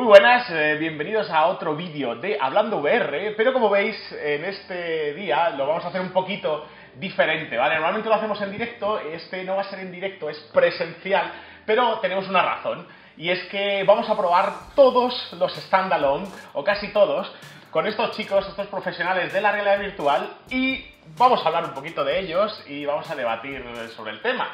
Muy 0.00 0.06
buenas, 0.06 0.48
eh, 0.48 0.76
bienvenidos 0.80 1.28
a 1.28 1.44
otro 1.48 1.76
vídeo 1.76 2.14
de 2.14 2.38
Hablando 2.40 2.78
VR, 2.78 3.34
pero 3.36 3.52
como 3.52 3.68
veis 3.68 3.94
en 4.12 4.46
este 4.46 5.12
día 5.12 5.50
lo 5.50 5.66
vamos 5.66 5.84
a 5.84 5.88
hacer 5.88 6.00
un 6.00 6.08
poquito 6.08 6.64
diferente, 6.94 7.54
¿vale? 7.58 7.74
Normalmente 7.74 8.08
lo 8.08 8.14
hacemos 8.14 8.40
en 8.40 8.50
directo, 8.50 8.98
este 8.98 9.44
no 9.44 9.56
va 9.56 9.60
a 9.60 9.68
ser 9.68 9.80
en 9.80 9.92
directo, 9.92 10.30
es 10.30 10.38
presencial, 10.54 11.30
pero 11.66 11.98
tenemos 11.98 12.26
una 12.30 12.40
razón, 12.40 12.88
y 13.18 13.28
es 13.28 13.44
que 13.50 13.84
vamos 13.84 14.08
a 14.08 14.16
probar 14.16 14.74
todos 14.74 15.34
los 15.34 15.54
standalone, 15.54 16.26
o 16.54 16.64
casi 16.64 16.88
todos, 16.94 17.30
con 17.70 17.86
estos 17.86 18.16
chicos, 18.16 18.48
estos 18.48 18.68
profesionales 18.68 19.34
de 19.34 19.42
la 19.42 19.52
realidad 19.52 19.80
virtual, 19.80 20.30
y 20.48 20.82
vamos 21.18 21.44
a 21.44 21.48
hablar 21.48 21.66
un 21.66 21.74
poquito 21.74 22.04
de 22.04 22.20
ellos 22.20 22.64
y 22.66 22.86
vamos 22.86 23.10
a 23.10 23.14
debatir 23.14 23.62
sobre 23.94 24.12
el 24.12 24.22
tema. 24.22 24.48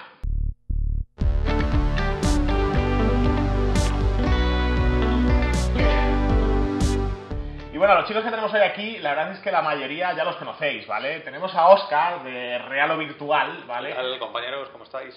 Y 7.76 7.78
bueno, 7.78 7.94
los 7.94 8.06
chicos 8.06 8.24
que 8.24 8.30
tenemos 8.30 8.50
hoy 8.54 8.60
aquí, 8.60 8.96
la 9.00 9.10
verdad 9.10 9.32
es 9.32 9.40
que 9.40 9.52
la 9.52 9.60
mayoría 9.60 10.14
ya 10.14 10.24
los 10.24 10.36
conocéis, 10.36 10.86
¿vale? 10.86 11.20
Tenemos 11.20 11.54
a 11.54 11.68
Oscar 11.68 12.22
de 12.22 12.56
Real 12.56 12.92
o 12.92 12.96
Virtual, 12.96 13.64
¿vale? 13.66 13.90
¿Qué 13.90 13.94
tal, 13.96 14.18
compañeros? 14.18 14.70
¿Cómo 14.70 14.84
estáis? 14.84 15.14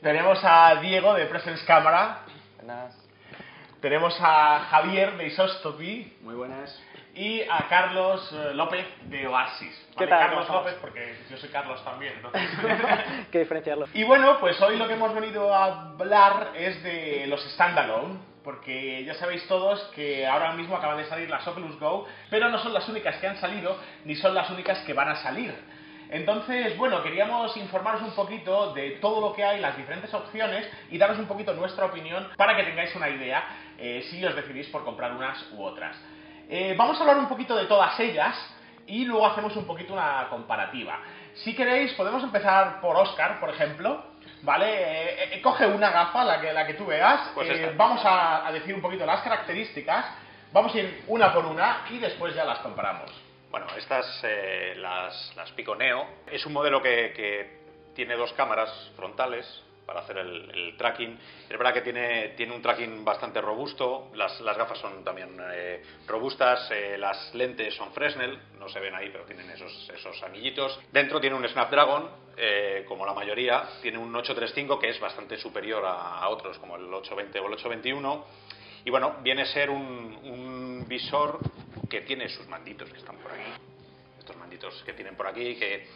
Tenemos 0.00 0.40
a 0.42 0.76
Diego 0.76 1.12
de 1.12 1.26
Presence 1.26 1.62
Camera. 1.66 2.20
Buenas. 2.56 2.96
Tenemos 3.82 4.18
a 4.22 4.68
Javier 4.70 5.18
de 5.18 5.26
Isostopy. 5.26 6.16
Muy 6.22 6.34
buenas. 6.34 6.82
Y 7.14 7.42
a 7.42 7.66
Carlos 7.68 8.26
eh, 8.32 8.54
López 8.54 8.86
de 9.10 9.28
Oasis. 9.28 9.88
¿Qué 9.98 10.06
¿vale? 10.06 10.08
tal? 10.08 10.18
Carlos 10.28 10.46
¿Cómo 10.46 10.58
López, 10.60 10.74
porque 10.80 11.14
yo 11.28 11.36
soy 11.36 11.50
Carlos 11.50 11.84
también. 11.84 12.14
entonces. 12.14 12.48
que 13.30 13.40
diferenciarlo. 13.40 13.86
Y 13.92 14.04
bueno, 14.04 14.38
pues 14.40 14.58
hoy 14.62 14.78
lo 14.78 14.88
que 14.88 14.94
hemos 14.94 15.14
venido 15.14 15.54
a 15.54 15.90
hablar 15.90 16.52
es 16.54 16.82
de 16.82 17.26
los 17.26 17.44
standalone, 17.52 18.31
porque 18.44 19.04
ya 19.04 19.14
sabéis 19.14 19.46
todos 19.48 19.80
que 19.94 20.26
ahora 20.26 20.52
mismo 20.52 20.76
acaban 20.76 20.98
de 20.98 21.04
salir 21.06 21.28
las 21.30 21.46
Oculus 21.46 21.78
Go, 21.78 22.06
pero 22.30 22.48
no 22.48 22.58
son 22.58 22.72
las 22.72 22.88
únicas 22.88 23.16
que 23.16 23.26
han 23.26 23.36
salido, 23.38 23.76
ni 24.04 24.14
son 24.16 24.34
las 24.34 24.50
únicas 24.50 24.78
que 24.80 24.92
van 24.92 25.08
a 25.08 25.16
salir. 25.16 25.54
Entonces, 26.10 26.76
bueno, 26.76 27.02
queríamos 27.02 27.56
informaros 27.56 28.02
un 28.02 28.14
poquito 28.14 28.74
de 28.74 28.98
todo 29.00 29.20
lo 29.20 29.34
que 29.34 29.42
hay, 29.42 29.60
las 29.60 29.78
diferentes 29.78 30.12
opciones 30.12 30.68
y 30.90 30.98
daros 30.98 31.18
un 31.18 31.26
poquito 31.26 31.54
nuestra 31.54 31.86
opinión 31.86 32.28
para 32.36 32.54
que 32.54 32.64
tengáis 32.64 32.94
una 32.94 33.08
idea 33.08 33.42
eh, 33.78 34.06
si 34.10 34.22
os 34.22 34.36
decidís 34.36 34.68
por 34.68 34.84
comprar 34.84 35.12
unas 35.16 35.50
u 35.52 35.62
otras. 35.62 35.96
Eh, 36.50 36.74
vamos 36.76 36.98
a 36.98 37.00
hablar 37.00 37.16
un 37.16 37.28
poquito 37.28 37.56
de 37.56 37.64
todas 37.64 37.98
ellas 37.98 38.36
y 38.86 39.06
luego 39.06 39.26
hacemos 39.26 39.56
un 39.56 39.66
poquito 39.66 39.94
una 39.94 40.26
comparativa. 40.28 40.98
Si 41.34 41.54
queréis, 41.54 41.94
podemos 41.94 42.22
empezar 42.22 42.82
por 42.82 42.94
Oscar, 42.94 43.40
por 43.40 43.48
ejemplo. 43.48 44.11
¿Vale? 44.42 44.66
Eh, 44.66 45.34
eh, 45.36 45.42
coge 45.42 45.66
una 45.66 45.90
gafa, 45.90 46.24
la 46.24 46.40
que, 46.40 46.52
la 46.52 46.66
que 46.66 46.74
tú 46.74 46.84
veas. 46.86 47.30
Pues 47.34 47.48
eh, 47.48 47.72
vamos 47.76 48.04
a, 48.04 48.46
a 48.46 48.52
decir 48.52 48.74
un 48.74 48.82
poquito 48.82 49.06
las 49.06 49.22
características. 49.22 50.04
Vamos 50.52 50.74
a 50.74 50.78
ir 50.78 51.04
una 51.06 51.32
por 51.32 51.46
una 51.46 51.84
y 51.90 51.98
después 51.98 52.34
ya 52.34 52.44
las 52.44 52.58
comparamos. 52.58 53.10
Bueno, 53.50 53.66
estas, 53.76 54.20
eh, 54.24 54.74
las, 54.76 55.32
las 55.36 55.50
Pico 55.52 55.74
Neo, 55.76 56.06
es 56.26 56.44
un 56.46 56.52
modelo 56.52 56.82
que, 56.82 57.12
que 57.14 57.60
tiene 57.94 58.16
dos 58.16 58.32
cámaras 58.32 58.90
frontales 58.96 59.46
para 59.86 60.00
hacer 60.00 60.18
el, 60.18 60.74
tracking. 60.76 61.18
Es 61.48 61.58
verdad 61.58 61.72
que 61.74 61.82
tiene, 61.82 62.30
tiene 62.30 62.54
un 62.54 62.62
tracking 62.62 63.04
bastante 63.04 63.40
robusto, 63.40 64.10
las, 64.14 64.40
las 64.40 64.56
gafas 64.56 64.78
son 64.78 65.04
también 65.04 65.36
eh, 65.52 65.82
robustas, 66.06 66.70
eh, 66.70 66.96
las 66.98 67.34
lentes 67.34 67.74
son 67.74 67.92
Fresnel, 67.92 68.38
no 68.58 68.68
se 68.68 68.80
ven 68.80 68.94
ahí, 68.94 69.10
pero 69.10 69.24
tienen 69.24 69.48
esos, 69.50 69.90
esos 69.94 70.22
anillitos. 70.22 70.78
Dentro 70.92 71.20
tiene 71.20 71.36
un 71.36 71.46
Snapdragon, 71.46 72.10
eh, 72.36 72.84
como 72.88 73.04
la 73.04 73.14
mayoría, 73.14 73.68
tiene 73.82 73.98
un 73.98 74.14
835 74.14 74.78
que 74.78 74.90
es 74.90 75.00
bastante 75.00 75.36
superior 75.36 75.84
a, 75.84 76.18
a 76.18 76.28
otros, 76.28 76.58
como 76.58 76.76
el 76.76 76.84
820 76.84 77.38
o 77.40 77.46
el 77.46 77.52
821. 77.54 78.24
Y 78.84 78.90
bueno, 78.90 79.16
viene 79.22 79.42
a 79.42 79.46
ser 79.46 79.70
un, 79.70 80.18
un 80.24 80.84
visor 80.88 81.38
que 81.88 82.00
tiene 82.00 82.28
sus 82.28 82.48
manditos 82.48 82.90
que 82.90 82.98
están 82.98 83.16
por 83.18 83.30
aquí. 83.30 83.50
Estos 84.18 84.36
manditos 84.36 84.82
que 84.84 84.92
tienen 84.92 85.16
por 85.16 85.26
aquí, 85.26 85.56
que 85.56 85.86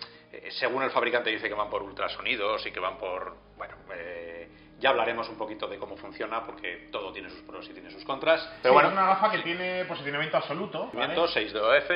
eh, 0.42 0.50
según 0.50 0.82
el 0.82 0.90
fabricante 0.90 1.30
dice 1.30 1.48
que 1.48 1.54
van 1.54 1.70
por 1.70 1.82
ultrasonidos 1.82 2.64
y 2.66 2.70
que 2.70 2.80
van 2.80 2.98
por. 2.98 3.36
Bueno, 3.56 3.74
eh, 3.94 4.48
ya 4.78 4.90
hablaremos 4.90 5.28
un 5.28 5.36
poquito 5.36 5.66
de 5.66 5.78
cómo 5.78 5.96
funciona 5.96 6.44
porque 6.44 6.88
todo 6.90 7.12
tiene 7.12 7.30
sus 7.30 7.40
pros 7.42 7.68
y 7.68 7.72
tiene 7.72 7.90
sus 7.90 8.04
contras. 8.04 8.48
Pero 8.62 8.74
bueno, 8.74 8.88
es 8.88 8.94
una 8.94 9.06
gafa 9.06 9.30
que 9.30 9.38
tiene 9.38 9.84
posicionamiento 9.86 10.36
absoluto. 10.36 10.90
¿vale? 10.92 11.16
6 11.26 11.52
de 11.52 11.60
OF, 11.60 11.90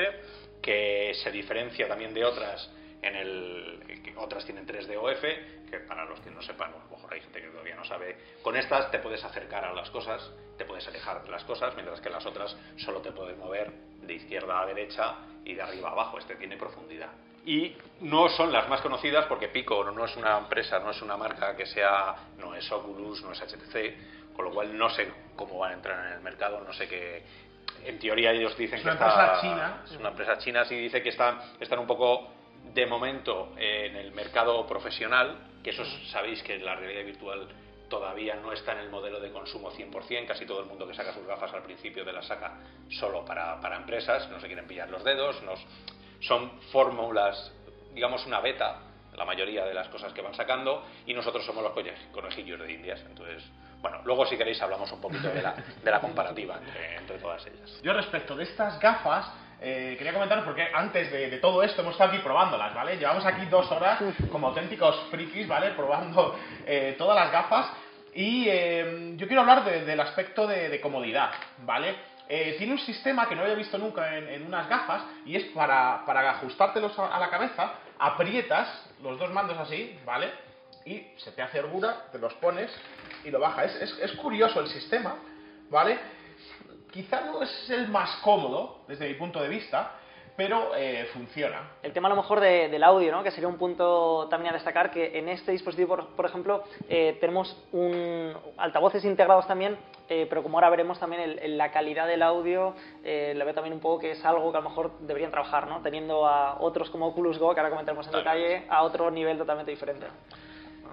que 0.61 1.13
se 1.15 1.31
diferencia 1.31 1.87
también 1.87 2.13
de 2.13 2.25
otras 2.25 2.69
en 3.01 3.15
el 3.15 4.01
que 4.03 4.15
otras 4.17 4.45
tienen 4.45 4.65
3 4.65 4.87
de 4.87 4.97
OF, 4.97 5.21
que 5.69 5.79
para 5.87 6.05
los 6.05 6.19
que 6.19 6.29
no 6.29 6.41
sepan, 6.41 6.73
o 6.73 6.77
a 6.77 6.83
lo 6.83 6.89
mejor 6.89 7.13
hay 7.13 7.21
gente 7.21 7.41
que 7.41 7.47
todavía 7.47 7.75
no 7.75 7.83
sabe, 7.83 8.17
con 8.41 8.55
estas 8.55 8.91
te 8.91 8.99
puedes 8.99 9.23
acercar 9.23 9.65
a 9.65 9.73
las 9.73 9.89
cosas, 9.89 10.31
te 10.57 10.65
puedes 10.65 10.87
alejar 10.87 11.23
de 11.23 11.29
las 11.29 11.43
cosas, 11.43 11.73
mientras 11.75 11.99
que 11.99 12.09
las 12.09 12.25
otras 12.25 12.55
solo 12.77 13.01
te 13.01 13.11
puedes 13.11 13.37
mover 13.37 13.71
de 13.71 14.13
izquierda 14.13 14.61
a 14.61 14.65
derecha 14.65 15.15
y 15.43 15.55
de 15.55 15.61
arriba 15.61 15.89
a 15.89 15.91
abajo, 15.93 16.19
este 16.19 16.35
tiene 16.35 16.57
profundidad. 16.57 17.11
Y 17.45 17.75
no 18.01 18.29
son 18.29 18.51
las 18.51 18.69
más 18.69 18.81
conocidas 18.81 19.25
porque 19.25 19.47
Pico 19.47 19.83
no 19.83 20.05
es 20.05 20.15
una 20.15 20.37
empresa, 20.37 20.79
no 20.79 20.91
es 20.91 21.01
una 21.01 21.17
marca 21.17 21.55
que 21.55 21.65
sea, 21.65 22.15
no 22.37 22.53
es 22.55 22.71
Oculus, 22.71 23.23
no 23.23 23.31
es 23.31 23.41
HTC, 23.41 24.33
con 24.35 24.45
lo 24.45 24.51
cual 24.51 24.77
no 24.77 24.89
sé 24.89 25.11
cómo 25.35 25.57
van 25.59 25.71
a 25.71 25.73
entrar 25.75 26.05
en 26.07 26.13
el 26.13 26.21
mercado, 26.21 26.61
no 26.61 26.71
sé 26.73 26.87
qué. 26.87 27.23
En 27.83 27.97
teoría 27.99 28.31
ellos 28.31 28.55
dicen 28.57 28.77
Es 28.77 28.83
que 28.83 28.89
una 28.91 28.93
está- 28.93 29.07
empresa 29.25 29.41
china. 29.41 29.81
es 29.85 29.91
una 29.97 30.09
empresa 30.09 30.37
china, 30.37 30.65
sí 30.65 30.75
dice 30.75 31.01
que 31.01 31.09
están, 31.09 31.39
están 31.59 31.79
un 31.79 31.87
poco 31.87 32.29
de 32.73 32.85
momento 32.85 33.53
en 33.57 33.95
el 33.95 34.11
mercado 34.11 34.67
profesional, 34.67 35.35
que 35.63 35.71
eso 35.71 35.81
es- 35.81 36.11
sabéis 36.11 36.43
que 36.43 36.59
la 36.59 36.75
realidad 36.75 37.03
virtual 37.05 37.47
todavía 37.89 38.35
no 38.35 38.53
está 38.53 38.73
en 38.73 38.79
el 38.79 38.89
modelo 38.89 39.19
de 39.19 39.31
consumo 39.31 39.71
100%, 39.71 40.27
casi 40.27 40.45
todo 40.45 40.59
el 40.61 40.67
mundo 40.67 40.87
que 40.87 40.93
saca 40.93 41.11
sus 41.11 41.25
gafas 41.25 41.51
al 41.53 41.63
principio 41.63 42.05
de 42.05 42.13
la 42.13 42.21
saca 42.21 42.53
solo 42.89 43.25
para, 43.25 43.59
para 43.59 43.77
empresas, 43.77 44.29
no 44.29 44.39
se 44.39 44.45
quieren 44.47 44.67
pillar 44.67 44.89
los 44.89 45.03
dedos, 45.03 45.41
nos, 45.43 45.59
son 46.21 46.51
fórmulas, 46.71 47.51
digamos 47.93 48.25
una 48.25 48.39
beta, 48.39 48.79
la 49.15 49.25
mayoría 49.25 49.65
de 49.65 49.73
las 49.73 49.87
cosas 49.89 50.13
que 50.13 50.21
van 50.21 50.33
sacando, 50.33 50.85
y 51.05 51.13
nosotros 51.13 51.45
somos 51.45 51.63
los 51.63 51.73
conejillos 52.11 52.59
de 52.59 52.71
indias, 52.71 53.01
entonces, 53.07 53.43
bueno, 53.81 53.99
luego 54.05 54.25
si 54.25 54.37
queréis 54.37 54.61
hablamos 54.61 54.91
un 54.91 55.01
poquito 55.01 55.27
de 55.29 55.41
la, 55.41 55.99
comparativa 55.99 56.59
entre, 56.99 57.17
todas 57.19 57.45
ellas. 57.45 57.79
Yo 57.83 57.93
respecto 57.93 58.35
de 58.35 58.43
estas 58.43 58.79
gafas, 58.79 59.29
eh, 59.59 59.95
quería 59.97 60.13
comentaros 60.13 60.45
porque 60.45 60.67
antes 60.73 61.11
de, 61.11 61.37
todo 61.37 61.61
esto 61.61 61.81
hemos 61.81 61.93
estado 61.93 62.11
aquí 62.11 62.19
probándolas, 62.23 62.73
¿vale? 62.73 62.97
Llevamos 62.97 63.25
aquí 63.25 63.45
dos 63.47 63.69
horas 63.71 63.99
como 64.31 64.47
auténticos 64.47 64.97
frikis, 65.11 65.47
¿vale? 65.47 65.71
Probando 65.71 66.35
eh, 66.65 66.95
todas 66.97 67.15
las 67.15 67.31
gafas 67.31 67.71
y 68.15 68.45
eh, 68.47 69.13
yo 69.17 69.27
quiero 69.27 69.41
hablar 69.41 69.63
de- 69.65 69.85
del 69.85 69.99
aspecto 69.99 70.47
de 70.47 70.79
comodidad, 70.81 71.31
¿vale? 71.59 71.95
Eh, 72.33 72.55
tiene 72.57 72.71
un 72.71 72.79
sistema 72.79 73.27
que 73.27 73.35
no 73.35 73.41
había 73.41 73.55
visto 73.55 73.77
nunca 73.77 74.15
en, 74.17 74.45
unas 74.45 74.69
gafas 74.69 75.03
y 75.25 75.35
es 75.35 75.43
para, 75.53 76.05
para 76.05 76.29
ajustártelos 76.31 76.97
a, 76.97 77.19
la 77.19 77.29
cabeza, 77.29 77.73
aprietas 77.99 78.67
los 79.03 79.19
dos 79.19 79.29
mandos 79.31 79.57
así, 79.57 79.99
¿vale? 80.05 80.31
Y 80.85 81.07
se 81.17 81.33
te 81.33 81.41
hace 81.41 81.59
orgura, 81.59 82.05
te 82.13 82.19
los 82.19 82.33
pones 82.35 82.71
y 83.25 83.31
lo 83.31 83.39
baja. 83.41 83.65
Es, 83.65 83.75
es- 83.81 83.99
es 83.99 84.11
curioso 84.13 84.61
el 84.61 84.67
sistema, 84.67 85.15
¿vale? 85.69 85.99
quizá 86.91 87.21
no 87.21 87.41
es 87.41 87.69
el 87.69 87.87
más 87.87 88.09
cómodo 88.21 88.83
desde 88.87 89.07
mi 89.07 89.13
punto 89.15 89.41
de 89.41 89.47
vista, 89.49 89.91
pero 90.35 90.71
eh, 90.75 91.09
funciona. 91.13 91.71
El 91.83 91.93
tema 91.93 92.07
a 92.07 92.09
lo 92.09 92.15
mejor 92.17 92.39
de- 92.39 92.67
del 92.69 92.83
audio, 92.83 93.11
¿no? 93.11 93.23
que 93.23 93.31
sería 93.31 93.47
un 93.47 93.57
punto 93.57 94.27
también 94.29 94.51
a 94.51 94.57
destacar, 94.57 94.89
que 94.91 95.17
en 95.19 95.27
este 95.29 95.51
dispositivo, 95.51 95.95
por, 95.95 96.07
por 96.15 96.25
ejemplo, 96.25 96.63
eh, 96.89 97.17
tenemos 97.21 97.55
un 97.73 98.33
altavoces 98.57 99.03
integrados 99.05 99.47
también, 99.47 99.77
eh, 100.13 100.27
pero 100.29 100.43
como 100.43 100.57
ahora 100.57 100.69
veremos 100.69 100.99
también 100.99 101.21
el- 101.21 101.39
el- 101.39 101.57
la 101.57 101.71
calidad 101.71 102.05
del 102.05 102.21
audio, 102.21 102.75
eh, 103.01 103.33
le 103.33 103.45
veo 103.45 103.53
también 103.53 103.73
un 103.73 103.79
poco 103.79 103.99
que 103.99 104.11
es 104.11 104.25
algo 104.25 104.51
que 104.51 104.57
a 104.57 104.61
lo 104.61 104.67
mejor 104.69 104.91
deberían 104.99 105.31
trabajar, 105.31 105.67
¿no? 105.67 105.81
teniendo 105.81 106.27
a 106.27 106.59
otros 106.59 106.89
como 106.89 107.07
Oculus 107.07 107.37
Go, 107.39 107.53
que 107.53 107.61
ahora 107.61 107.69
comentaremos 107.69 108.05
en 108.07 108.11
Tal 108.11 108.21
detalle, 108.23 108.65
a 108.69 108.83
otro 108.83 109.09
nivel 109.09 109.37
totalmente 109.37 109.71
diferente. 109.71 110.07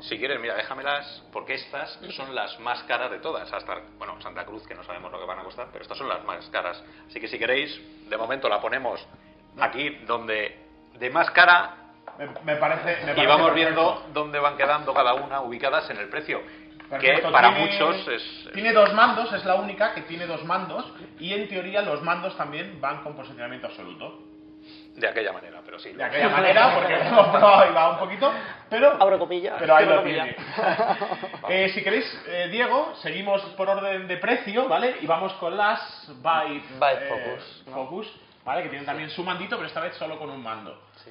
Si 0.02 0.16
quieres, 0.16 0.38
mira, 0.38 0.54
déjamelas, 0.54 1.24
porque 1.32 1.54
estas 1.54 1.98
son 2.14 2.32
las 2.32 2.60
más 2.60 2.84
caras 2.84 3.10
de 3.10 3.18
todas. 3.18 3.52
Hasta, 3.52 3.78
bueno, 3.98 4.20
Santa 4.20 4.44
Cruz, 4.44 4.64
que 4.68 4.76
no 4.76 4.84
sabemos 4.84 5.10
lo 5.10 5.18
que 5.18 5.26
van 5.26 5.40
a 5.40 5.42
costar, 5.42 5.66
pero 5.72 5.82
estas 5.82 5.98
son 5.98 6.08
las 6.08 6.22
más 6.24 6.48
caras. 6.50 6.80
Así 7.08 7.18
que 7.20 7.26
si 7.26 7.36
queréis, 7.40 8.08
de 8.08 8.16
momento 8.16 8.48
la 8.48 8.60
ponemos 8.60 9.04
aquí 9.58 9.90
donde 10.06 10.56
de 10.96 11.10
más 11.10 11.28
cara 11.32 11.74
Me, 12.16 12.26
me 12.44 12.56
parece. 12.56 12.84
me 13.06 13.12
y 13.12 13.14
parece 13.16 13.26
vamos 13.26 13.48
perfecto. 13.50 13.54
viendo 13.54 14.02
dónde 14.12 14.38
van 14.38 14.56
quedando 14.56 14.94
cada 14.94 15.14
una 15.14 15.40
ubicadas 15.40 15.90
en 15.90 15.96
el 15.96 16.08
precio. 16.08 16.42
Perfecto. 16.88 17.26
Que 17.28 17.32
para 17.32 17.54
Tiene- 17.54 17.70
muchos 17.72 18.08
es. 18.08 18.48
Tiene 18.52 18.72
dos 18.72 18.92
mandos, 18.94 19.32
es 19.32 19.44
la 19.44 19.56
única 19.56 19.94
que 19.94 20.02
tiene 20.02 20.26
dos 20.26 20.44
mandos, 20.44 20.90
y 21.18 21.34
en 21.34 21.48
teoría 21.48 21.82
los 21.82 22.02
mandos 22.02 22.36
también 22.36 22.80
van 22.80 23.02
con 23.02 23.14
posicionamiento 23.14 23.66
absoluto. 23.66 24.22
De 24.96 25.06
aquella 25.08 25.32
manera, 25.32 25.60
pero 25.64 25.78
sí. 25.78 25.92
De 25.92 26.02
aquella 26.02 26.28
manera, 26.28 26.74
porque 26.74 26.94
hemos 27.08 27.28
probado 27.28 27.70
y 27.70 27.74
va 27.74 27.90
un 27.90 27.98
poquito, 27.98 28.32
pero. 28.68 28.96
Abro 29.00 29.18
comillas. 29.18 29.54
Pero 29.58 29.76
ahí 29.76 29.86
lo 29.86 29.96
comillas. 29.98 30.28
tiene. 30.34 30.38
Eh, 31.50 31.70
si 31.70 31.82
queréis, 31.82 32.04
eh, 32.26 32.48
Diego, 32.50 32.94
seguimos 32.96 33.40
por 33.56 33.70
orden 33.70 34.06
de 34.06 34.16
precio, 34.18 34.68
¿vale? 34.68 34.96
Y 35.00 35.06
vamos 35.06 35.32
con 35.34 35.56
las 35.56 35.80
Vive, 36.08 36.62
Vive 36.74 36.92
eh, 36.92 37.08
Focus, 37.08 37.64
Focus, 37.72 38.20
¿vale? 38.44 38.62
Que 38.64 38.68
tienen 38.68 38.84
también 38.84 39.08
su 39.08 39.24
mandito, 39.24 39.56
pero 39.56 39.66
esta 39.66 39.80
vez 39.80 39.94
solo 39.94 40.18
con 40.18 40.28
un 40.28 40.42
mando. 40.42 40.78
Sí. 40.96 41.10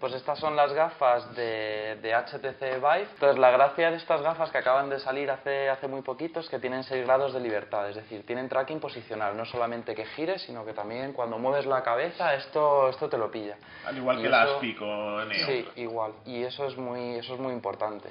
Pues 0.00 0.14
estas 0.14 0.38
son 0.38 0.56
las 0.56 0.72
gafas 0.72 1.34
de, 1.36 1.98
de, 2.00 2.14
HTC 2.14 2.80
Vive. 2.80 3.06
Entonces 3.12 3.38
la 3.38 3.50
gracia 3.50 3.90
de 3.90 3.98
estas 3.98 4.22
gafas 4.22 4.50
que 4.50 4.56
acaban 4.56 4.88
de 4.88 4.98
salir 4.98 5.30
hace, 5.30 5.68
hace 5.68 5.88
muy 5.88 6.00
poquito 6.00 6.40
es 6.40 6.48
que 6.48 6.58
tienen 6.58 6.82
6 6.84 7.04
grados 7.04 7.34
de 7.34 7.40
libertad, 7.40 7.88
es 7.90 7.96
decir, 7.96 8.24
tienen 8.24 8.48
tracking 8.48 8.80
posicional, 8.80 9.36
no 9.36 9.44
solamente 9.44 9.94
que 9.94 10.06
gires, 10.06 10.40
sino 10.42 10.64
que 10.64 10.72
también 10.72 11.12
cuando 11.12 11.38
mueves 11.38 11.66
la 11.66 11.82
cabeza 11.82 12.34
esto, 12.34 12.88
esto 12.88 13.10
te 13.10 13.18
lo 13.18 13.30
pilla. 13.30 13.56
Al 13.84 13.98
igual 13.98 14.22
que 14.22 14.28
las 14.30 14.48
Pico 14.54 14.86
Neo. 14.86 15.46
Sí, 15.46 15.68
igual. 15.76 16.12
Y 16.24 16.44
eso 16.44 16.66
es 16.66 16.76
muy, 16.78 17.16
eso 17.16 17.34
es 17.34 17.40
muy 17.40 17.52
importante. 17.52 18.08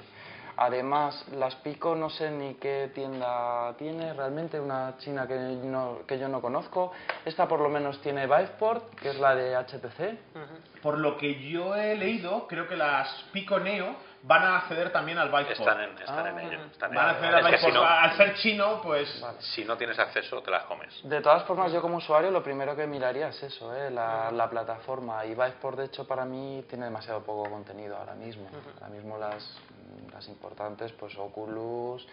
Además, 0.62 1.24
las 1.38 1.54
Pico 1.56 1.94
no 1.96 2.10
sé 2.10 2.30
ni 2.30 2.52
qué 2.56 2.90
tienda 2.94 3.74
tiene, 3.78 4.12
realmente 4.12 4.60
una 4.60 4.94
china 4.98 5.26
que, 5.26 5.34
no, 5.34 6.00
que 6.06 6.18
yo 6.18 6.28
no 6.28 6.42
conozco. 6.42 6.92
Esta 7.24 7.48
por 7.48 7.60
lo 7.60 7.70
menos 7.70 7.98
tiene 8.02 8.26
Viveport, 8.26 8.94
que 8.96 9.08
es 9.08 9.18
la 9.18 9.34
de 9.34 9.56
HTC. 9.56 10.82
Por 10.82 10.98
lo 10.98 11.16
que 11.16 11.48
yo 11.48 11.74
he 11.74 11.96
leído, 11.96 12.46
creo 12.46 12.68
que 12.68 12.76
las 12.76 13.08
Pico 13.32 13.58
Neo 13.58 13.96
van 14.22 14.42
a 14.42 14.56
acceder 14.58 14.92
también 14.92 15.18
al 15.18 15.28
Viveport. 15.28 15.58
Están 15.58 15.80
en, 15.80 15.98
están 15.98 16.26
en 16.26 16.38
ello. 16.38 16.64
Están 16.70 16.94
van 16.94 17.06
a 17.06 17.10
acceder 17.10 17.34
al 17.34 17.44
Viveport. 17.44 17.76
al 17.76 18.16
ser 18.16 18.34
chino, 18.36 18.80
pues... 18.82 19.24
Si 19.38 19.64
no 19.64 19.76
tienes 19.76 19.98
acceso, 19.98 20.42
te 20.42 20.50
las 20.50 20.64
comes. 20.64 21.00
De 21.04 21.20
todas 21.20 21.44
formas, 21.44 21.72
yo 21.72 21.80
como 21.80 21.96
usuario 21.96 22.30
lo 22.30 22.42
primero 22.42 22.76
que 22.76 22.86
miraría 22.86 23.28
es 23.28 23.42
eso, 23.42 23.74
¿eh? 23.74 23.90
la, 23.90 24.30
la, 24.30 24.50
plataforma. 24.50 25.24
Y 25.26 25.30
Viveport, 25.30 25.78
de 25.78 25.84
hecho, 25.86 26.06
para 26.06 26.24
mí 26.24 26.64
tiene 26.68 26.84
demasiado 26.84 27.22
poco 27.22 27.48
contenido 27.48 27.96
ahora 27.96 28.14
mismo. 28.14 28.48
Ahora 28.74 28.88
mismo 28.88 29.18
las 29.18 29.60
las 30.12 30.28
importantes, 30.28 30.92
pues 30.92 31.16
Oculus. 31.16 32.06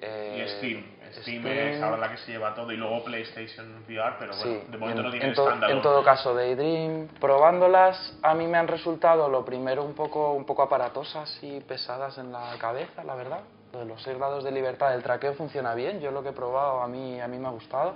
Eh, 0.00 0.44
y 0.44 0.48
Steam. 0.58 1.00
Steam. 1.12 1.46
es 1.46 1.82
ahora 1.82 1.96
la 1.96 2.10
que 2.10 2.18
se 2.18 2.32
lleva 2.32 2.54
todo 2.54 2.70
y 2.72 2.76
luego 2.76 3.04
PlayStation 3.04 3.82
VR, 3.88 4.14
pero 4.18 4.32
bueno, 4.36 4.60
de 4.70 4.78
momento 4.78 5.02
no 5.02 5.10
tiene 5.10 5.26
en, 5.26 5.34
to 5.34 5.68
en 5.68 5.82
todo 5.82 6.04
caso, 6.04 6.34
Daydream, 6.34 7.08
probándolas, 7.20 8.16
a 8.22 8.34
mí 8.34 8.46
me 8.46 8.58
han 8.58 8.68
resultado 8.68 9.28
lo 9.28 9.44
primero 9.44 9.82
un 9.82 9.94
poco, 9.94 10.32
un 10.32 10.44
poco 10.44 10.62
aparatosas 10.62 11.38
y 11.42 11.60
pesadas 11.60 12.18
en 12.18 12.32
la 12.32 12.54
cabeza, 12.58 13.02
la 13.04 13.14
verdad. 13.14 13.40
Lo 13.72 13.80
de 13.80 13.84
los 13.84 14.02
6 14.02 14.18
grados 14.18 14.42
de 14.42 14.50
libertad, 14.50 14.94
el 14.94 15.02
traqueo 15.02 15.34
funciona 15.34 15.74
bien, 15.74 16.00
yo 16.00 16.10
lo 16.10 16.22
que 16.22 16.30
he 16.30 16.32
probado 16.32 16.80
a 16.80 16.88
mí, 16.88 17.20
a 17.20 17.28
mí 17.28 17.38
me 17.38 17.48
ha 17.48 17.50
gustado. 17.50 17.94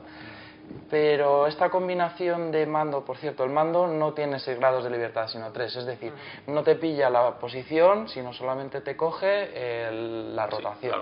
Pero 0.89 1.47
esta 1.47 1.69
combinación 1.69 2.50
de 2.50 2.65
mando, 2.65 3.05
por 3.05 3.19
cierto, 3.19 3.45
el 3.45 3.50
mando 3.50 3.87
no 3.87 4.15
tiene 4.15 4.39
6 4.39 4.59
grados 4.59 4.85
de 4.85 4.91
libertad, 4.91 5.29
sino 5.29 5.53
3, 5.53 5.77
es 5.77 5.85
decir, 5.85 6.12
no 6.47 6.62
te 6.62 6.77
pilla 6.77 7.11
la 7.11 7.39
posición, 7.39 8.09
sino 8.09 8.33
solamente 8.33 8.81
te 8.81 8.97
coge 8.97 9.91
la 10.33 10.47
rotación. 10.47 10.95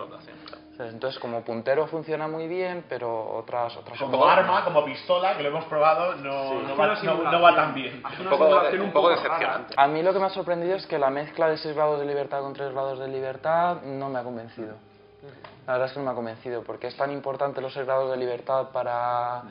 Entonces, 0.78 1.20
como 1.20 1.42
puntero 1.42 1.86
funciona 1.86 2.26
muy 2.26 2.48
bien, 2.48 2.84
pero 2.88 3.36
otras 3.36 3.76
otras 3.76 3.98
Como 3.98 4.24
arma, 4.24 4.64
como 4.64 4.84
pistola, 4.84 5.36
que 5.36 5.42
lo 5.42 5.50
hemos 5.50 5.64
probado, 5.66 6.14
no, 6.16 6.62
no, 6.62 6.76
va, 6.76 7.54
tan 7.54 7.74
bien. 7.74 8.02
Un 8.20 8.28
poco, 8.30 8.62
un 8.80 8.92
poco 8.92 9.10
decepcionante. 9.10 9.74
A 9.76 9.86
mí 9.86 10.02
lo 10.02 10.12
que 10.12 10.18
me 10.18 10.26
ha 10.26 10.30
sorprendido 10.30 10.76
es 10.76 10.86
que 10.86 10.98
la 10.98 11.10
mezcla 11.10 11.48
de 11.48 11.58
6 11.58 11.74
grados 11.74 12.00
de 12.00 12.06
libertad 12.06 12.40
con 12.40 12.54
3 12.54 12.72
grados 12.72 12.98
de 12.98 13.08
libertad 13.08 13.82
no 13.82 14.08
me 14.08 14.18
ha 14.18 14.22
convencido. 14.22 14.76
La 15.66 15.74
verdad 15.74 15.88
es 15.88 15.92
que 15.92 15.98
no 16.00 16.06
me 16.06 16.10
ha 16.12 16.14
convencido, 16.14 16.62
porque 16.64 16.88
es 16.88 16.96
tan 16.96 17.12
importante 17.12 17.60
los 17.60 17.76
grados 17.76 18.10
de 18.10 18.16
libertad 18.16 18.70
para, 18.72 19.42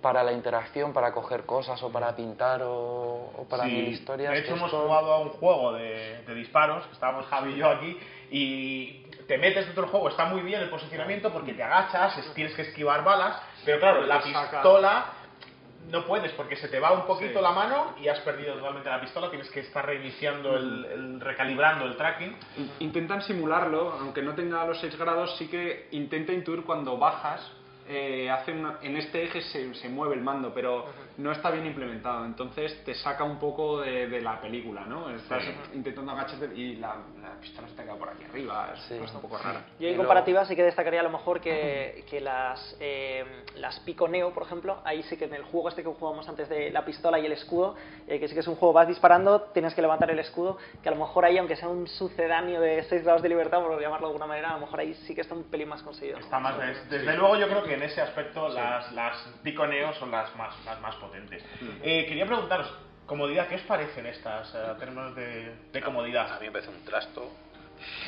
para 0.00 0.22
la 0.22 0.32
interacción, 0.32 0.92
para 0.92 1.12
coger 1.12 1.44
cosas 1.44 1.82
o 1.82 1.90
para 1.90 2.14
pintar 2.14 2.62
o, 2.64 3.46
para 3.50 3.64
mil 3.64 3.88
historias. 3.88 4.32
De 4.32 4.38
hecho, 4.38 4.54
hemos 4.54 4.70
jugado 4.70 5.12
a 5.12 5.18
un 5.20 5.30
juego 5.30 5.72
de, 5.72 6.22
de 6.26 6.34
disparos, 6.34 6.84
estábamos 6.92 7.26
Javi 7.26 7.52
y 7.52 7.56
yo 7.56 7.68
aquí, 7.68 7.98
y 8.30 9.07
te 9.28 9.36
metes 9.36 9.66
dentro 9.66 9.82
del 9.82 9.90
juego, 9.90 10.08
está 10.08 10.24
muy 10.24 10.40
bien 10.40 10.60
el 10.62 10.70
posicionamiento 10.70 11.30
porque 11.30 11.52
te 11.52 11.62
agachas, 11.62 12.18
tienes 12.34 12.54
que 12.54 12.62
esquivar 12.62 13.04
balas, 13.04 13.40
pero 13.64 13.78
claro, 13.78 14.06
la 14.06 14.22
pistola 14.22 15.12
no 15.90 16.04
puedes 16.06 16.32
porque 16.32 16.56
se 16.56 16.68
te 16.68 16.80
va 16.80 16.92
un 16.92 17.06
poquito 17.06 17.40
la 17.40 17.52
mano 17.52 17.94
y 18.00 18.08
has 18.08 18.20
perdido 18.20 18.54
totalmente 18.54 18.88
la 18.88 19.00
pistola, 19.00 19.28
tienes 19.28 19.50
que 19.50 19.60
estar 19.60 19.84
reiniciando, 19.84 20.56
el, 20.56 21.20
recalibrando 21.20 21.84
el 21.84 21.96
tracking. 21.96 22.36
Intentan 22.80 23.22
simularlo, 23.22 23.92
aunque 24.00 24.22
no 24.22 24.34
tenga 24.34 24.64
los 24.64 24.80
6 24.80 24.98
grados, 24.98 25.36
sí 25.36 25.48
que 25.48 25.88
intenta 25.92 26.32
intuir 26.32 26.62
cuando 26.64 26.96
bajas 26.96 27.52
eh, 27.90 28.30
hace 28.30 28.52
en 28.82 28.96
este 28.98 29.24
eje 29.24 29.40
se, 29.40 29.74
se, 29.74 29.88
mueve 29.88 30.14
el 30.14 30.20
mando, 30.20 30.52
pero 30.52 30.86
no 31.18 31.32
está 31.32 31.50
bien 31.50 31.66
implementado. 31.66 32.24
Entonces 32.24 32.82
te 32.84 32.94
saca 32.94 33.24
un 33.24 33.38
poco 33.38 33.80
de, 33.80 34.20
la 34.20 34.40
película, 34.40 34.84
¿no? 34.84 35.10
Estás 35.10 35.42
intentando 35.74 36.12
agacharte 36.12 36.54
y 36.54 36.76
la, 36.76 36.96
pistola 37.40 37.68
se 37.68 37.74
te 37.74 37.82
queda 37.82 37.96
por 37.96 38.08
aquí 38.08 38.24
arriba. 38.24 38.72
Es 38.74 38.90
está 38.90 39.16
un 39.16 39.22
poco 39.22 39.38
rara. 39.38 39.64
Yo 39.78 39.88
en 39.88 39.96
comparativa 39.96 40.44
sí 40.44 40.54
que 40.54 40.62
destacaría 40.62 41.00
a 41.00 41.02
lo 41.02 41.10
mejor 41.10 41.40
que, 41.40 42.04
que 42.08 42.20
las, 42.20 42.76
eh, 42.80 43.44
las 43.56 43.80
Pico 43.80 44.08
Neo, 44.08 44.32
por 44.32 44.44
ejemplo, 44.44 44.80
ahí 44.84 45.02
sí 45.04 45.16
que 45.16 45.24
en 45.24 45.34
el 45.34 45.42
juego 45.42 45.68
este 45.68 45.82
que 45.82 45.88
jugamos 45.88 46.28
antes 46.28 46.48
de 46.48 46.70
la 46.70 46.84
pistola 46.84 47.18
y 47.18 47.26
el 47.26 47.32
escudo, 47.32 47.76
eh, 48.06 48.20
que 48.20 48.28
sí 48.28 48.34
que 48.34 48.40
es 48.40 48.48
un 48.48 48.56
juego, 48.56 48.72
vas 48.72 48.86
disparando, 48.86 49.42
tienes 49.52 49.74
que 49.74 49.82
levantar 49.82 50.10
el 50.10 50.18
escudo, 50.20 50.56
que 50.82 50.88
a 50.88 50.92
lo 50.92 50.98
mejor 50.98 51.24
ahí, 51.24 51.36
aunque 51.36 51.56
sea 51.56 51.68
un 51.68 51.88
sucedáneo 51.88 52.60
de 52.60 52.84
6 52.84 53.02
grados 53.02 53.22
de 53.22 53.28
libertad, 53.28 53.60
por 53.60 53.80
llamarlo 53.80 54.06
de 54.06 54.12
alguna 54.12 54.26
manera, 54.26 54.50
a 54.50 54.54
lo 54.54 54.60
mejor 54.60 54.80
ahí 54.80 54.94
sí 54.94 55.14
que 55.14 55.22
está 55.22 55.34
un 55.34 55.44
pelín 55.44 55.68
más 55.68 55.82
conseguido. 55.82 56.18
Está 56.18 56.38
más, 56.38 56.56
desde 56.88 57.16
luego 57.16 57.36
yo 57.36 57.48
creo 57.48 57.64
que 57.64 57.74
en 57.74 57.82
ese 57.82 58.00
aspecto 58.00 58.48
las, 58.48 58.92
las 58.92 59.16
Pico 59.42 59.66
Neo 59.66 59.92
son 59.94 60.12
las 60.12 60.34
más, 60.36 60.54
las 60.64 60.80
más 60.80 60.94
potentes. 60.94 61.07
Mm. 61.12 61.80
Eh, 61.82 62.06
quería 62.06 62.26
preguntaros, 62.26 62.72
comodidad, 63.06 63.48
¿qué 63.48 63.56
os 63.56 63.62
parecen 63.62 64.06
estas 64.06 64.54
eh, 64.54 64.58
términos 64.78 65.14
de, 65.14 65.82
comodidad? 65.84 66.32
A 66.32 66.40
mí 66.40 66.46
me 66.46 66.52
parece 66.52 66.70
un 66.70 66.84
trasto. 66.84 67.30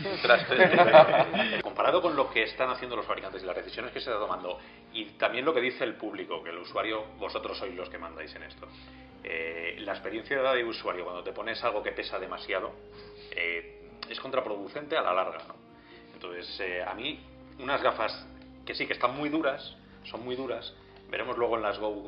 Comparado 1.63 2.03
con 2.03 2.17
lo 2.17 2.31
que 2.31 2.43
están 2.43 2.71
haciendo 2.71 2.97
los 2.97 3.07
fabricantes 3.07 3.43
y 3.43 3.47
las 3.47 3.57
decisiones 3.57 3.93
que 3.93 4.01
se 4.01 4.11
está 4.11 4.19
tomando, 4.21 4.59
y 4.93 5.05
también 5.11 5.45
lo 5.45 5.55
que 5.55 5.61
dice 5.61 5.85
el 5.85 5.95
público, 5.95 6.43
que 6.43 6.51
el 6.51 6.59
usuario, 6.59 7.05
vosotros 7.19 7.57
sois 7.57 7.75
los 7.75 7.89
que 7.89 7.99
mandáis 7.99 8.35
en 8.35 8.43
esto. 8.43 8.67
Eh, 9.23 9.77
la 9.81 9.93
experiencia 9.93 10.41
de 10.41 10.65
usuario, 10.65 11.05
cuando 11.05 11.23
te 11.23 11.33
pones 11.33 11.63
algo 11.63 11.83
que 11.83 11.93
pesa 11.93 12.19
demasiado, 12.19 12.73
es 13.31 14.19
contraproducente 14.19 14.97
a 14.97 15.03
la 15.03 15.13
larga. 15.13 15.39
Entonces, 16.15 16.61
a 16.85 16.95
mí, 16.95 17.21
unas 17.61 17.81
gafas 17.83 18.27
que 18.67 18.75
sí, 18.75 18.87
que 18.87 18.95
están 18.95 19.17
muy 19.17 19.29
duras, 19.29 19.77
son 20.05 20.25
muy 20.25 20.37
duras. 20.37 20.75
Veremos 21.11 21.37
luego 21.37 21.57
en 21.57 21.63
las 21.63 21.79
Go 21.79 22.03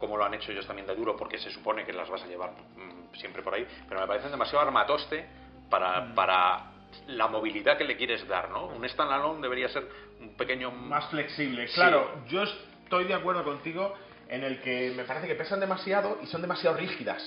cómo, 0.00 0.16
lo 0.16 0.24
han 0.24 0.34
hecho 0.34 0.52
ellos 0.52 0.66
también 0.66 0.86
de 0.86 0.94
duro, 0.94 1.16
porque 1.16 1.38
se 1.38 1.50
supone 1.50 1.84
que 1.84 1.92
las 1.92 2.08
vas 2.08 2.22
a 2.22 2.26
llevar 2.26 2.52
mm, 2.52 3.14
siempre 3.16 3.42
por 3.42 3.54
ahí. 3.54 3.66
Pero 3.88 4.00
me 4.00 4.06
parecen 4.06 4.30
demasiado 4.30 4.64
armatoste 4.64 5.26
para, 5.68 6.00
mm. 6.00 6.14
para 6.14 6.70
la 7.08 7.26
movilidad 7.26 7.76
que 7.76 7.84
le 7.84 7.96
quieres 7.96 8.26
dar, 8.28 8.50
¿no? 8.50 8.66
Un 8.66 8.88
standalone 8.88 9.42
debería 9.42 9.68
ser 9.68 9.88
un 10.20 10.36
pequeño... 10.36 10.70
Más 10.70 11.06
flexible. 11.10 11.66
Claro, 11.74 12.22
yo 12.28 12.42
estoy 12.42 13.04
de 13.04 13.14
acuerdo 13.14 13.44
contigo 13.44 13.94
en 14.28 14.44
el 14.44 14.60
que 14.60 14.92
me 14.96 15.04
parece 15.04 15.26
que 15.26 15.34
pesan 15.34 15.60
demasiado 15.60 16.18
y 16.22 16.26
son 16.26 16.40
demasiado 16.40 16.76
rígidas. 16.76 17.22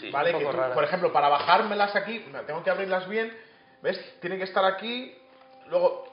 Sí, 0.00 0.10
¿Vale? 0.10 0.32
por 0.32 0.84
ejemplo, 0.84 1.12
para 1.12 1.28
bajármelas 1.28 1.96
aquí, 1.96 2.24
tengo 2.46 2.62
que 2.62 2.70
abrirlas 2.70 3.08
bien, 3.08 3.34
¿ves? 3.82 3.98
Tienen 4.20 4.38
que 4.38 4.44
estar 4.44 4.64
aquí, 4.64 5.16
luego 5.68 6.07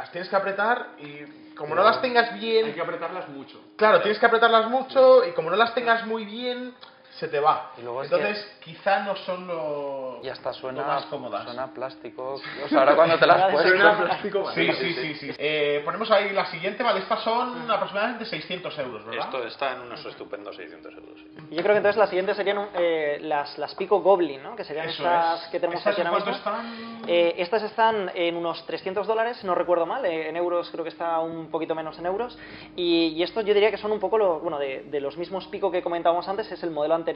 las 0.00 0.10
tienes 0.10 0.30
que 0.30 0.36
apretar 0.36 0.94
y 0.98 1.54
como 1.54 1.74
no 1.74 1.82
las 1.84 2.00
tengas 2.00 2.32
bien... 2.40 2.66
Hay 2.66 2.72
que 2.72 2.80
apretarlas 2.80 3.28
mucho. 3.28 3.60
Claro, 3.76 4.00
tienes 4.00 4.18
que 4.18 4.24
apretarlas 4.24 4.70
mucho 4.70 5.26
y 5.26 5.32
como 5.32 5.50
no 5.50 5.56
las 5.56 5.74
tengas 5.74 6.06
muy 6.06 6.24
bien, 6.24 6.72
se 7.20 7.28
te 7.28 7.38
va. 7.38 7.72
Entonces, 7.76 8.50
quizá 8.64 9.00
no 9.00 9.14
son 9.14 9.46
lo, 9.46 10.20
y 10.22 10.28
hasta 10.30 10.54
suena, 10.54 10.82
más 10.82 11.04
cómodas. 11.04 11.44
Suena 11.44 11.66
plástico. 11.66 12.40
O 12.64 12.68
sea, 12.68 12.78
ahora 12.78 12.96
cuando 12.96 13.18
te 13.18 13.26
las 13.26 13.42
puedes... 13.52 13.68
Suena 13.68 13.98
plástico. 13.98 14.50
Sí, 14.52 14.72
sí, 14.72 14.94
sí. 14.94 15.14
sí. 15.16 15.30
Eh, 15.36 15.82
ponemos 15.84 16.10
ahí 16.10 16.30
la 16.30 16.46
siguiente, 16.46 16.82
¿vale? 16.82 17.00
Estas 17.00 17.22
son 17.22 17.70
aproximadamente 17.70 18.24
600 18.24 18.78
euros, 18.78 19.04
¿verdad? 19.04 19.26
Esto 19.26 19.44
está 19.44 19.72
en 19.74 19.82
unos 19.82 20.04
estupendos 20.06 20.56
600 20.56 20.94
euros. 20.94 21.20
Yo 21.50 21.62
creo 21.62 21.74
que 21.74 21.76
entonces 21.76 21.98
las 21.98 22.08
siguientes 22.08 22.36
serían 22.38 22.68
eh, 22.74 23.18
las, 23.20 23.58
las 23.58 23.74
Pico 23.74 24.00
Goblin, 24.00 24.42
¿no? 24.42 24.56
Que 24.56 24.64
serían 24.64 24.88
estas 24.88 25.46
que 25.48 25.60
tenemos 25.60 25.86
aquí 25.86 26.00
ahora 26.00 26.12
mismo. 26.12 26.32
están? 26.32 27.02
Eh, 27.06 27.34
estas 27.36 27.62
están 27.64 28.10
en 28.14 28.34
unos 28.34 28.64
300 28.64 29.06
dólares, 29.06 29.44
no 29.44 29.54
recuerdo 29.54 29.84
mal. 29.84 30.06
Eh, 30.06 30.30
en 30.30 30.36
euros 30.36 30.70
creo 30.70 30.84
que 30.84 30.90
está 30.90 31.18
un 31.20 31.50
poquito 31.50 31.74
menos 31.74 31.98
en 31.98 32.06
euros. 32.06 32.38
Y, 32.76 33.08
y 33.08 33.22
esto 33.22 33.42
yo 33.42 33.52
diría 33.52 33.70
que 33.70 33.76
son 33.76 33.92
un 33.92 34.00
poco, 34.00 34.16
lo, 34.16 34.40
bueno, 34.40 34.58
de, 34.58 34.84
de 34.84 35.00
los 35.00 35.18
mismos 35.18 35.46
Pico 35.48 35.70
que 35.70 35.82
comentábamos 35.82 36.26
antes, 36.26 36.50
es 36.50 36.62
el 36.62 36.70
modelo 36.70 36.94
anterior. 36.94 37.09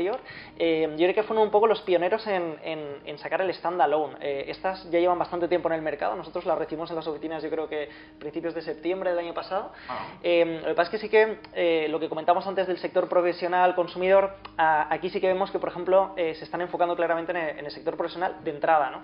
Eh, 0.59 0.89
yo 0.91 0.97
creo 0.97 1.15
que 1.15 1.23
fueron 1.23 1.45
un 1.45 1.51
poco 1.51 1.67
los 1.67 1.81
pioneros 1.83 2.27
en, 2.27 2.57
en, 2.63 3.19
sacar 3.19 3.41
el 3.41 3.53
standalone. 3.55 4.17
Eh, 4.21 4.45
estas 4.49 4.91
ya 4.91 4.99
llevan 4.99 5.19
bastante 5.19 5.49
tiempo 5.49 5.69
en 5.69 5.75
el 5.75 5.83
mercado, 5.83 6.17
nosotros 6.17 6.45
las 6.47 6.59
recibimos 6.59 6.91
en 6.91 6.97
las 6.97 7.07
oficinas 7.07 7.43
yo 7.43 7.51
creo 7.51 7.69
que 7.69 7.89
principios 8.19 8.55
de 8.55 8.63
septiembre 8.63 9.11
del 9.11 9.19
año 9.19 9.35
pasado. 9.35 9.73
Ah. 9.89 10.07
Eh, 10.23 10.61
lo 10.63 10.69
que 10.69 10.75
pasa 10.75 10.83
es 10.83 10.91
que 10.91 10.99
sí 10.99 11.09
que 11.09 11.89
lo 11.89 12.01
que 12.01 12.09
comentamos 12.09 12.47
antes 12.47 12.67
del 12.67 12.79
sector 12.79 13.09
profesional, 13.09 13.75
consumidor, 13.75 14.37
aquí 14.57 15.11
sí 15.11 15.21
que 15.21 15.29
vemos 15.29 15.51
que, 15.51 15.59
por 15.59 15.69
ejemplo, 15.69 16.13
se 16.17 16.33
están 16.33 16.61
enfocando 16.61 16.97
claramente 16.97 17.33
en 17.33 17.65
el, 17.65 17.71
sector 17.71 17.97
profesional 17.97 18.37
de 18.43 18.51
entrada. 18.51 18.91
¿no? 18.91 19.03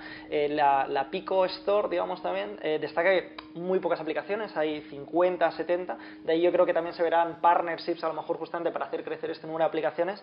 La, 0.54 0.86
la, 0.86 1.10
Pico 1.10 1.44
Store, 1.44 1.88
digamos 1.88 2.22
también, 2.22 2.56
destaca 2.80 3.10
que 3.10 3.36
muy 3.54 3.78
pocas 3.80 4.00
aplicaciones, 4.00 4.56
hay 4.56 4.82
50, 4.82 5.50
70, 5.52 5.98
de 6.24 6.32
ahí 6.32 6.40
yo 6.42 6.52
creo 6.52 6.66
que 6.66 6.74
también 6.74 6.94
se 6.94 7.02
verán 7.02 7.40
partnerships 7.40 8.02
a 8.04 8.08
lo 8.08 8.14
mejor 8.14 8.38
justamente 8.38 8.70
para 8.70 8.86
hacer 8.86 9.04
crecer 9.04 9.30
este 9.30 9.46
número 9.46 9.64
de 9.64 9.68
aplicaciones. 9.68 10.22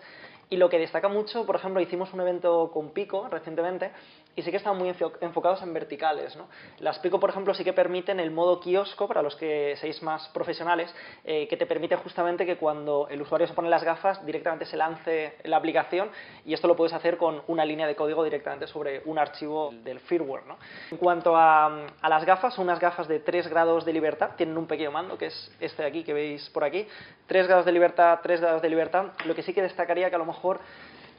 Y 0.50 0.56
lo 0.56 0.68
que 0.68 0.78
destaca 0.78 1.08
mucho, 1.08 1.46
por 1.46 1.56
ejemplo, 1.56 1.80
hicimos 1.80 2.12
un 2.12 2.20
evento 2.20 2.70
con 2.72 2.90
Pico 2.90 3.28
recientemente 3.28 3.92
y 4.38 4.42
sí 4.42 4.52
que 4.52 4.56
están 4.58 4.78
muy 4.78 4.88
enfo- 4.88 5.12
enfocados 5.20 5.60
en 5.62 5.74
verticales. 5.74 6.36
¿no? 6.36 6.46
Las 6.78 6.98
Pico, 7.00 7.18
por 7.18 7.30
ejemplo, 7.30 7.52
sí 7.54 7.64
que 7.64 7.72
permiten 7.72 8.20
el 8.20 8.30
modo 8.30 8.60
kiosco, 8.60 9.08
para 9.08 9.20
los 9.20 9.34
que 9.34 9.74
seáis 9.80 10.00
más 10.02 10.28
profesionales, 10.28 10.94
eh, 11.24 11.48
que 11.48 11.56
te 11.56 11.66
permite 11.66 11.96
justamente 11.96 12.46
que 12.46 12.56
cuando 12.56 13.08
el 13.10 13.20
usuario 13.20 13.48
se 13.48 13.54
pone 13.54 13.68
las 13.68 13.82
gafas, 13.82 14.24
directamente 14.24 14.64
se 14.64 14.76
lance 14.76 15.34
la 15.42 15.56
aplicación 15.56 16.10
y 16.44 16.54
esto 16.54 16.68
lo 16.68 16.76
puedes 16.76 16.92
hacer 16.92 17.16
con 17.16 17.42
una 17.48 17.64
línea 17.64 17.86
de 17.88 17.96
código 17.96 18.22
directamente 18.22 18.68
sobre 18.68 19.02
un 19.06 19.18
archivo 19.18 19.70
del 19.82 19.98
firmware. 20.00 20.46
¿no? 20.46 20.56
En 20.92 20.98
cuanto 20.98 21.36
a, 21.36 21.86
a 22.00 22.08
las 22.08 22.24
gafas, 22.24 22.54
son 22.54 22.66
unas 22.66 22.78
gafas 22.78 23.08
de 23.08 23.18
3 23.18 23.48
grados 23.48 23.84
de 23.84 23.92
libertad, 23.92 24.30
tienen 24.36 24.56
un 24.56 24.68
pequeño 24.68 24.92
mando, 24.92 25.18
que 25.18 25.26
es 25.26 25.56
este 25.58 25.82
de 25.82 25.88
aquí, 25.88 26.04
que 26.04 26.12
veis 26.12 26.48
por 26.50 26.62
aquí. 26.62 26.86
3 27.26 27.46
grados 27.48 27.66
de 27.66 27.72
libertad, 27.72 28.20
3 28.22 28.40
grados 28.40 28.62
de 28.62 28.68
libertad. 28.70 29.06
Lo 29.24 29.34
que 29.34 29.42
sí 29.42 29.52
que 29.52 29.62
destacaría 29.62 30.08
que 30.10 30.14
a 30.14 30.18
lo 30.18 30.24
mejor 30.26 30.60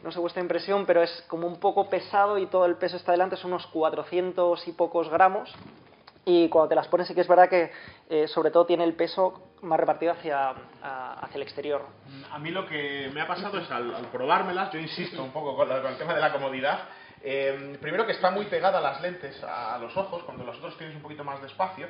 no 0.04 0.12
sé 0.12 0.20
vuestra 0.20 0.42
impresión, 0.42 0.86
pero 0.86 1.02
es 1.04 1.24
como 1.28 1.48
un 1.48 1.60
poco 1.60 1.90
pesado 1.90 2.38
y 2.38 2.48
todo 2.48 2.66
el 2.66 2.76
peso 2.76 2.98
está 2.98 3.12
delante, 3.12 3.36
son 3.36 3.52
unos 3.52 3.68
400 3.68 4.68
y 4.68 4.72
pocos 4.74 5.10
gramos. 5.10 5.54
Y 6.26 6.48
cuando 6.50 6.70
te 6.70 6.76
las 6.76 6.88
pones 6.88 7.08
sí 7.08 7.16
que 7.16 7.22
es 7.22 7.28
verdad 7.28 7.50
que 7.50 7.72
eh, 8.10 8.28
sobre 8.28 8.52
todo 8.52 8.66
tiene 8.66 8.84
el 8.84 8.94
peso 8.94 9.42
más 9.62 9.80
repartido 9.80 10.12
hacia, 10.12 10.50
hacia 10.82 11.36
el 11.36 11.42
exterior. 11.42 11.82
A 12.32 12.38
mí 12.40 12.52
lo 12.52 12.68
que 12.68 13.10
me 13.14 13.22
ha 13.22 13.28
pasado 13.28 13.58
es 13.60 13.70
al, 13.72 13.92
probármelas, 14.12 14.72
yo 14.72 14.80
insisto 14.80 15.24
un 15.24 15.32
poco 15.32 15.56
con, 15.56 15.68
con 15.68 15.88
el 15.88 15.98
tema 15.98 16.14
de 16.14 16.22
la 16.22 16.32
comodidad. 16.32 16.82
eh, 17.24 17.78
primero 17.82 18.06
que 18.06 18.12
está 18.14 18.32
muy 18.32 18.46
pegada 18.46 18.78
a 18.78 18.82
las 18.82 19.02
lentes, 19.02 19.42
a 19.44 19.78
los 19.80 19.96
ojos, 19.98 20.24
cuando 20.24 20.44
los 20.44 20.58
otros 20.58 20.78
tienes 20.78 20.96
un 20.96 21.02
poquito 21.02 21.24
más 21.24 21.42
de 21.42 21.48
espacio. 21.48 21.88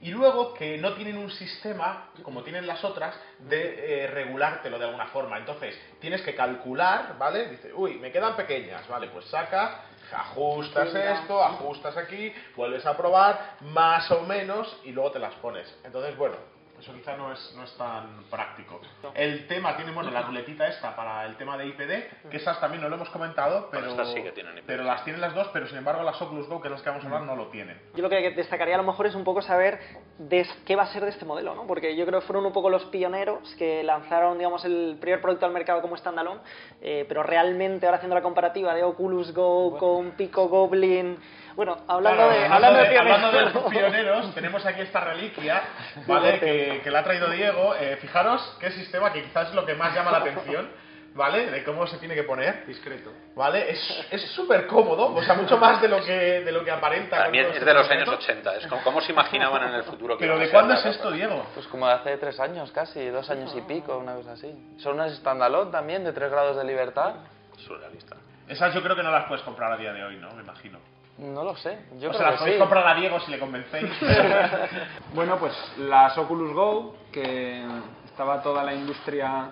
Y 0.00 0.10
luego 0.10 0.54
que 0.54 0.78
no 0.78 0.94
tienen 0.94 1.18
un 1.18 1.30
sistema, 1.30 2.10
como 2.22 2.42
tienen 2.42 2.66
las 2.66 2.84
otras, 2.84 3.14
de 3.40 4.04
eh, 4.04 4.06
regulártelo 4.06 4.78
de 4.78 4.84
alguna 4.84 5.06
forma. 5.06 5.38
Entonces, 5.38 5.78
tienes 6.00 6.22
que 6.22 6.34
calcular, 6.36 7.16
¿vale? 7.18 7.48
Dice, 7.48 7.72
uy, 7.74 7.98
me 7.98 8.12
quedan 8.12 8.36
pequeñas, 8.36 8.86
¿vale? 8.86 9.08
Pues 9.08 9.24
sacas, 9.26 9.72
ajustas 10.12 10.94
esto, 10.94 11.42
ajustas 11.42 11.96
aquí, 11.96 12.32
vuelves 12.54 12.86
a 12.86 12.96
probar, 12.96 13.56
más 13.60 14.08
o 14.12 14.22
menos, 14.22 14.80
y 14.84 14.92
luego 14.92 15.10
te 15.10 15.18
las 15.18 15.34
pones. 15.34 15.72
Entonces, 15.84 16.16
bueno, 16.16 16.36
eso 16.78 16.92
quizá 16.94 17.16
no 17.16 17.32
es, 17.32 17.54
no 17.56 17.64
es 17.64 17.76
tan 17.76 18.24
práctico. 18.30 18.80
El 19.14 19.46
tema 19.46 19.76
tiene, 19.76 19.92
bueno, 19.92 20.10
la 20.10 20.22
ruletita 20.22 20.66
esta 20.68 20.94
para 20.94 21.26
el 21.26 21.36
tema 21.36 21.56
de 21.56 21.66
IPD, 21.66 22.28
que 22.30 22.36
esas 22.36 22.60
también 22.60 22.82
no 22.82 22.88
lo 22.88 22.96
hemos 22.96 23.08
comentado, 23.10 23.68
pero, 23.70 23.88
estas 23.88 24.12
sí 24.12 24.22
que 24.22 24.32
tienen 24.32 24.58
IPD. 24.58 24.64
pero 24.66 24.84
las 24.84 25.04
tienen 25.04 25.20
las 25.20 25.34
dos, 25.34 25.48
pero 25.52 25.66
sin 25.66 25.78
embargo 25.78 26.02
las 26.02 26.20
Oculus 26.20 26.48
Go, 26.48 26.60
que 26.60 26.68
es 26.68 26.72
las 26.72 26.82
que 26.82 26.90
vamos 26.90 27.04
a 27.04 27.06
hablar, 27.08 27.22
no 27.22 27.36
lo 27.36 27.48
tienen. 27.48 27.80
Yo 27.94 28.02
lo 28.02 28.08
que 28.08 28.30
destacaría 28.30 28.74
a 28.74 28.78
lo 28.78 28.84
mejor 28.84 29.06
es 29.06 29.14
un 29.14 29.24
poco 29.24 29.42
saber 29.42 29.78
de 30.18 30.46
qué 30.66 30.76
va 30.76 30.84
a 30.84 30.92
ser 30.92 31.04
de 31.04 31.10
este 31.10 31.24
modelo, 31.24 31.54
¿no? 31.54 31.66
Porque 31.66 31.96
yo 31.96 32.06
creo 32.06 32.20
que 32.20 32.26
fueron 32.26 32.46
un 32.46 32.52
poco 32.52 32.70
los 32.70 32.84
pioneros 32.86 33.54
que 33.56 33.82
lanzaron, 33.82 34.38
digamos, 34.38 34.64
el 34.64 34.96
primer 35.00 35.20
producto 35.20 35.46
al 35.46 35.52
mercado 35.52 35.80
como 35.80 35.96
standalone, 35.96 36.40
eh, 36.80 37.04
pero 37.08 37.22
realmente 37.22 37.86
ahora 37.86 37.96
haciendo 37.96 38.14
la 38.14 38.22
comparativa 38.22 38.74
de 38.74 38.82
Oculus 38.82 39.32
Go 39.32 39.76
con 39.78 40.12
Pico 40.12 40.48
Goblin... 40.48 41.18
Bueno, 41.56 41.76
hablando, 41.88 42.28
Claro, 42.28 42.40
de, 42.40 42.46
hablando 42.46 42.78
de 42.78 42.86
pioneros... 42.86 43.24
hablando 43.24 43.62
de 43.62 43.68
pioneros, 43.68 44.34
tenemos 44.34 44.64
aquí 44.64 44.80
esta 44.82 45.00
reliquia, 45.00 45.60
¿vale? 46.06 46.38
Que, 46.38 46.67
que 46.82 46.90
la 46.90 47.00
ha 47.00 47.04
traído 47.04 47.28
Diego. 47.30 47.74
Eh, 47.74 47.96
fijaros 48.00 48.56
qué 48.60 48.70
sistema, 48.72 49.12
que 49.12 49.22
quizás 49.22 49.48
es 49.48 49.54
lo 49.54 49.64
que 49.66 49.74
más 49.74 49.94
llama 49.94 50.10
la 50.10 50.18
atención, 50.18 50.68
¿vale? 51.14 51.50
De 51.50 51.64
cómo 51.64 51.86
se 51.86 51.98
tiene 51.98 52.14
que 52.14 52.22
poner, 52.22 52.66
Discreto. 52.66 53.12
¿vale? 53.34 53.70
Es 53.70 54.06
es 54.10 54.22
súper 54.32 54.66
cómodo, 54.66 55.14
o 55.14 55.22
sea, 55.22 55.34
mucho 55.34 55.58
más 55.58 55.80
de 55.80 55.88
lo 55.88 56.04
que, 56.04 56.40
de 56.40 56.52
lo 56.52 56.64
que 56.64 56.70
aparenta. 56.70 57.24
Todo 57.24 57.34
es 57.34 57.48
este 57.48 57.64
de 57.64 57.74
los 57.74 57.90
años 57.90 58.08
concepto. 58.08 58.50
80. 58.50 58.56
Es 58.56 58.66
como, 58.66 58.82
¿Cómo 58.82 59.00
se 59.00 59.12
imaginaban 59.12 59.68
en 59.68 59.74
el 59.74 59.84
futuro 59.84 60.16
que 60.16 60.24
Pero 60.24 60.38
¿de 60.38 60.50
cuándo 60.50 60.74
es 60.74 60.84
esto? 60.86 61.10
Diego? 61.10 61.46
Pues 61.54 61.66
como 61.66 61.86
de 61.86 61.94
hace 61.94 62.16
tres 62.18 62.38
años 62.40 62.70
casi, 62.72 63.08
dos 63.08 63.28
años 63.30 63.54
y 63.56 63.60
pico, 63.62 63.96
una 63.98 64.14
cosa 64.14 64.32
así. 64.32 64.54
Son 64.78 64.94
unas 64.94 65.12
standalone 65.16 65.70
también, 65.70 66.04
de 66.04 66.12
tres 66.12 66.30
grados 66.30 66.56
de 66.56 66.64
libertad. 66.64 67.14
Surrealista. 67.56 68.16
Esas 68.48 68.72
yo 68.72 68.82
creo 68.82 68.96
que 68.96 69.02
no 69.02 69.10
las 69.10 69.26
puedes 69.26 69.44
comprar 69.44 69.72
a 69.72 69.76
día 69.76 69.92
de 69.92 70.04
hoy, 70.04 70.16
¿no? 70.16 70.30
Me 70.32 70.42
imagino. 70.42 70.78
No 71.18 71.42
lo 71.42 71.56
sé, 71.56 71.78
yo 71.98 72.10
o 72.10 72.12
creo 72.12 72.12
sea, 72.12 72.26
las 72.26 72.32
que 72.34 72.38
podéis 72.38 72.56
sí. 72.56 72.60
comprar 72.60 72.86
a 72.86 72.94
Diego 72.94 73.18
si 73.20 73.30
le 73.30 73.38
convencéis. 73.38 73.90
Bueno, 75.14 75.38
pues 75.38 75.52
las 75.78 76.16
Oculus 76.16 76.52
Go, 76.52 76.94
que 77.10 77.64
estaba 78.04 78.42
toda 78.42 78.62
la 78.62 78.74
industria 78.74 79.48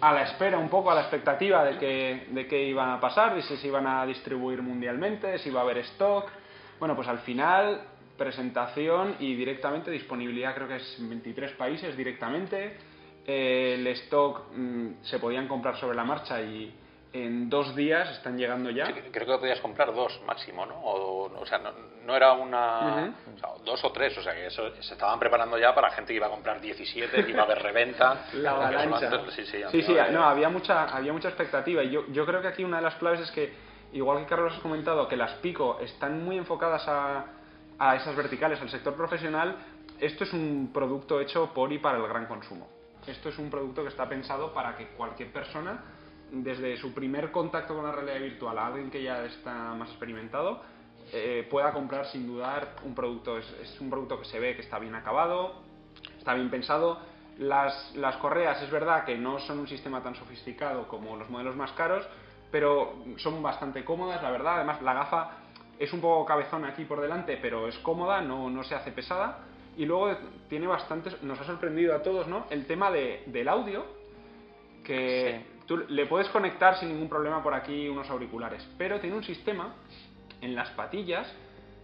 a 0.00 0.12
la 0.12 0.22
espera, 0.22 0.58
un 0.58 0.68
poco 0.68 0.90
a 0.90 0.94
la 0.94 1.00
expectativa 1.00 1.64
de 1.64 1.78
que, 1.78 2.26
de 2.30 2.46
qué 2.46 2.62
iban 2.62 2.90
a 2.90 3.00
pasar, 3.00 3.34
de 3.34 3.42
si 3.42 3.56
se 3.56 3.66
iban 3.66 3.86
a 3.86 4.06
distribuir 4.06 4.62
mundialmente, 4.62 5.38
si 5.38 5.48
iba 5.48 5.60
a 5.60 5.64
haber 5.64 5.78
stock. 5.78 6.30
Bueno, 6.78 6.94
pues 6.94 7.08
al 7.08 7.18
final, 7.20 7.80
presentación 8.16 9.16
y 9.18 9.34
directamente 9.34 9.90
disponibilidad, 9.90 10.54
creo 10.54 10.68
que 10.68 10.76
es 10.76 10.98
en 11.00 11.08
23 11.08 11.52
países 11.52 11.96
directamente. 11.96 12.76
Eh, 13.26 13.74
el 13.78 13.86
stock 13.88 14.52
mm, 14.54 15.02
se 15.02 15.18
podían 15.18 15.48
comprar 15.48 15.76
sobre 15.76 15.96
la 15.96 16.04
marcha 16.04 16.40
y 16.40 16.72
en 17.12 17.48
dos 17.48 17.74
días 17.74 18.10
están 18.10 18.36
llegando 18.36 18.70
ya. 18.70 18.86
Sí, 18.86 18.92
creo 19.12 19.26
que 19.26 19.38
podías 19.38 19.60
comprar 19.60 19.94
dos 19.94 20.20
máximo, 20.26 20.66
¿no? 20.66 20.74
O, 20.76 21.40
o 21.40 21.46
sea, 21.46 21.58
no, 21.58 21.70
no 22.04 22.14
era 22.14 22.32
una. 22.32 23.14
O 23.34 23.38
sea, 23.38 23.48
dos 23.64 23.82
o 23.84 23.92
tres, 23.92 24.16
o 24.18 24.22
sea, 24.22 24.34
que 24.34 24.46
eso 24.46 24.70
se 24.80 24.92
estaban 24.94 25.18
preparando 25.18 25.58
ya 25.58 25.74
para 25.74 25.90
gente 25.90 26.08
que 26.12 26.16
iba 26.16 26.26
a 26.26 26.30
comprar 26.30 26.60
17, 26.60 27.24
que 27.24 27.30
iba 27.30 27.40
a 27.42 27.44
haber 27.44 27.62
reventa. 27.62 28.24
La 28.34 28.50
avalancha. 28.52 29.10
Sí, 29.30 29.44
sí, 29.44 29.58
sí, 29.70 29.82
sí, 29.82 29.92
había- 29.98 30.12
no, 30.12 30.24
había 30.24 30.48
mucha, 30.48 30.84
había 30.84 31.12
mucha 31.12 31.28
expectativa 31.28 31.82
y 31.82 31.90
yo, 31.90 32.06
yo 32.08 32.26
creo 32.26 32.42
que 32.42 32.48
aquí 32.48 32.64
una 32.64 32.76
de 32.78 32.82
las 32.82 32.94
claves 32.96 33.20
es 33.20 33.30
que, 33.30 33.52
igual 33.92 34.18
que 34.20 34.26
Carlos 34.26 34.54
has 34.54 34.60
comentado, 34.60 35.08
que 35.08 35.16
las 35.16 35.32
Pico 35.34 35.78
están 35.80 36.22
muy 36.24 36.36
enfocadas 36.36 36.86
a, 36.88 37.24
a 37.78 37.96
esas 37.96 38.14
verticales, 38.16 38.60
al 38.60 38.68
sector 38.70 38.94
profesional, 38.94 39.56
esto 39.98 40.24
es 40.24 40.32
un 40.34 40.70
producto 40.74 41.20
hecho 41.20 41.52
por 41.54 41.72
y 41.72 41.78
para 41.78 41.96
el 41.98 42.06
gran 42.06 42.26
consumo. 42.26 42.68
Esto 43.06 43.30
es 43.30 43.38
un 43.38 43.48
producto 43.50 43.82
que 43.82 43.88
está 43.88 44.06
pensado 44.08 44.52
para 44.52 44.76
que 44.76 44.88
cualquier 44.88 45.32
persona, 45.32 45.80
desde 46.30 46.76
su 46.76 46.92
primer 46.92 47.30
contacto 47.30 47.74
con 47.74 47.84
la 47.84 47.92
realidad 47.92 48.20
virtual 48.20 48.58
a 48.58 48.66
alguien 48.66 48.90
que 48.90 49.02
ya 49.02 49.24
está 49.24 49.74
más 49.74 49.88
experimentado, 49.90 50.60
eh, 51.12 51.46
pueda 51.50 51.72
comprar 51.72 52.06
sin 52.06 52.26
dudar 52.26 52.76
un 52.84 52.94
producto. 52.94 53.38
Es, 53.38 53.50
es 53.62 53.80
un 53.80 53.88
producto 53.88 54.18
que 54.18 54.26
se 54.26 54.38
ve 54.38 54.54
que 54.54 54.62
está 54.62 54.78
bien 54.78 54.94
acabado, 54.94 55.54
está 56.18 56.34
bien 56.34 56.50
pensado. 56.50 56.98
Las, 57.38 57.94
las 57.96 58.16
correas 58.16 58.60
es 58.62 58.70
verdad 58.70 59.04
que 59.04 59.16
no 59.16 59.38
son 59.38 59.60
un 59.60 59.68
sistema 59.68 60.02
tan 60.02 60.14
sofisticado 60.16 60.88
como 60.88 61.16
los 61.16 61.30
modelos 61.30 61.56
más 61.56 61.72
caros, 61.72 62.06
pero 62.50 62.94
son 63.16 63.42
bastante 63.42 63.84
cómodas, 63.84 64.22
la 64.22 64.30
verdad. 64.30 64.56
Además, 64.56 64.82
la 64.82 64.94
gafa 64.94 65.30
es 65.78 65.92
un 65.92 66.00
poco 66.00 66.24
cabezona 66.24 66.68
aquí 66.68 66.84
por 66.84 67.00
delante, 67.00 67.38
pero 67.40 67.68
es 67.68 67.78
cómoda, 67.78 68.20
no, 68.20 68.50
no 68.50 68.64
se 68.64 68.74
hace 68.74 68.90
pesada. 68.90 69.38
Y 69.76 69.86
luego 69.86 70.16
tiene 70.48 70.66
bastantes, 70.66 71.22
nos 71.22 71.40
ha 71.40 71.44
sorprendido 71.44 71.94
a 71.94 72.02
todos, 72.02 72.26
¿no? 72.26 72.46
El 72.50 72.66
tema 72.66 72.90
de, 72.90 73.22
del 73.26 73.48
audio, 73.48 73.86
que 74.82 75.57
tú 75.68 75.76
le 75.76 76.06
puedes 76.06 76.28
conectar 76.30 76.78
sin 76.78 76.88
ningún 76.88 77.10
problema 77.10 77.42
por 77.42 77.54
aquí 77.54 77.88
unos 77.88 78.08
auriculares, 78.10 78.66
pero 78.78 78.98
tiene 78.98 79.14
un 79.14 79.22
sistema 79.22 79.74
en 80.40 80.54
las 80.54 80.70
patillas, 80.70 81.30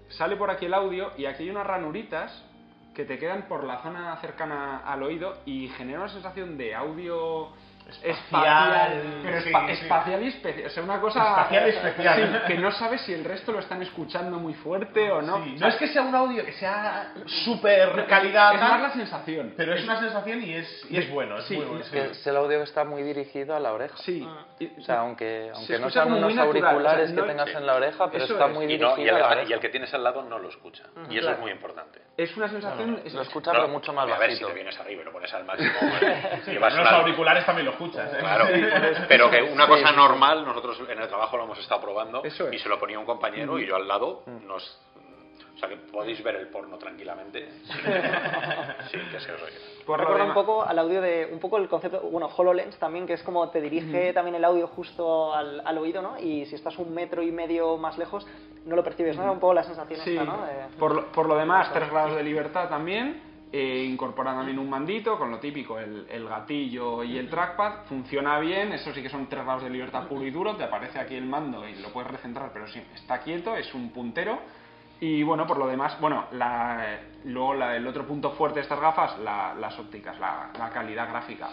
sale 0.09 0.37
por 0.37 0.51
aquí 0.51 0.65
el 0.65 0.75
audio 0.75 1.13
y 1.19 1.27
aquí 1.27 1.45
hay 1.45 1.51
unas 1.51 1.67
ranuritas 1.67 2.45
que 2.95 3.05
te 3.05 3.19
quedan 3.19 3.47
por 3.47 3.65
la 3.65 3.83
zona 3.83 4.17
cercana 4.17 4.79
al 4.79 5.03
oído 5.03 5.35
y 5.45 5.69
genera 5.69 6.01
una 6.01 6.09
sensación 6.09 6.57
de 6.57 6.75
audio 6.75 7.51
espacial, 8.03 9.21
pero 9.23 9.41
sí, 9.41 9.51
espa- 9.51 9.67
sí. 9.67 9.73
espacial 9.73 10.23
y 10.23 10.29
especial, 10.29 10.67
o 10.67 10.71
sea, 10.71 10.83
una 10.83 11.01
cosa 11.01 11.21
Espacial 11.21 11.67
y 11.67 11.71
especial. 11.71 12.43
Sí, 12.47 12.53
que 12.53 12.59
no 12.61 12.73
sabes 12.73 13.01
si 13.03 13.13
el 13.13 13.25
resto 13.25 13.53
lo 13.53 13.59
están 13.61 13.83
escuchando 13.83 14.39
muy 14.39 14.55
fuerte 14.55 15.11
o 15.11 15.23
no. 15.23 15.39
No 15.39 15.69
es 15.69 15.77
que 15.77 15.87
sea 15.89 16.03
un 16.03 16.15
audio 16.15 16.45
que 16.45 16.53
sea 16.53 17.13
súper 17.45 18.07
calidad, 18.07 18.55
es 18.55 18.61
más 18.61 18.81
la 18.83 18.91
sensación. 18.93 19.55
pero 19.57 19.75
es 19.75 19.85
una 19.85 19.99
sensación 20.01 20.43
y 20.43 20.55
es, 20.55 20.87
y 20.91 20.97
es 20.97 21.11
bueno, 21.11 21.39
es 21.39 21.45
Sí, 21.47 21.57
muy 21.57 21.67
bueno. 21.67 21.85
es 21.85 22.27
el 22.27 22.37
audio 22.37 22.59
que 22.59 22.65
está 22.65 22.85
muy 22.85 23.03
dirigido 23.03 23.55
a 23.55 23.61
la 23.61 23.73
oreja. 23.73 23.97
Sí. 23.99 24.27
Y- 24.59 24.71
O 24.79 24.83
sea, 24.83 25.01
aunque, 25.01 25.51
Se 25.53 25.57
aunque 25.59 25.73
no 25.79 25.87
escucha 25.89 26.05
sean 26.05 26.13
unos 26.15 26.39
auriculares 26.39 27.05
o 27.05 27.07
sea, 27.07 27.17
no- 27.17 27.23
que 27.23 27.29
tengas 27.29 27.49
en 27.55 27.67
la 27.67 27.75
oreja, 27.75 28.11
pero 28.11 28.25
está 28.25 28.47
es. 28.47 28.53
muy 28.55 28.65
Y, 28.65 28.69
dirigido 28.69 28.97
no, 28.97 29.03
y, 29.03 29.09
el, 29.09 29.15
a 29.15 29.19
la 29.19 29.25
y 29.29 29.33
oreja. 29.39 29.55
el 29.55 29.61
que 29.61 29.69
tienes 29.69 29.95
al 29.95 30.05
lado 30.05 30.23
no 30.23 30.39
lo 30.39 30.49
escucha. 30.49 30.85
Y 31.09 31.15
eso 31.19 31.23
Claro. 31.23 31.37
es 31.37 31.41
muy 31.41 31.51
importante. 31.51 32.01
es 32.17 32.37
una 32.37 32.49
sensación. 32.49 33.01
es- 33.05 33.13
Lo 33.15 33.23
escucha, 33.23 33.53
No, 33.53 33.59
pero 33.61 33.69
mucho 33.73 33.93
más 33.93 34.05
a 34.11 34.19
ver, 34.19 34.31
si 34.31 34.35
bajito. 34.37 34.47
te 34.49 34.55
vienes 34.55 34.79
arriba 34.81 35.03
y 35.03 35.05
lo 35.05 35.13
pones 35.13 35.35
al 35.35 35.45
máximo, 35.45 35.73
pues, 36.41 36.75
Los 36.77 36.93
auriculares 36.93 37.45
también 37.45 37.67
lo 37.67 37.73
escuchas, 37.75 38.13
¿eh? 38.13 38.17
Claro, 38.19 38.47
pero 39.09 39.31
que 39.31 39.43
una 39.43 39.67
cosa 39.69 39.93
normal, 39.93 40.45
nosotros 40.45 40.81
en 40.89 40.99
el 41.01 41.09
trabajo 41.09 41.37
lo 41.37 41.45
hemos 41.45 41.59
estado 41.59 41.81
probando 41.81 42.25
Eso 42.25 42.49
es. 42.49 42.55
y 42.55 42.59
se 42.59 42.69
lo 42.69 42.79
ponía 42.79 42.99
un 42.99 43.05
compañero 43.07 43.59
y 43.59 43.67
yo 43.67 43.77
al 43.77 43.87
lado 43.87 44.23
nos... 44.47 44.81
O 45.55 45.57
sea 45.59 45.69
que 45.69 45.77
podéis 45.77 46.21
ver 46.25 46.35
el 46.35 46.49
porno 46.49 46.77
tranquilamente 46.79 47.49
sin, 47.63 47.77
sin 49.01 49.11
que 49.11 49.21
se 49.21 49.33
os 49.33 49.41
oiga. 49.41 49.57
Recuerda 49.99 50.25
un 50.25 50.35
poco 50.35 50.65
al 50.65 50.77
audio 50.81 51.01
de 51.01 51.29
un 51.31 51.39
poco 51.39 51.59
el 51.59 51.69
concepto, 51.69 52.01
bueno, 52.01 52.29
HoloLens 52.37 52.77
también, 52.79 53.07
que 53.07 53.13
es 53.13 53.23
como 53.23 53.49
te 53.51 53.61
dirige 53.61 54.13
también 54.13 54.35
el 54.35 54.45
audio 54.45 54.67
justo 54.67 55.33
al, 55.33 55.63
al 55.65 55.79
oído, 55.79 56.03
¿no? 56.03 56.19
Y 56.19 56.45
si 56.47 56.57
estás 56.57 56.77
un 56.79 56.93
metro 56.93 57.23
y 57.23 57.31
medio 57.31 57.77
más 57.77 57.97
lejos, 57.99 58.27
no 58.67 58.75
lo 58.75 58.83
percibes, 58.83 59.17
¿no? 59.17 59.23
Era 59.23 59.31
un 59.33 59.39
poco 59.39 59.55
la 59.55 59.63
sensación 59.63 60.01
Sí, 60.01 60.17
esta, 60.17 60.25
¿no? 60.25 60.45
De- 60.45 60.77
por, 60.77 60.93
lo, 60.95 61.07
por 61.13 61.27
lo 61.27 61.37
demás, 61.37 61.73
3 61.73 61.89
grados 61.89 62.17
de 62.17 62.25
libertad 62.25 62.69
también. 62.69 63.23
Eh, 63.57 63.85
incorpora 63.85 64.35
también 64.35 64.59
un 64.59 64.69
mandito 64.69 65.17
con 65.17 65.31
lo 65.31 65.39
típico, 65.39 65.79
el, 65.79 66.07
el 66.11 66.29
gatillo 66.29 67.05
y 67.05 67.17
el 67.19 67.31
trackpad. 67.31 67.85
Funciona 67.85 68.41
bien, 68.41 68.73
eso 68.73 68.93
sí 68.93 69.01
que 69.01 69.09
son 69.09 69.29
3 69.29 69.45
grados 69.45 69.63
de 69.63 69.71
libertad 69.71 70.09
puro 70.09 70.25
y 70.27 70.33
duro. 70.33 70.57
Te 70.57 70.65
aparece 70.65 70.99
aquí 70.99 71.15
el 71.15 71.25
mando 71.27 71.69
y 71.69 71.77
lo 71.77 71.91
puedes 71.93 72.11
recentrar, 72.11 72.51
pero 72.53 72.67
sí, 72.67 72.83
está 72.97 73.21
quieto, 73.21 73.55
es 73.57 73.73
un 73.73 73.91
puntero. 73.93 74.41
Y 74.99 75.23
bueno, 75.23 75.47
por 75.47 75.59
lo 75.59 75.69
demás, 75.69 76.01
bueno, 76.01 76.27
la- 76.33 76.99
luego 77.27 77.55
la- 77.55 77.77
el 77.77 77.87
otro 77.87 78.05
punto 78.09 78.33
fuerte 78.33 78.57
de 78.59 78.63
estas 78.63 78.81
gafas, 78.81 79.21
la- 79.21 79.55
las 79.55 79.79
ópticas, 79.79 80.19
la, 80.19 80.51
calidad 80.73 81.09
gráfica. 81.09 81.49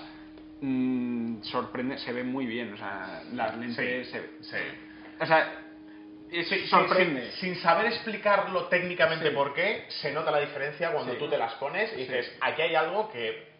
Mm, 0.61 1.43
sorprende, 1.43 1.99
se 1.99 2.13
ve 2.13 2.23
muy 2.23 2.47
bien, 2.47 2.73
o 2.73 2.77
sea, 2.77 3.21
las 3.33 3.55
lentes 3.57 4.09
se, 4.09 4.21
Sí. 4.41 4.57
o 5.19 5.25
sea, 5.27 5.47
sí, 6.31 6.67
sorprende. 6.67 7.31
Sin, 7.33 7.53
sin 7.55 7.61
saber 7.61 7.87
explicarlo 7.87 8.65
técnicamente 8.65 9.29
Sí. 9.29 9.35
por 9.35 9.53
qué, 9.53 9.85
se 9.89 10.11
nota 10.11 10.31
la 10.31 10.39
diferencia 10.39 10.91
cuando 10.91 11.13
Sí. 11.13 11.19
tú 11.19 11.29
te 11.29 11.37
las 11.37 11.53
pones 11.55 11.91
y 11.93 11.97
dices, 11.97 12.37
aquí 12.41 12.61
hay 12.61 12.75
algo 12.75 13.11
que, 13.11 13.51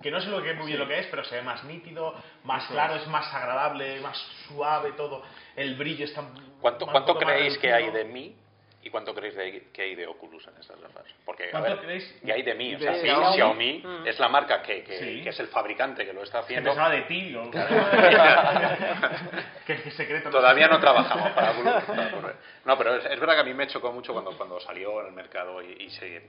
que 0.00 0.10
no 0.10 0.20
sé 0.20 0.28
lo 0.28 0.42
que, 0.42 0.54
muy 0.54 0.66
bien 0.66 0.78
Sí. 0.78 0.82
lo 0.84 0.88
que 0.88 0.98
es, 1.00 1.06
pero 1.06 1.24
se 1.24 1.36
ve 1.36 1.42
más 1.42 1.64
nítido, 1.64 2.14
más 2.44 2.64
Eso 2.64 2.72
claro, 2.74 2.94
es. 2.94 3.02
es 3.02 3.08
más 3.08 3.32
agradable, 3.34 4.00
más 4.00 4.16
suave 4.48 4.92
todo, 4.92 5.22
el 5.56 5.74
brillo 5.74 6.04
está... 6.04 6.22
¿Cuánto, 6.60 6.86
cuánto 6.86 7.16
creéis 7.18 7.58
que 7.58 7.72
hay 7.72 7.90
de 7.90 8.04
mí 8.04 8.36
y 8.82 8.90
cuánto 8.90 9.14
creéis 9.14 9.34
de- 9.36 9.68
que 9.72 9.82
hay 9.82 9.94
de 9.94 10.06
Oculus 10.06 10.46
en 10.48 10.56
estas 10.58 10.80
gafas? 10.80 11.04
Porque, 11.24 11.48
a 11.48 11.50
¿Cuánto 11.50 11.70
ver, 11.70 11.78
creéis 11.80 12.20
que 12.24 12.32
hay 12.32 12.42
de 12.42 12.54
mí. 12.54 12.74
O 12.74 12.78
sea, 12.78 12.94
sí, 12.94 13.00
Xiaomi? 13.02 13.34
Xiaomi 13.34 13.82
Mm. 13.84 14.06
es 14.06 14.18
la 14.18 14.28
marca 14.28 14.62
que, 14.62 14.82
que- 14.84 14.98
Sí. 14.98 15.22
que 15.22 15.28
es 15.30 15.40
el 15.40 15.48
fabricante 15.48 16.04
que 16.06 16.12
lo 16.12 16.22
está 16.22 16.38
Que 16.40 16.44
haciendo. 16.44 16.70
pensaba 16.70 16.90
de 16.90 17.02
ti, 17.02 17.34
que, 19.66 19.82
que 19.82 19.90
secreto. 19.92 20.30
Todavía 20.30 20.68
no 20.68 20.80
trabajamos 20.80 21.30
para 21.32 21.50
Oculus. 21.52 21.82
para. 21.84 22.34
No, 22.64 22.78
pero 22.78 22.96
es, 22.96 23.04
es 23.06 23.20
verdad 23.20 23.34
que 23.34 23.40
a 23.40 23.44
mí 23.44 23.54
me 23.54 23.66
chocó 23.66 23.92
mucho 23.92 24.12
cuando, 24.12 24.36
cuando 24.36 24.60
salió 24.60 25.00
en 25.02 25.08
el 25.08 25.12
mercado 25.12 25.62
y, 25.62 25.72
y 25.84 25.90
se, 25.90 26.22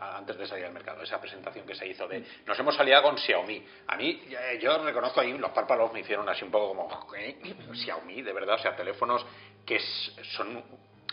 antes 0.00 0.36
de 0.38 0.46
salir 0.46 0.64
al 0.66 0.72
mercado, 0.72 1.02
esa 1.02 1.20
presentación 1.20 1.66
que 1.66 1.74
se 1.74 1.86
hizo 1.86 2.08
de 2.08 2.24
nos 2.46 2.58
hemos 2.58 2.78
aliado 2.80 3.02
con 3.02 3.18
Xiaomi. 3.18 3.64
A 3.88 3.96
mí, 3.96 4.22
eh, 4.30 4.58
yo 4.60 4.82
reconozco 4.82 5.20
ahí, 5.20 5.36
los 5.36 5.50
párpados 5.50 5.92
me 5.92 6.00
hicieron 6.00 6.28
así 6.28 6.44
un 6.44 6.50
poco 6.50 6.68
como, 6.68 7.14
¿eh? 7.16 7.36
Xiaomi, 7.74 8.22
de 8.22 8.32
verdad, 8.32 8.54
o 8.56 8.58
sea, 8.58 8.74
teléfonos 8.74 9.24
que 9.66 9.76
s- 9.76 10.12
son 10.34 10.62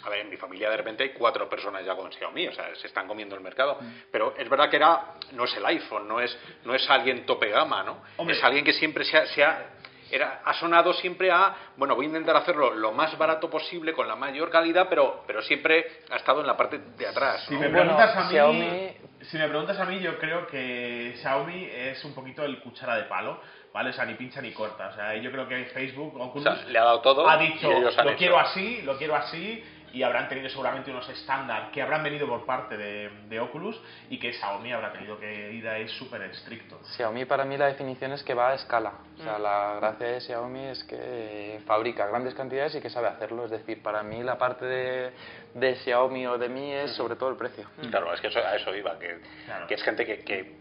a 0.05 0.09
ver, 0.09 0.19
en 0.19 0.29
mi 0.29 0.37
familia 0.37 0.69
de 0.69 0.77
repente 0.77 1.03
hay 1.03 1.09
cuatro 1.09 1.49
personas 1.49 1.85
ya 1.85 1.95
con 1.95 2.11
Xiaomi, 2.11 2.47
o 2.47 2.53
sea, 2.53 2.73
se 2.75 2.87
están 2.87 3.07
comiendo 3.07 3.35
el 3.35 3.41
mercado. 3.41 3.77
Pero 4.11 4.33
es 4.37 4.47
verdad 4.49 4.69
que 4.69 4.77
era, 4.77 5.13
no 5.33 5.43
es 5.45 5.55
el 5.57 5.65
iPhone, 5.65 6.07
no 6.07 6.19
es, 6.21 6.37
no 6.63 6.73
es 6.73 6.89
alguien 6.89 7.25
tope 7.25 7.49
gama, 7.49 7.83
¿no? 7.83 8.01
Hombre. 8.17 8.35
Es 8.35 8.43
alguien 8.43 8.63
que 8.63 8.73
siempre 8.73 9.03
se 9.05 9.17
ha, 9.17 9.25
se 9.27 9.43
ha- 9.43 9.65
era, 10.11 10.41
ha 10.43 10.53
sonado 10.55 10.91
siempre 10.93 11.29
a, 11.31 11.53
bueno, 11.77 11.95
voy 11.95 12.05
a 12.05 12.07
intentar 12.07 12.35
hacerlo 12.35 12.73
lo 12.73 12.91
más 12.91 13.15
barato 13.17 13.47
posible, 13.49 13.93
con 13.93 14.07
la 14.07 14.15
mayor 14.15 14.49
calidad, 14.49 14.87
pero, 14.89 15.23
pero 15.27 15.41
siempre 15.43 15.85
ha 16.09 16.15
estado 16.15 16.41
en 16.41 16.47
la 16.47 16.57
parte 16.57 16.79
de 16.97 17.07
atrás. 17.07 17.45
Si 17.47 17.55
me 17.55 17.69
preguntas 17.69 18.15
a 18.15 18.23
mí, 18.23 18.33
Xiaomi- 18.35 18.93
si 19.21 19.37
me 19.37 19.47
preguntas 19.47 19.77
a 19.79 19.85
mí, 19.85 19.99
yo 19.99 20.17
creo 20.17 20.47
que 20.47 21.13
Xiaomi 21.21 21.65
es 21.71 22.03
un 22.05 22.15
poquito 22.15 22.43
el 22.43 22.59
cuchara 22.59 22.95
de 22.95 23.03
palo, 23.03 23.39
¿vale? 23.71 23.91
O 23.91 23.93
sea, 23.93 24.05
ni 24.05 24.15
pincha 24.15 24.41
ni 24.41 24.51
corta. 24.51 24.87
O 24.87 24.93
sea, 24.95 25.15
yo 25.17 25.31
creo 25.31 25.47
que 25.47 25.65
Facebook, 25.65 26.15
O 26.19 26.23
Oculus, 26.25 26.43
sea, 26.57 26.67
le 26.69 26.79
ha 26.79 26.85
dado 26.85 27.01
todo 27.01 27.29
ha 27.29 27.37
dicho, 27.37 27.69
lo 27.69 27.89
hecho. 27.89 28.15
quiero 28.17 28.39
así, 28.39 28.81
lo 28.81 28.97
quiero 28.97 29.15
así, 29.15 29.63
y 29.93 30.03
habrán 30.03 30.27
tenido 30.29 30.49
seguramente 30.49 30.91
unos 30.91 31.07
estándar 31.09 31.71
que 31.71 31.81
habrán 31.81 32.03
venido 32.03 32.27
por 32.27 32.45
parte 32.45 32.77
de, 32.77 33.09
de 33.27 33.39
Oculus 33.39 33.79
y 34.09 34.19
que 34.19 34.33
Xiaomi 34.33 34.71
habrá 34.71 34.91
tenido 34.93 35.19
que 35.19 35.51
ir 35.53 35.67
a 35.67 35.77
es 35.77 35.91
súper 35.91 36.21
estricto. 36.23 36.79
Xiaomi 36.95 37.25
para 37.25 37.45
mí 37.45 37.57
la 37.57 37.67
definición 37.67 38.11
es 38.13 38.23
que 38.23 38.33
va 38.33 38.49
a 38.49 38.53
escala. 38.55 38.93
O 39.17 39.21
Mm. 39.21 39.23
sea, 39.23 39.37
la 39.39 39.75
gracia 39.79 40.07
de 40.07 40.21
Xiaomi 40.21 40.65
es 40.65 40.83
que 40.85 41.59
fabrica 41.65 42.07
grandes 42.07 42.33
cantidades 42.35 42.75
y 42.75 42.81
que 42.81 42.89
sabe 42.89 43.07
hacerlo. 43.07 43.45
Es 43.45 43.51
decir, 43.51 43.81
para 43.83 44.01
mí 44.03 44.23
la 44.23 44.37
parte 44.37 44.65
de, 44.65 45.11
de 45.55 45.75
Xiaomi 45.75 46.25
o 46.27 46.37
de 46.37 46.49
mí 46.49 46.71
es 46.73 46.91
sobre 46.93 47.15
todo 47.15 47.29
el 47.29 47.35
precio. 47.35 47.65
Claro, 47.89 48.13
es 48.13 48.21
que 48.21 48.27
eso- 48.27 48.39
a 48.39 48.55
eso 48.55 48.73
iba, 48.75 48.97
que, 48.97 49.19
Claro. 49.45 49.67
que 49.67 49.73
es 49.73 49.83
gente 49.83 50.05
que, 50.05 50.19
que 50.23 50.55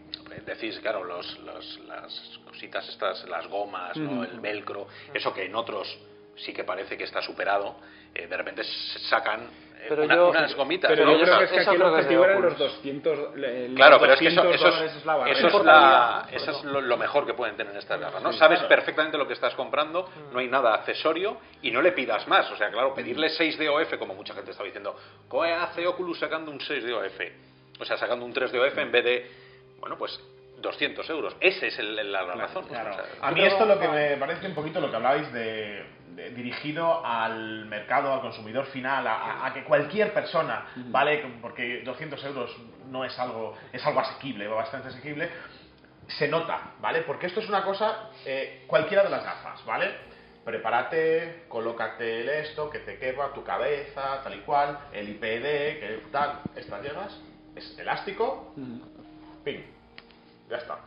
decís, 0.45 0.79
claro, 0.79 1.03
los, 1.03 1.39
los- 1.39 1.79
las 1.87 2.39
cositas 2.45 2.87
estas, 2.89 3.23
las 3.29 3.47
gomas, 3.47 3.95
¿no? 3.97 4.23
el 4.23 4.39
velcro, 4.39 4.87
eso 5.13 5.33
que 5.33 5.45
en 5.45 5.55
otros 5.55 5.87
sí 6.45 6.53
que 6.53 6.63
parece 6.63 6.97
que 6.97 7.03
está 7.03 7.21
superado, 7.21 7.75
eh, 8.13 8.27
de 8.27 8.37
repente 8.37 8.63
sacan 9.09 9.49
eh, 9.81 9.85
Pero 9.87 10.03
una- 10.03 10.15
yo- 10.15 10.29
unas 10.29 10.53
gomitas. 10.55 10.91
Pero 10.91 11.05
¿no? 11.05 11.11
yo 11.13 11.19
creo 11.23 11.25
Eso- 11.25 11.39
que 11.39 11.45
es 11.45 11.51
que 11.51 11.59
aquí 11.69 11.75
el 11.77 11.81
objetivo 11.83 12.25
eran 12.25 12.41
los 12.41 12.51
Oculus. 12.53 12.73
200 12.73 13.35
le- 13.37 13.67
los 13.69 13.75
Claro, 13.77 13.97
pero 14.01 14.11
es 14.13 14.19
que 14.19 14.27
eso, 14.27 14.43
200 14.43 14.73
eso 14.73 14.83
es, 14.83 14.95
es 14.97 15.05
la 15.05 15.29
eso 15.29 15.47
es, 15.47 15.65
la- 15.65 16.27
eso 16.33 16.51
es 16.51 16.63
lo, 16.65 16.81
lo 16.81 16.97
mejor 16.97 17.25
que 17.25 17.33
pueden 17.33 17.55
tener 17.55 17.73
estas 17.77 17.97
gafas. 17.97 18.21
¿no? 18.21 18.33
Sí, 18.33 18.39
Sabes 18.39 18.59
claro. 18.59 18.75
perfectamente 18.75 19.17
lo 19.17 19.25
que 19.25 19.33
estás 19.35 19.55
comprando, 19.55 20.09
no 20.33 20.39
hay 20.39 20.49
nada 20.49 20.73
accesorio 20.73 21.37
y 21.61 21.71
no 21.71 21.81
le 21.81 21.93
pidas 21.93 22.27
más. 22.27 22.51
O 22.51 22.57
sea, 22.57 22.69
claro, 22.71 22.93
pedirle 22.93 23.29
6 23.29 23.57
de 23.57 23.69
OF, 23.69 23.97
como 23.97 24.13
mucha 24.15 24.33
gente 24.33 24.51
estaba 24.51 24.65
diciendo, 24.65 24.97
¿qué 25.31 25.53
hace 25.53 25.87
Oculus 25.87 26.19
sacando 26.19 26.51
un 26.51 26.59
6 26.59 26.83
de 26.83 26.93
OF? 26.93 27.21
O 27.79 27.85
sea, 27.85 27.95
sacando 27.95 28.25
un 28.25 28.33
3 28.33 28.51
de 28.51 28.59
OF 28.59 28.77
en 28.81 28.91
vez 28.91 29.03
de, 29.05 29.31
bueno, 29.79 29.97
pues 29.97 30.19
200 30.57 31.09
euros. 31.09 31.37
Ese 31.39 31.67
es 31.67 31.79
el- 31.79 32.11
la 32.11 32.23
razón. 32.25 32.63
¿no? 32.65 32.67
Claro. 32.67 32.89
O 32.91 32.93
sea, 32.95 33.05
A 33.21 33.31
mí 33.31 33.45
esto 33.45 33.65
lo 33.65 33.79
que 33.79 33.87
me 33.87 34.17
parece 34.17 34.45
un 34.45 34.53
poquito 34.55 34.81
lo 34.81 34.89
que 34.89 34.97
hablabais 34.97 35.31
de- 35.31 35.98
dirigido 36.35 37.05
al 37.05 37.65
mercado, 37.65 38.13
al 38.13 38.21
consumidor 38.21 38.65
final, 38.67 39.05
a, 39.07 39.45
a- 39.45 39.53
que 39.53 39.63
cualquier 39.63 40.13
persona, 40.13 40.65
¿vale? 40.91 41.23
Porque 41.41 41.81
200 41.83 42.23
euros 42.25 42.55
no 42.87 43.05
es 43.05 43.17
algo, 43.19 43.55
es 43.71 43.85
algo 43.85 43.99
asequible, 43.99 44.47
bastante 44.47 44.89
asequible, 44.89 45.29
se 46.07 46.27
nota, 46.27 46.73
¿vale? 46.79 47.01
Porque 47.01 47.27
esto 47.27 47.39
es 47.39 47.47
una 47.49 47.63
cosa, 47.63 48.09
eh, 48.25 48.63
cualquiera 48.67 49.03
de 49.03 49.09
las 49.09 49.23
gafas, 49.23 49.63
¿vale? 49.65 49.91
Prepárate, 50.43 51.45
colócate 51.47 52.21
el 52.21 52.29
esto, 52.29 52.69
que 52.69 52.79
te 52.79 52.97
quepa 52.97 53.31
tu 53.33 53.43
cabeza, 53.43 54.21
tal 54.23 54.33
y 54.35 54.39
cual, 54.39 54.79
el 54.91 55.09
IPD, 55.09 55.79
que 55.79 56.03
tal, 56.11 56.39
estas 56.55 56.81
llegas, 56.81 57.21
es 57.55 57.77
elástico, 57.77 58.53
ping, 59.43 59.61
ya 60.49 60.57
está, 60.57 60.79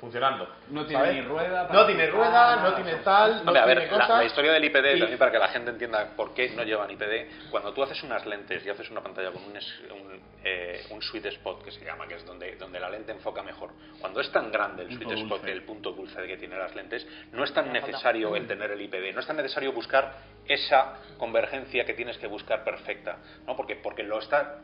funcionando. 0.00 0.48
No 0.70 0.86
tiene 0.86 1.04
¿sabes? 1.04 1.14
ni 1.16 1.28
rueda 1.28 1.68
No 1.70 1.86
tiene 1.86 2.06
rueda, 2.08 2.56
no 2.56 2.74
tiene 2.74 2.94
tal, 2.96 3.44
no 3.44 3.50
Hombre, 3.52 3.60
a 3.60 3.64
tiene 3.66 3.80
ver, 3.82 3.92
la, 3.92 4.08
la 4.08 4.24
historia 4.24 4.52
del 4.52 4.64
IPD, 4.64 4.96
y- 4.96 4.98
también 5.00 5.18
para 5.18 5.30
que 5.30 5.38
la 5.38 5.48
gente 5.48 5.70
entienda 5.70 6.08
por 6.16 6.32
qué 6.34 6.48
no 6.50 6.62
llevan 6.64 6.90
IPD, 6.90 7.50
cuando 7.50 7.72
tú 7.72 7.82
haces 7.82 8.02
unas 8.02 8.24
lentes 8.26 8.64
y 8.64 8.70
haces 8.70 8.90
una 8.90 9.02
pantalla 9.02 9.30
con 9.30 9.42
un, 9.44 9.50
un, 9.52 10.20
eh, 10.42 10.84
un 10.90 11.02
sweet 11.02 11.26
spot 11.26 11.62
que 11.64 11.70
se 11.70 11.84
llama, 11.84 12.06
que 12.08 12.14
es 12.14 12.24
donde, 12.24 12.56
donde 12.56 12.80
la 12.80 12.88
lente 12.90 13.12
enfoca 13.12 13.42
mejor, 13.42 13.70
cuando 14.00 14.20
es 14.20 14.32
tan 14.32 14.50
grande 14.50 14.84
el 14.84 14.88
sweet 14.96 15.10
spot, 15.12 15.28
dulce. 15.40 15.52
el 15.52 15.62
punto 15.62 15.92
dulce 15.92 16.26
que 16.26 16.36
tiene 16.38 16.56
las 16.56 16.74
lentes, 16.74 17.06
no 17.32 17.44
es 17.44 17.52
tan 17.52 17.70
necesario 17.72 18.34
el 18.36 18.46
tener 18.46 18.70
el 18.70 18.80
IPD, 18.80 19.12
no 19.14 19.20
es 19.20 19.26
tan 19.26 19.36
necesario 19.36 19.72
buscar 19.72 20.14
esa 20.48 20.94
convergencia 21.18 21.84
que 21.84 21.94
tienes 21.94 22.16
que 22.18 22.26
buscar 22.26 22.64
perfecta, 22.64 23.18
¿no? 23.46 23.54
Porque, 23.54 23.76
porque 23.76 24.02
lo 24.02 24.18
está, 24.18 24.60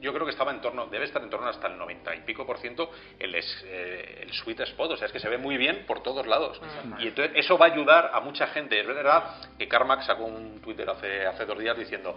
yo 0.00 0.12
creo 0.12 0.26
que 0.26 0.30
estaba 0.32 0.52
en 0.52 0.60
torno, 0.60 0.86
debe 0.86 1.06
estar 1.06 1.22
en 1.22 1.30
torno 1.30 1.48
hasta 1.48 1.66
el 1.66 1.78
90 1.78 2.14
y 2.14 2.20
pico 2.20 2.46
por 2.46 2.58
ciento 2.58 2.90
el, 3.18 3.34
es- 3.34 3.64
eh, 3.66 4.20
el 4.22 4.32
sweet 4.32 4.60
spot, 4.60 4.73
o 4.76 4.96
sea, 4.96 5.06
es 5.06 5.12
que 5.12 5.20
se 5.20 5.28
ve 5.28 5.38
muy 5.38 5.56
bien 5.56 5.84
por 5.86 6.02
todos 6.02 6.26
lados. 6.26 6.60
Y 6.98 7.08
entonces 7.08 7.36
eso 7.36 7.58
va 7.58 7.66
a 7.66 7.72
ayudar 7.72 8.10
a 8.12 8.20
mucha 8.20 8.46
gente. 8.48 8.80
Es 8.80 8.86
verdad 8.86 9.36
que 9.58 9.68
Carmack 9.68 10.02
sacó 10.02 10.24
un 10.24 10.60
Twitter 10.60 10.88
hace, 10.88 11.26
hace 11.26 11.44
dos 11.44 11.58
días 11.58 11.76
diciendo 11.76 12.16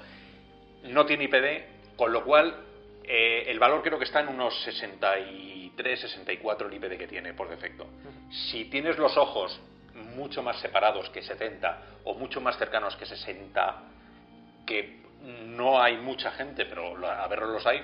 no 0.83 1.05
tiene 1.05 1.25
IPD, 1.25 1.95
con 1.97 2.11
lo 2.11 2.23
cual 2.23 2.55
eh, 3.03 3.45
el 3.47 3.59
valor 3.59 3.81
creo 3.83 3.97
que 3.97 4.05
está 4.05 4.21
en 4.21 4.29
unos 4.29 4.61
63, 4.63 5.99
64 5.99 6.67
el 6.67 6.73
IPD 6.73 6.97
que 6.97 7.07
tiene 7.07 7.33
por 7.33 7.49
defecto. 7.49 7.87
Si 8.49 8.65
tienes 8.65 8.97
los 8.97 9.15
ojos 9.17 9.59
mucho 10.15 10.43
más 10.43 10.59
separados 10.59 11.09
que 11.09 11.21
70 11.21 11.81
o 12.03 12.13
mucho 12.13 12.41
más 12.41 12.57
cercanos 12.57 12.95
que 12.95 13.05
60, 13.05 13.83
que 14.65 15.01
no 15.45 15.81
hay 15.81 15.97
mucha 15.97 16.31
gente, 16.31 16.65
pero 16.65 16.95
a 17.07 17.27
verlos 17.27 17.49
los 17.49 17.65
hay, 17.65 17.81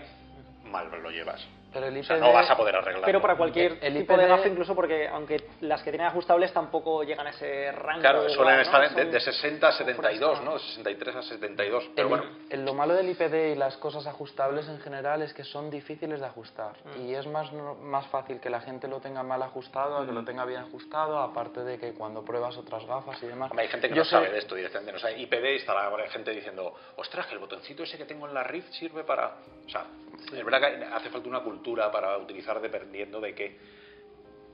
mal 0.65 0.89
lo 1.01 1.09
llevas. 1.09 1.45
Pero 1.73 1.87
el 1.87 1.97
O 1.97 2.03
sea, 2.03 2.17
IPD 2.17 2.23
no 2.25 2.33
vas 2.33 2.49
a 2.49 2.55
poder 2.57 2.75
arreglarlo. 2.75 3.05
Pero 3.05 3.21
para 3.21 3.35
cualquier 3.35 3.77
El 3.81 3.93
tipo 3.97 4.15
de 4.15 4.23
IPD 4.23 4.29
gafa, 4.29 4.47
incluso 4.47 4.75
porque 4.75 5.07
aunque 5.07 5.43
las 5.61 5.81
que 5.83 5.89
tienen 5.91 6.07
ajustables 6.07 6.53
tampoco 6.53 7.03
llegan 7.03 7.27
a 7.27 7.31
ese 7.31 7.71
rango. 7.71 8.01
Claro, 8.01 8.29
suelen 8.29 8.55
¿no? 8.57 8.61
estar 8.61 8.95
de, 8.95 9.05
de 9.05 9.19
60 9.19 9.67
a 9.67 9.71
son 9.71 9.85
72, 9.87 10.37
frescas. 10.37 10.45
¿no? 10.53 10.59
63 10.59 11.15
a 11.15 11.21
72. 11.23 11.89
Pero 11.95 12.07
El- 12.07 12.09
bueno, 12.09 12.25
el- 12.49 12.65
lo 12.65 12.73
malo 12.73 12.93
del 12.93 13.09
IPD 13.09 13.53
y 13.53 13.55
las 13.55 13.75
cosas 13.77 14.05
ajustables 14.07 14.67
en 14.67 14.79
general 14.81 15.21
es 15.21 15.33
que 15.33 15.43
son 15.43 15.69
difíciles 15.69 16.19
de 16.19 16.25
ajustar 16.27 16.73
Mm. 16.83 17.01
y 17.07 17.15
es 17.15 17.25
más, 17.27 17.51
no- 17.53 17.75
más 17.75 18.05
fácil 18.07 18.39
que 18.39 18.49
la 18.49 18.61
gente 18.61 18.87
lo 18.87 18.99
tenga 18.99 19.23
mal 19.23 19.41
ajustado 19.41 19.97
a 19.97 20.05
que 20.05 20.11
Mm. 20.11 20.15
lo 20.15 20.23
tenga 20.25 20.45
bien 20.45 20.61
ajustado, 20.61 21.17
aparte 21.19 21.61
de 21.63 21.79
que 21.79 21.93
cuando 21.93 22.23
pruebas 22.23 22.55
otras 22.57 22.85
gafas 22.85 23.21
y 23.23 23.27
demás. 23.27 23.49
Hombre, 23.51 23.65
hay 23.65 23.71
gente 23.71 23.89
que 23.89 23.95
Yo 23.95 24.01
no 24.01 24.05
sé- 24.05 24.11
sabe 24.11 24.29
de 24.31 24.37
esto 24.39 24.55
directamente. 24.55 24.91
No 24.93 24.99
sabe. 24.99 25.19
IPD 25.19 25.53
y 25.53 25.55
estará 25.57 25.89
gente 26.09 26.31
diciendo, 26.31 26.73
ostras, 26.97 27.25
que 27.27 27.33
el 27.33 27.39
botoncito 27.39 27.83
ese 27.83 27.97
que 27.97 28.05
tengo 28.05 28.27
en 28.27 28.33
la 28.33 28.43
Rift 28.43 28.71
sirve 28.73 29.03
para. 29.03 29.31
O 29.65 29.69
sea, 29.69 29.85
es 30.31 30.43
verdad 30.45 30.59
que 30.59 30.85
hace 30.85 31.09
falta 31.09 31.27
una 31.29 31.39
cultura 31.39 31.62
para 31.91 32.17
utilizar 32.17 32.59
dependiendo 32.61 33.19
de 33.21 33.33
qué. 33.33 33.57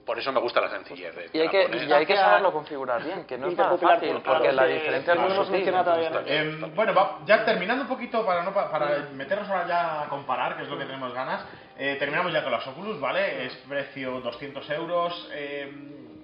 Por 0.06 0.17
eso 0.17 0.32
me 0.32 0.39
gusta 0.39 0.60
la 0.62 0.69
sencillez. 0.72 1.15
de- 1.15 1.30
Y 1.34 1.39
hay, 1.41 1.50
que, 1.50 1.63
poner- 1.67 1.88
y 1.88 1.93
hay 1.93 2.06
que 2.06 2.15
saberlo 2.15 2.52
configurar 2.52 3.04
bien, 3.04 3.26
que 3.26 3.38
no 3.38 3.48
es 3.48 3.58
nada 3.58 3.78
fácil, 3.78 4.13
por- 4.13 4.24
claro, 4.24 4.39
porque 4.39 4.54
la 4.54 4.65
diferencia 4.65 5.13
no 5.15 5.22
hemos 5.34 5.50
mencionado 5.52 5.84
todavía. 5.86 6.10
Eh, 6.26 6.72
bueno, 6.76 6.93
va- 6.95 7.19
ya 7.26 7.45
terminando 7.45 7.84
un 7.84 7.89
poquito 7.89 8.26
para 8.26 8.41
no 8.43 8.52
pa- 8.54 8.72
para 8.72 9.10
meternos 9.13 9.48
ahora 9.50 9.67
ya 9.67 10.02
a 10.04 10.10
comparar, 10.10 10.58
que 10.58 10.63
es 10.63 10.69
lo 10.69 10.78
que 10.78 10.86
tenemos 10.86 11.13
ganas. 11.13 11.45
eh, 11.82 11.95
terminamos 11.98 12.34
ya 12.34 12.43
con 12.43 12.52
las 12.52 12.67
Oculus, 12.67 13.00
¿vale? 13.00 13.45
Es 13.45 13.54
precio 13.67 14.19
200 14.19 14.69
euros. 14.72 15.30
eh, 15.34 15.72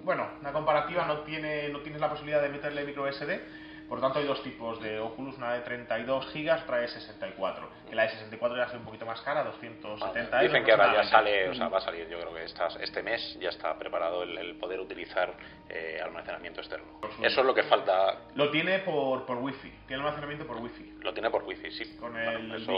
bueno, 0.02 0.28
una 0.40 0.52
comparativa 0.52 1.06
no 1.06 1.20
tiene 1.20 1.68
no 1.70 1.80
tienes 1.80 2.00
la 2.00 2.10
posibilidad 2.10 2.42
de 2.42 2.48
meterle 2.50 2.84
micro 2.84 3.06
SD. 3.08 3.40
Por 3.88 4.00
tanto, 4.00 4.18
hay 4.18 4.24
dos 4.26 4.42
tipos 4.42 4.80
de 4.82 4.98
Oculus, 4.98 5.36
una 5.36 5.52
de 5.54 5.60
32 5.60 6.26
gigas, 6.32 6.62
otra 6.64 6.78
de 6.78 6.88
64. 6.88 7.68
Que 7.88 7.94
la 7.94 8.02
de 8.02 8.08
64 8.10 8.56
ya 8.56 8.64
es 8.64 8.74
un 8.74 8.84
poquito 8.84 9.06
más 9.06 9.20
cara, 9.20 9.44
270 9.44 10.36
euros. 10.38 10.42
Dicen 10.42 10.64
que 10.64 10.72
ahora 10.72 10.92
ya 10.92 11.04
sale, 11.04 11.48
o 11.50 11.54
sea, 11.54 11.68
va 11.68 11.78
a 11.78 11.80
salir, 11.80 12.08
yo 12.08 12.18
creo 12.18 12.34
que 12.34 12.44
estas- 12.44 12.76
este 12.80 13.02
mes 13.02 13.38
ya 13.40 13.50
está 13.50 13.78
preparado 13.78 14.24
el, 14.24 14.36
el 14.38 14.56
poder 14.56 14.80
utilizar 14.80 15.32
eh, 15.68 16.00
almacenamiento 16.04 16.60
externo. 16.60 16.86
Eso 17.22 17.40
es 17.40 17.46
lo 17.46 17.54
que 17.54 17.62
falta, 17.64 18.16
Lo 18.34 18.50
tiene 18.50 18.80
por, 18.80 19.24
por 19.24 19.36
wifi, 19.38 19.72
tiene 19.86 20.02
almacenamiento 20.02 20.46
por 20.46 20.56
wifi. 20.58 20.94
lo 21.00 21.12
tiene 21.12 21.30
por 21.30 21.44
wifi, 21.44 21.70
sí. 21.70 21.96
con 21.98 22.12
Bueno, 22.12 22.30
el 22.32 22.54
eso-. 22.62 22.72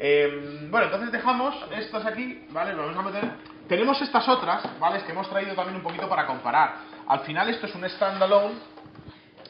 Eh, 0.00 0.66
bueno, 0.70 0.86
entonces 0.86 1.10
dejamos 1.10 1.54
estas 1.76 2.06
aquí, 2.06 2.46
¿vale? 2.50 2.72
Lo 2.72 2.86
vamos 2.86 2.98
a 2.98 3.02
meter. 3.10 3.30
Tenemos 3.68 4.00
estas 4.00 4.28
otras, 4.28 4.78
¿vale? 4.78 5.02
Que 5.04 5.12
hemos 5.12 5.28
traído 5.28 5.54
también 5.54 5.76
un 5.76 5.82
poquito 5.82 6.08
para 6.08 6.24
comparar. 6.26 6.74
Al 7.08 7.20
final 7.20 7.48
esto 7.50 7.66
es 7.66 7.74
un 7.74 7.88
standalone, 7.88 8.54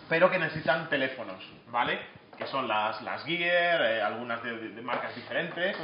pero 0.08 0.30
que 0.30 0.38
necesitan 0.38 0.88
teléfonos, 0.88 1.44
¿vale? 1.68 1.98
que 2.36 2.46
son 2.46 2.68
las, 2.68 3.02
las 3.02 3.24
Gear, 3.24 3.82
eh, 3.82 4.00
algunas 4.00 4.40
de, 4.44 4.52
de- 4.56 4.68
de 4.68 4.80
marcas 4.82 5.12
diferentes, 5.16 5.76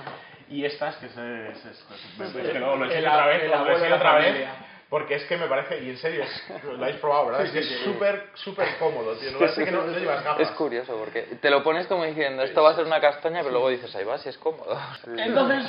y 0.49 0.65
estas 0.65 0.95
que 0.97 1.07
es, 1.07 1.17
es- 1.17 1.65
es- 1.67 1.85
es- 2.21 2.37
es 2.37 2.53
que 2.53 2.59
luego 2.61 2.77
lo 2.77 2.85
enseño 2.85 3.01
El- 3.01 3.09
otra 3.09 3.27
vez, 3.27 3.43
el 3.43 3.51
lo 3.51 3.57
la 3.57 3.97
otra 3.97 4.15
vez, 4.15 4.27
familia. 4.29 4.51
porque 4.89 5.15
es 5.17 5.25
que 5.25 5.37
me 5.37 5.49
parece, 5.49 5.83
y 5.83 5.91
en 5.91 5.97
serio, 5.99 6.23
es- 6.23 6.65
lo 6.65 6.81
habéis 6.85 6.99
probado, 7.01 7.27
¿verdad? 7.27 7.41
Sí, 7.41 7.47
es 7.47 7.51
sí, 7.51 7.55
que 7.55 7.75
es 7.75 7.81
sí. 7.81 7.85
súper, 7.93 8.29
súper 8.35 8.79
cómodo, 8.79 9.17
tío, 9.17 9.33
no 9.33 9.39
parece 9.41 9.65
que 9.65 9.71
no, 9.73 9.83
no 9.83 9.99
llevas 9.99 10.23
gafas. 10.23 10.41
Es 10.49 10.51
curioso 10.53 10.97
porque 10.97 11.23
te 11.23 11.51
lo 11.51 11.65
pones 11.65 11.89
como 11.89 12.05
diciendo 12.05 12.45
esto 12.45 12.63
va 12.63 12.71
a 12.71 12.75
ser 12.77 12.85
una 12.85 13.01
castaña, 13.01 13.41
pero 13.41 13.51
luego 13.51 13.69
dices 13.71 13.93
ahí 13.97 14.05
va, 14.05 14.17
si 14.19 14.29
es 14.29 14.39
cómodo. 14.39 14.79
Entonces, 15.17 15.65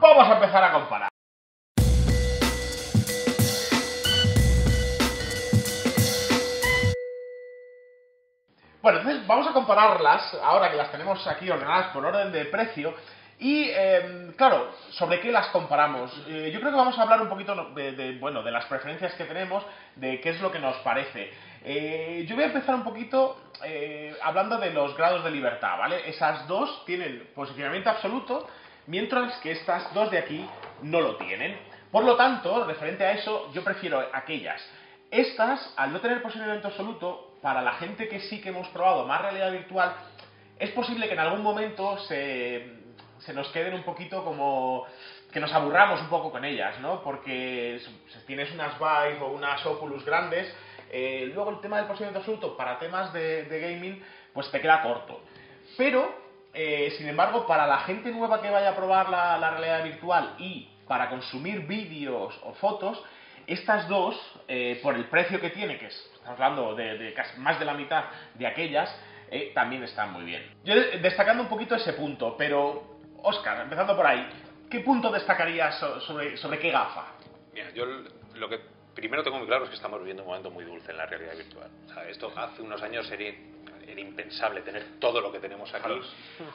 vamos 0.00 0.28
a 0.30 0.34
empezar 0.34 0.64
a 0.64 0.72
comparar. 0.72 1.08
Bueno, 8.86 9.00
entonces 9.00 9.26
vamos 9.26 9.48
a 9.48 9.52
compararlas, 9.52 10.32
ahora 10.44 10.70
que 10.70 10.76
las 10.76 10.92
tenemos 10.92 11.26
aquí 11.26 11.50
ordenadas 11.50 11.88
por 11.88 12.06
orden 12.06 12.30
de 12.30 12.44
precio. 12.44 12.94
Y, 13.36 13.64
eh, 13.68 14.32
claro, 14.36 14.70
¿sobre 14.90 15.18
qué 15.18 15.32
las 15.32 15.48
comparamos? 15.48 16.12
Eh, 16.28 16.52
yo 16.52 16.60
creo 16.60 16.70
que 16.70 16.78
vamos 16.78 16.96
a 16.96 17.02
hablar 17.02 17.20
un 17.20 17.28
poquito 17.28 17.52
de, 17.74 18.16
bueno, 18.20 18.44
de 18.44 18.52
las 18.52 18.64
preferencias 18.66 19.12
que 19.14 19.24
tenemos, 19.24 19.64
de 19.96 20.20
qué 20.20 20.28
es 20.28 20.40
lo 20.40 20.52
que 20.52 20.60
nos 20.60 20.76
parece. 20.84 21.32
Eh, 21.64 22.26
yo 22.28 22.36
voy 22.36 22.44
a 22.44 22.46
empezar 22.46 22.76
un 22.76 22.84
poquito 22.84 23.50
eh, 23.64 24.16
hablando 24.22 24.56
de 24.56 24.70
los 24.70 24.96
grados 24.96 25.24
de 25.24 25.32
libertad, 25.32 25.76
¿vale? 25.78 26.08
Esas 26.08 26.46
dos 26.46 26.84
tienen 26.84 27.28
posicionamiento 27.34 27.90
absoluto, 27.90 28.46
mientras 28.86 29.36
que 29.38 29.50
estas 29.50 29.92
dos 29.94 30.12
de 30.12 30.18
aquí 30.18 30.48
no 30.82 31.00
lo 31.00 31.16
tienen. 31.16 31.58
Por 31.90 32.04
lo 32.04 32.14
tanto, 32.14 32.64
referente 32.64 33.04
a 33.04 33.14
eso, 33.14 33.50
yo 33.52 33.64
prefiero 33.64 34.08
aquellas. 34.12 34.64
Estas, 35.10 35.74
al 35.76 35.92
no 35.92 36.00
tener 36.00 36.22
posicionamiento 36.22 36.68
absoluto, 36.68 37.35
para 37.42 37.62
la 37.62 37.74
gente 37.74 38.08
que 38.08 38.20
sí 38.20 38.40
que 38.40 38.50
hemos 38.50 38.68
probado 38.68 39.06
más 39.06 39.22
realidad 39.22 39.52
virtual, 39.52 39.94
es 40.58 40.70
posible 40.70 41.06
que 41.06 41.14
en 41.14 41.20
algún 41.20 41.42
momento 41.42 41.98
se, 41.98 42.66
se 43.18 43.32
nos 43.32 43.48
queden 43.48 43.74
un 43.74 43.82
poquito 43.82 44.24
como 44.24 44.86
que 45.32 45.40
nos 45.40 45.52
aburramos 45.52 46.00
un 46.00 46.08
poco 46.08 46.30
con 46.30 46.44
ellas, 46.44 46.78
¿no? 46.80 47.02
Porque 47.02 47.80
si 48.08 48.18
tienes 48.26 48.50
unas 48.52 48.78
Vive 48.78 49.20
o 49.20 49.28
unas 49.28 49.64
Oculus 49.66 50.04
grandes, 50.04 50.50
eh, 50.90 51.30
luego 51.34 51.50
el 51.50 51.60
tema 51.60 51.76
del 51.76 51.86
posicionamiento 51.86 52.20
absoluto 52.20 52.56
para 52.56 52.78
temas 52.78 53.12
de, 53.12 53.44
de 53.44 53.60
gaming, 53.60 54.02
pues 54.32 54.50
te 54.50 54.60
queda 54.60 54.82
corto. 54.82 55.20
Pero, 55.76 56.10
eh, 56.54 56.94
sin 56.96 57.08
embargo, 57.08 57.46
para 57.46 57.66
la 57.66 57.80
gente 57.80 58.10
nueva 58.10 58.40
que 58.40 58.50
vaya 58.50 58.70
a 58.70 58.76
probar 58.76 59.10
la, 59.10 59.36
la 59.36 59.50
realidad 59.50 59.84
virtual 59.84 60.36
y 60.38 60.70
para 60.86 61.10
consumir 61.10 61.66
vídeos 61.66 62.38
o 62.44 62.52
fotos, 62.54 63.02
estas 63.46 63.88
dos, 63.88 64.16
eh, 64.48 64.80
por 64.82 64.94
el 64.94 65.04
precio 65.04 65.40
que 65.40 65.50
tiene, 65.50 65.78
que 65.78 65.86
es, 65.86 66.10
estamos 66.26 66.40
hablando 66.40 66.74
de, 66.74 66.98
de 66.98 67.14
casi 67.14 67.38
más 67.38 67.56
de 67.58 67.64
la 67.64 67.74
mitad 67.74 68.04
de 68.34 68.46
aquellas, 68.48 68.90
eh, 69.30 69.52
también 69.54 69.84
están 69.84 70.12
muy 70.12 70.24
bien. 70.24 70.54
Yo 70.64 70.74
de- 70.74 70.98
destacando 70.98 71.42
un 71.44 71.48
poquito 71.48 71.76
ese 71.76 71.92
punto, 71.92 72.34
pero, 72.36 72.98
Oscar, 73.22 73.60
empezando 73.60 73.94
por 73.94 74.04
ahí, 74.06 74.26
¿qué 74.68 74.80
punto 74.80 75.10
destacarías 75.12 75.78
so- 75.78 76.00
sobre, 76.00 76.36
sobre 76.36 76.58
qué 76.58 76.70
gafa? 76.72 77.12
Mira, 77.54 77.70
yo 77.70 77.84
lo 78.34 78.48
que 78.48 78.58
primero 78.94 79.22
tengo 79.22 79.38
muy 79.38 79.46
claro 79.46 79.64
es 79.64 79.70
que 79.70 79.76
estamos 79.76 80.00
viviendo 80.00 80.24
un 80.24 80.28
momento 80.30 80.50
muy 80.50 80.64
dulce 80.64 80.90
en 80.90 80.96
la 80.98 81.06
realidad 81.06 81.36
virtual. 81.36 81.70
O 81.88 81.94
sea, 81.94 82.08
esto 82.08 82.32
hace 82.36 82.60
unos 82.60 82.82
años 82.82 83.08
era, 83.10 83.22
era 83.86 84.00
impensable 84.00 84.62
tener 84.62 84.98
todo 84.98 85.20
lo 85.20 85.30
que 85.30 85.38
tenemos 85.38 85.72
aquí 85.72 85.84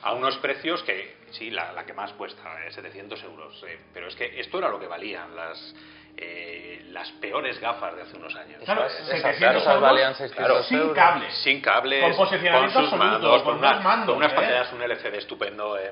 a 0.02 0.14
unos 0.14 0.38
precios 0.40 0.84
que, 0.84 1.16
sí, 1.32 1.50
la, 1.50 1.72
la 1.72 1.86
que 1.86 1.94
más 1.94 2.12
cuesta, 2.14 2.66
eh, 2.66 2.72
700 2.72 3.24
euros. 3.24 3.64
eh, 3.70 3.80
pero 3.94 4.08
es 4.10 4.16
que 4.18 4.38
esto 4.40 4.58
era 4.60 4.68
lo 4.70 4.80
que 4.80 4.88
valían 4.88 5.34
las, 5.36 5.74
eh, 6.18 6.86
las 6.90 7.10
peores 7.14 7.60
gafas 7.60 7.96
de 7.96 8.02
hace 8.04 8.18
unos 8.18 8.36
años. 8.36 8.62
Claro, 8.66 8.86
Esas- 8.86 9.08
700 9.08 9.40
esas 9.40 9.66
euros 9.68 9.82
valían 9.82 10.16
600 10.16 10.36
Claro, 10.38 10.64
sin 10.64 10.78
euros. 10.78 10.96
cables. 10.96 11.34
sin 11.44 11.62
cables, 11.62 12.02
Con 12.04 12.16
posicionamiento 12.16 12.74
con 12.74 12.84
sus 12.84 12.94
absoluto, 12.94 13.12
mandos, 13.28 13.44
con 13.44 13.60
con, 13.60 13.84
mandos, 13.84 14.18
unas 14.18 14.32
¿eh? 14.32 14.36
pantallas, 14.36 14.74
un 14.74 14.82
LCD 14.82 15.18
estupendo. 15.18 15.78
eh, 15.78 15.92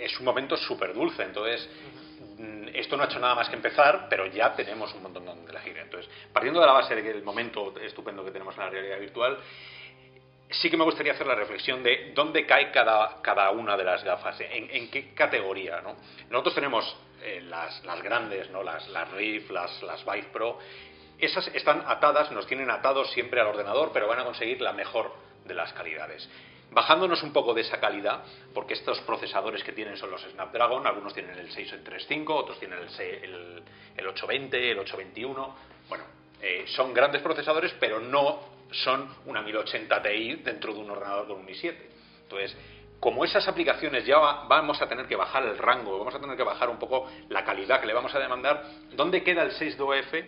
es 0.00 0.18
un 0.18 0.24
momento 0.26 0.56
súper 0.56 0.92
dulce, 0.94 1.22
entonces 1.22 1.68
mm, 2.38 2.68
esto 2.74 2.96
no 2.96 3.04
ha 3.04 3.06
hecho 3.06 3.20
nada 3.20 3.34
más 3.36 3.48
que 3.48 3.54
empezar, 3.54 4.06
pero 4.10 4.26
ya 4.26 4.52
tenemos 4.54 4.92
un 4.94 5.02
montón 5.04 5.24
de 5.26 5.50
elegir. 5.50 5.76
Entonces, 5.78 6.10
partiendo 6.32 6.60
de 6.60 6.66
la 6.66 6.72
base 6.72 6.94
del 6.96 7.22
momento 7.22 7.72
estupendo 7.80 8.24
que 8.24 8.32
tenemos 8.32 8.54
en 8.56 8.64
la 8.64 8.70
realidad 8.70 8.98
virtual, 8.98 9.38
sí 10.52 10.70
que 10.70 10.76
me 10.76 10.84
gustaría 10.84 11.12
hacer 11.12 11.26
la 11.26 11.34
reflexión 11.34 11.82
de 11.82 12.12
dónde 12.14 12.46
cae 12.46 12.70
cada, 12.70 13.20
cada 13.22 13.50
una 13.50 13.76
de 13.76 13.84
las 13.84 14.04
gafas, 14.04 14.36
en, 14.40 14.90
qué 14.90 15.14
categoría. 15.14 15.80
¿no? 15.80 15.96
Nosotros 16.30 16.54
tenemos 16.54 16.96
eh, 17.22 17.42
las, 17.42 17.82
grandes, 18.02 18.50
¿no? 18.50 18.62
las, 18.62 18.88
las 18.88 19.10
Rift, 19.12 19.50
las, 19.50 19.82
las 19.82 20.04
Vive 20.04 20.28
Pro, 20.32 20.58
esas 21.18 21.46
están 21.54 21.84
atadas, 21.86 22.32
nos 22.32 22.46
tienen 22.46 22.70
atados 22.70 23.10
siempre 23.12 23.40
al 23.40 23.46
ordenador, 23.46 23.90
pero 23.92 24.08
van 24.08 24.18
a 24.18 24.24
conseguir 24.24 24.60
la 24.60 24.72
mejor 24.72 25.14
de 25.44 25.54
las 25.54 25.72
calidades. 25.72 26.28
Bajándonos 26.72 27.22
un 27.22 27.32
poco 27.32 27.54
de 27.54 27.60
esa 27.60 27.78
calidad, 27.78 28.24
porque 28.54 28.74
estos 28.74 28.98
procesadores 29.00 29.62
que 29.62 29.72
tienen 29.72 29.96
son 29.96 30.10
los 30.10 30.22
Snapdragon, 30.22 30.86
algunos 30.86 31.12
tienen 31.12 31.38
el 31.38 31.52
635, 31.52 32.34
otros 32.34 32.58
tienen 32.58 32.78
el 32.78 34.06
820, 34.06 34.70
el 34.70 34.78
821, 34.78 35.56
bueno, 35.88 36.04
eh, 36.40 36.64
son 36.68 36.92
grandes 36.92 37.22
procesadores, 37.22 37.72
pero 37.78 38.00
no 38.00 38.51
son 38.72 39.08
una 39.26 39.42
1080 39.42 40.02
Ti 40.02 40.34
dentro 40.44 40.72
de 40.74 40.80
un 40.80 40.90
ordenador 40.90 41.26
con 41.28 41.40
un 41.40 41.46
i7. 41.48 41.74
Entonces, 42.22 42.56
como 43.00 43.24
esas 43.24 43.46
aplicaciones 43.48 44.06
ya 44.06 44.18
va- 44.18 44.44
vamos 44.48 44.80
a 44.80 44.88
tener 44.88 45.06
que 45.06 45.16
bajar 45.16 45.42
el 45.44 45.58
rango, 45.58 45.98
vamos 45.98 46.14
a 46.14 46.20
tener 46.20 46.36
que 46.36 46.42
bajar 46.44 46.68
un 46.70 46.78
poco 46.78 47.10
la 47.28 47.44
calidad 47.44 47.80
que 47.80 47.86
le 47.86 47.94
vamos 47.94 48.14
a 48.14 48.18
demandar, 48.18 48.62
¿dónde 48.92 49.22
queda 49.22 49.42
el 49.42 49.50
6DOF 49.52 50.24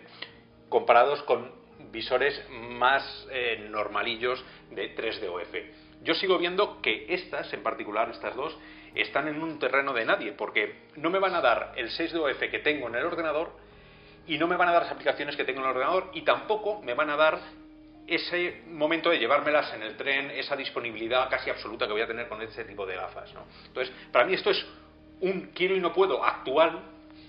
comparados 0.69 1.21
con 1.23 1.51
visores 1.91 2.41
más 2.49 3.27
eh, 3.31 3.65
normalillos 3.69 4.43
de 4.71 4.93
3DOF? 4.95 5.63
Yo 6.03 6.13
sigo 6.15 6.37
viendo 6.37 6.81
que 6.81 7.05
estas, 7.13 7.51
en 7.53 7.63
particular 7.63 8.09
estas 8.09 8.35
dos, 8.35 8.55
están 8.93 9.27
en 9.27 9.41
un 9.41 9.57
terreno 9.59 9.93
de 9.93 10.05
nadie, 10.05 10.31
porque 10.33 10.87
no 10.95 11.09
me 11.09 11.19
van 11.19 11.33
a 11.35 11.41
dar 11.41 11.73
el 11.77 11.89
6DOF 11.89 12.49
que 12.51 12.59
tengo 12.59 12.87
en 12.87 12.95
el 12.95 13.05
ordenador 13.05 13.51
y 14.27 14.37
no 14.37 14.47
me 14.47 14.55
van 14.57 14.69
a 14.69 14.73
dar 14.73 14.83
las 14.83 14.91
aplicaciones 14.91 15.35
que 15.35 15.45
tengo 15.45 15.59
en 15.61 15.65
el 15.65 15.71
ordenador 15.71 16.09
y 16.13 16.21
tampoco 16.23 16.81
me 16.81 16.93
van 16.93 17.09
a 17.09 17.15
dar 17.15 17.39
ese 18.07 18.63
momento 18.67 19.09
de 19.09 19.17
llevármelas 19.17 19.73
en 19.73 19.81
el 19.83 19.97
tren, 19.97 20.31
esa 20.31 20.55
disponibilidad 20.55 21.29
casi 21.29 21.49
absoluta 21.49 21.87
que 21.87 21.93
voy 21.93 22.01
a 22.01 22.07
tener 22.07 22.27
con 22.27 22.41
ese 22.41 22.63
tipo 22.65 22.85
de 22.85 22.95
gafas. 22.95 23.33
¿no? 23.33 23.45
Entonces, 23.67 23.93
para 24.11 24.25
mí 24.25 24.33
esto 24.33 24.51
es 24.51 24.65
un 25.21 25.51
quiero 25.53 25.75
y 25.75 25.79
no 25.79 25.93
puedo 25.93 26.23
actual, 26.23 26.79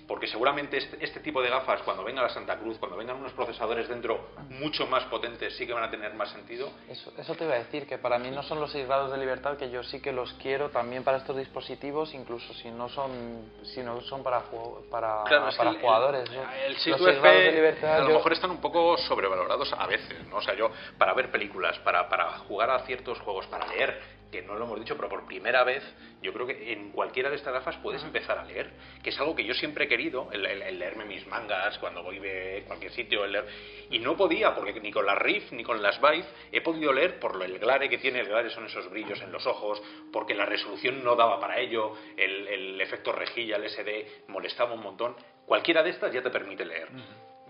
porque 0.07 0.27
seguramente 0.27 0.77
este, 0.77 1.03
este 1.03 1.19
tipo 1.19 1.41
de 1.41 1.49
gafas, 1.49 1.81
cuando 1.81 2.03
venga 2.03 2.21
la 2.21 2.29
Santa 2.29 2.57
Cruz, 2.57 2.77
cuando 2.77 2.95
vengan 2.97 3.17
unos 3.17 3.33
procesadores 3.33 3.89
dentro 3.89 4.29
mucho 4.49 4.87
más 4.87 5.03
potentes, 5.05 5.55
sí 5.57 5.67
que 5.67 5.73
van 5.73 5.83
a 5.83 5.91
tener 5.91 6.13
más 6.13 6.29
sentido. 6.29 6.71
Eso, 6.89 7.11
eso 7.17 7.35
te 7.35 7.43
iba 7.43 7.55
a 7.55 7.57
decir, 7.57 7.85
que 7.85 7.97
para 7.97 8.17
mí 8.17 8.31
no 8.31 8.41
son 8.43 8.59
los 8.61 8.71
6 8.71 8.87
grados 8.87 9.11
de 9.11 9.17
libertad, 9.17 9.57
que 9.57 9.69
yo 9.69 9.83
sí 9.83 10.01
que 10.01 10.13
los 10.13 10.31
quiero 10.35 10.69
también 10.69 11.03
para 11.03 11.17
estos 11.17 11.35
dispositivos, 11.35 12.13
incluso 12.13 12.53
si 12.53 12.69
no 12.71 12.87
son, 12.89 13.51
si 13.63 13.83
no 13.83 13.99
son 14.01 14.23
para, 14.23 14.41
para, 14.89 15.23
Claro, 15.25 15.49
para 15.57 15.69
el- 15.71 15.79
jugadores. 15.81 16.29
El, 16.29 16.35
¿no? 16.35 16.41
el 16.53 16.73
Los 16.73 16.81
6 16.83 16.95
seis 17.03 17.19
grados 17.21 17.39
de 17.43 17.51
libertad, 17.51 17.95
a 17.95 17.99
lo 17.99 18.07
yo- 18.09 18.15
mejor 18.15 18.33
están 18.33 18.51
un 18.51 18.61
poco 18.61 18.97
sobrevalorados 18.97 19.73
a 19.73 19.85
veces, 19.87 20.25
¿no? 20.27 20.37
O 20.37 20.41
sea, 20.41 20.53
yo, 20.55 20.71
para 20.97 21.13
ver 21.13 21.29
películas, 21.31 21.77
para, 21.79 22.07
para 22.07 22.29
jugar 22.47 22.69
a 22.69 22.79
ciertos 22.85 23.19
juegos, 23.19 23.45
para 23.47 23.67
leer, 23.67 23.99
que 24.31 24.41
no 24.41 24.55
lo 24.55 24.65
hemos 24.65 24.79
dicho, 24.79 24.95
pero 24.97 25.09
por 25.09 25.25
primera 25.25 25.63
vez, 25.63 25.83
yo 26.21 26.33
creo 26.33 26.45
que 26.47 26.73
en 26.73 26.91
cualquiera 26.91 27.29
de 27.29 27.35
estas 27.37 27.53
gafas 27.53 27.77
puedes 27.77 28.03
empezar 28.03 28.37
a 28.37 28.43
leer, 28.43 28.71
que 29.03 29.09
es 29.11 29.19
algo 29.19 29.35
que 29.35 29.43
yo 29.45 29.53
siempre 29.53 29.85
he 29.85 29.87
querido, 29.87 30.29
el, 30.31 30.45
el- 30.45 30.61
el 30.61 30.79
leerme 30.79 31.05
mis 31.05 31.25
mangas 31.27 31.77
cuando 31.79 32.03
voy 32.03 32.19
de 32.19 32.63
cualquier 32.67 32.91
sitio, 32.91 33.23
el 33.25 33.31
leer, 33.31 33.45
y 33.89 33.99
no 33.99 34.17
podía, 34.17 34.53
porque 34.53 34.79
ni 34.79 34.91
con 34.91 35.05
las 35.05 35.17
Rift 35.17 35.51
ni 35.53 35.63
con 35.63 35.81
las 35.81 35.99
Vive 36.01 36.25
he 36.51 36.61
podido 36.61 36.91
leer 36.91 37.19
por 37.19 37.35
lo- 37.35 37.45
el 37.45 37.57
glare 37.59 37.87
que 37.89 37.97
tiene, 37.99 38.19
el 38.19 38.27
glare 38.27 38.49
son 38.49 38.65
esos 38.65 38.89
brillos 38.89 39.21
en 39.21 39.31
los 39.31 39.45
ojos, 39.47 39.81
porque 40.11 40.35
la 40.35 40.45
resolución 40.45 41.03
no 41.03 41.15
daba 41.15 41.39
para 41.39 41.59
ello, 41.59 41.93
el, 42.17 42.47
el 42.47 42.81
efecto 42.81 43.11
rejilla, 43.13 43.55
el 43.55 43.63
SD, 43.69 44.23
molestaba 44.27 44.73
un 44.73 44.81
montón. 44.81 45.15
Cualquiera 45.45 45.81
de 45.83 45.91
estas 45.91 46.11
ya 46.11 46.21
te 46.21 46.29
permite 46.29 46.65
leer. 46.65 46.89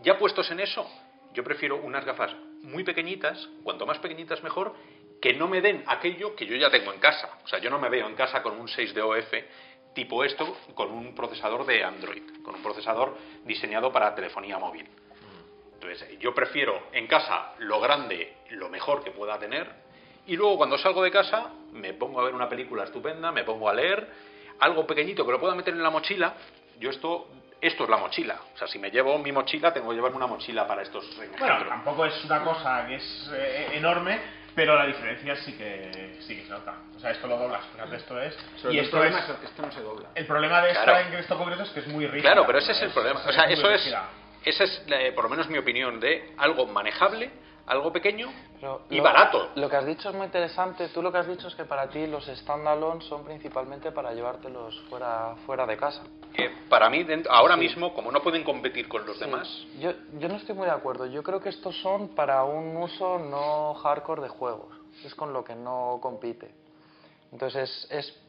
Ya 0.04 0.18
puestos 0.18 0.52
en 0.52 0.60
eso, 0.60 0.88
yo 1.34 1.44
prefiero 1.44 1.78
unas 1.78 2.06
gafas 2.06 2.36
muy 2.62 2.84
pequeñitas, 2.84 3.50
cuanto 3.64 3.86
más 3.86 3.98
pequeñitas 4.00 4.44
mejor, 4.44 4.74
que 5.22 5.34
no 5.34 5.48
me 5.48 5.62
den 5.62 5.84
aquello 5.88 6.36
que 6.36 6.46
yo 6.46 6.56
ya 6.56 6.70
tengo 6.70 6.94
en 6.94 7.00
casa. 7.00 7.40
O 7.44 7.48
sea, 7.48 7.60
yo 7.60 7.70
no 7.70 7.80
me 7.80 7.90
veo 7.90 8.08
en 8.08 8.16
casa 8.16 8.42
con 8.44 8.60
un 8.60 8.68
6 8.68 8.94
de 8.94 9.02
OF 9.02 9.34
tipo 9.94 10.24
esto, 10.24 10.58
con 10.76 10.92
un 10.92 11.16
procesador 11.16 11.66
de 11.66 11.84
Android, 11.84 12.44
con 12.44 12.54
un 12.54 12.62
procesador 12.62 13.18
diseñado 13.46 13.92
para 13.92 14.14
telefonía 14.14 14.60
móvil. 14.60 14.88
Entonces, 15.74 16.20
yo 16.20 16.36
prefiero 16.36 16.90
en 16.92 17.08
casa 17.08 17.54
lo 17.60 17.80
grande, 17.80 18.36
lo 18.52 18.70
mejor 18.70 19.04
que 19.04 19.10
pueda 19.10 19.40
tener, 19.40 19.68
y 20.28 20.36
luego 20.36 20.58
cuando 20.58 20.78
salgo 20.78 21.02
de 21.02 21.10
casa 21.10 21.52
me 21.72 21.94
pongo 21.94 22.20
a 22.20 22.26
ver 22.26 22.36
una 22.36 22.50
película 22.50 22.84
estupenda, 22.84 23.32
me 23.32 23.44
pongo 23.44 23.70
a 23.70 23.74
leer, 23.74 24.08
algo 24.60 24.86
pequeñito 24.86 25.26
que 25.26 25.32
lo 25.32 25.40
pueda 25.40 25.56
meter 25.56 25.74
en 25.74 25.82
la 25.82 25.90
mochila. 25.90 26.34
Yo 26.80 26.90
esto, 26.90 27.30
esto 27.62 27.84
es 27.86 27.90
la 27.90 27.98
mochila. 27.98 28.40
O 28.54 28.58
sea, 28.58 28.68
si 28.68 28.78
me 28.78 28.92
llevo 28.92 29.18
mi 29.18 29.32
mochila, 29.32 29.74
tengo 29.74 29.90
que 29.90 29.96
llevarme 29.96 30.18
una 30.18 30.28
mochila 30.28 30.68
para 30.68 30.82
estos 30.82 31.06
Bueno, 31.40 31.66
tampoco 31.68 32.06
es 32.06 32.26
una 32.26 32.44
cosa 32.44 32.86
que 32.88 32.96
es 32.96 33.32
eh, 33.34 33.70
enorme, 33.74 34.20
pero 34.58 34.76
la 34.76 34.88
diferencia 34.88 35.36
sí 35.36 35.54
que, 35.54 36.18
sí 36.22 36.36
que 36.36 36.42
se 36.46 36.50
nota. 36.50 36.74
O 36.96 37.00
sea, 37.00 37.12
esto 37.12 37.28
lo 37.28 37.38
doblas, 37.38 37.62
fíjate, 37.74 37.96
esto 37.96 38.20
es... 38.20 38.36
Sobre 38.56 38.56
y 38.56 38.60
todo 38.60 38.72
el 38.72 38.80
esto 38.80 38.98
problema 38.98 39.20
es... 39.20 39.30
es 39.30 39.36
que 39.38 39.46
esto 39.46 39.62
no 39.62 39.72
se 39.72 39.82
dobla. 39.82 40.10
El 40.16 40.26
problema 40.26 40.62
de 40.64 40.72
esta 40.72 40.84
Claro. 40.84 41.00
en 41.10 41.14
esto 41.14 41.38
concreto 41.38 41.62
es 41.62 41.70
que 41.70 41.80
es 41.82 41.88
muy 41.88 42.08
rígida. 42.08 42.32
Claro, 42.32 42.48
pero 42.48 42.58
ese 42.58 42.72
es 42.72 42.82
el 42.82 42.90
problema. 42.90 43.22
O 43.24 43.32
sea, 43.32 43.44
eso 43.44 43.70
es, 43.70 43.84
rígida. 43.84 44.10
esa 44.44 44.64
es, 44.64 44.84
eh, 44.88 45.12
por 45.14 45.26
lo 45.26 45.30
menos 45.30 45.48
mi 45.48 45.60
opinión, 45.60 46.00
de 46.00 46.34
algo 46.38 46.66
manejable 46.66 47.30
algo 47.68 47.92
pequeño 47.92 48.30
Pero 48.60 48.82
y 48.90 48.98
lo- 48.98 49.04
barato. 49.04 49.50
Lo 49.56 49.70
que 49.70 49.76
has 49.76 49.86
dicho 49.86 50.10
es 50.10 50.16
muy 50.16 50.26
interesante. 50.26 50.88
Tú 50.90 51.02
lo 51.02 51.12
que 51.12 51.18
has 51.20 51.28
dicho 51.28 51.48
es 51.48 51.56
que 51.56 51.66
para 51.66 51.88
ti 51.90 52.08
los 52.08 52.26
standalone 52.26 53.02
son 53.04 53.24
principalmente 53.24 53.92
para 53.92 54.14
llevártelos 54.14 54.80
fuera, 54.90 55.36
fuera 55.46 55.66
de 55.66 55.78
casa. 55.78 56.04
Eh, 56.34 56.50
para 56.70 56.90
mí, 56.90 57.04
dent- 57.04 57.28
ahora 57.30 57.56
mismo, 57.58 57.94
como 57.94 58.12
no 58.12 58.22
pueden 58.22 58.44
competir 58.44 58.88
con 58.88 59.06
los 59.06 59.20
demás, 59.20 59.48
Yo, 59.80 59.92
yo 60.20 60.28
no 60.30 60.36
estoy 60.36 60.56
muy 60.56 60.66
de 60.66 60.72
acuerdo. 60.72 61.06
Yo 61.08 61.24
creo 61.24 61.40
que 61.42 61.50
estos 61.50 61.76
son 61.82 62.10
para 62.10 62.44
un 62.44 62.78
uso 62.78 63.20
no 63.20 63.74
hardcore 63.76 64.22
de 64.24 64.30
juegos. 64.30 64.76
Es 65.04 65.14
con 65.16 65.34
lo 65.34 65.44
que 65.44 65.56
no 65.56 66.00
compite. 66.02 66.50
Entonces 67.32 67.88
es, 67.92 67.92
es, 67.92 68.20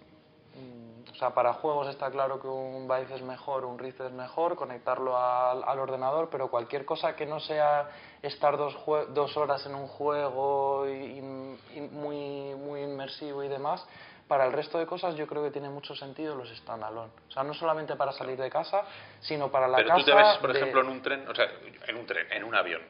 o 1.19 1.21
sea, 1.21 1.31
para 1.31 1.53
juegos 1.55 1.89
está 1.89 2.13
claro 2.13 2.41
que 2.41 2.47
un 2.47 2.87
Vive 2.87 3.13
es 3.17 3.23
mejor, 3.23 3.65
un 3.65 3.77
Rift 3.77 4.01
es 4.03 4.13
mejor, 4.13 4.55
conectarlo 4.55 5.19
al, 5.19 5.65
al 5.65 5.79
ordenador, 5.81 6.29
pero 6.31 6.47
cualquier 6.49 6.85
cosa 6.85 7.17
que 7.17 7.27
no 7.27 7.41
sea 7.41 7.89
estar 8.23 8.57
dos, 8.57 8.77
jue- 8.87 9.07
dos 9.09 9.37
horas 9.37 9.67
en 9.67 9.75
un 9.75 9.89
juego 9.89 10.89
y, 10.89 11.21
muy, 11.21 12.55
muy 12.55 12.83
inmersivo 12.83 13.43
y 13.43 13.49
demás, 13.49 13.85
para 14.29 14.45
el 14.47 14.53
resto 14.53 14.79
de 14.79 14.87
cosas 14.87 15.17
yo 15.17 15.27
creo 15.27 15.43
que 15.43 15.51
tiene 15.51 15.69
mucho 15.69 15.97
sentido 15.97 16.37
los 16.37 16.51
standalone. 16.57 17.11
O 17.29 17.33
sea, 17.33 17.43
no 17.43 17.53
solamente 17.53 17.97
para 17.97 18.13
salir 18.13 18.39
de 18.41 18.49
casa, 18.49 18.83
sino 19.19 19.51
para 19.51 19.67
la 19.67 19.79
pero 19.79 19.89
casa. 19.89 20.01
tú 20.01 20.05
te 20.07 20.15
ves, 20.15 20.37
por 20.39 20.53
de- 20.53 20.59
ejemplo, 20.61 20.81
en 20.83 20.89
un 20.89 21.03
tren, 21.03 21.27
o 21.29 21.35
sea, 21.35 21.47
en 21.89 21.97
un 21.97 22.07
tren, 22.07 22.31
en 22.31 22.45
un 22.45 22.55
avión, 22.55 22.83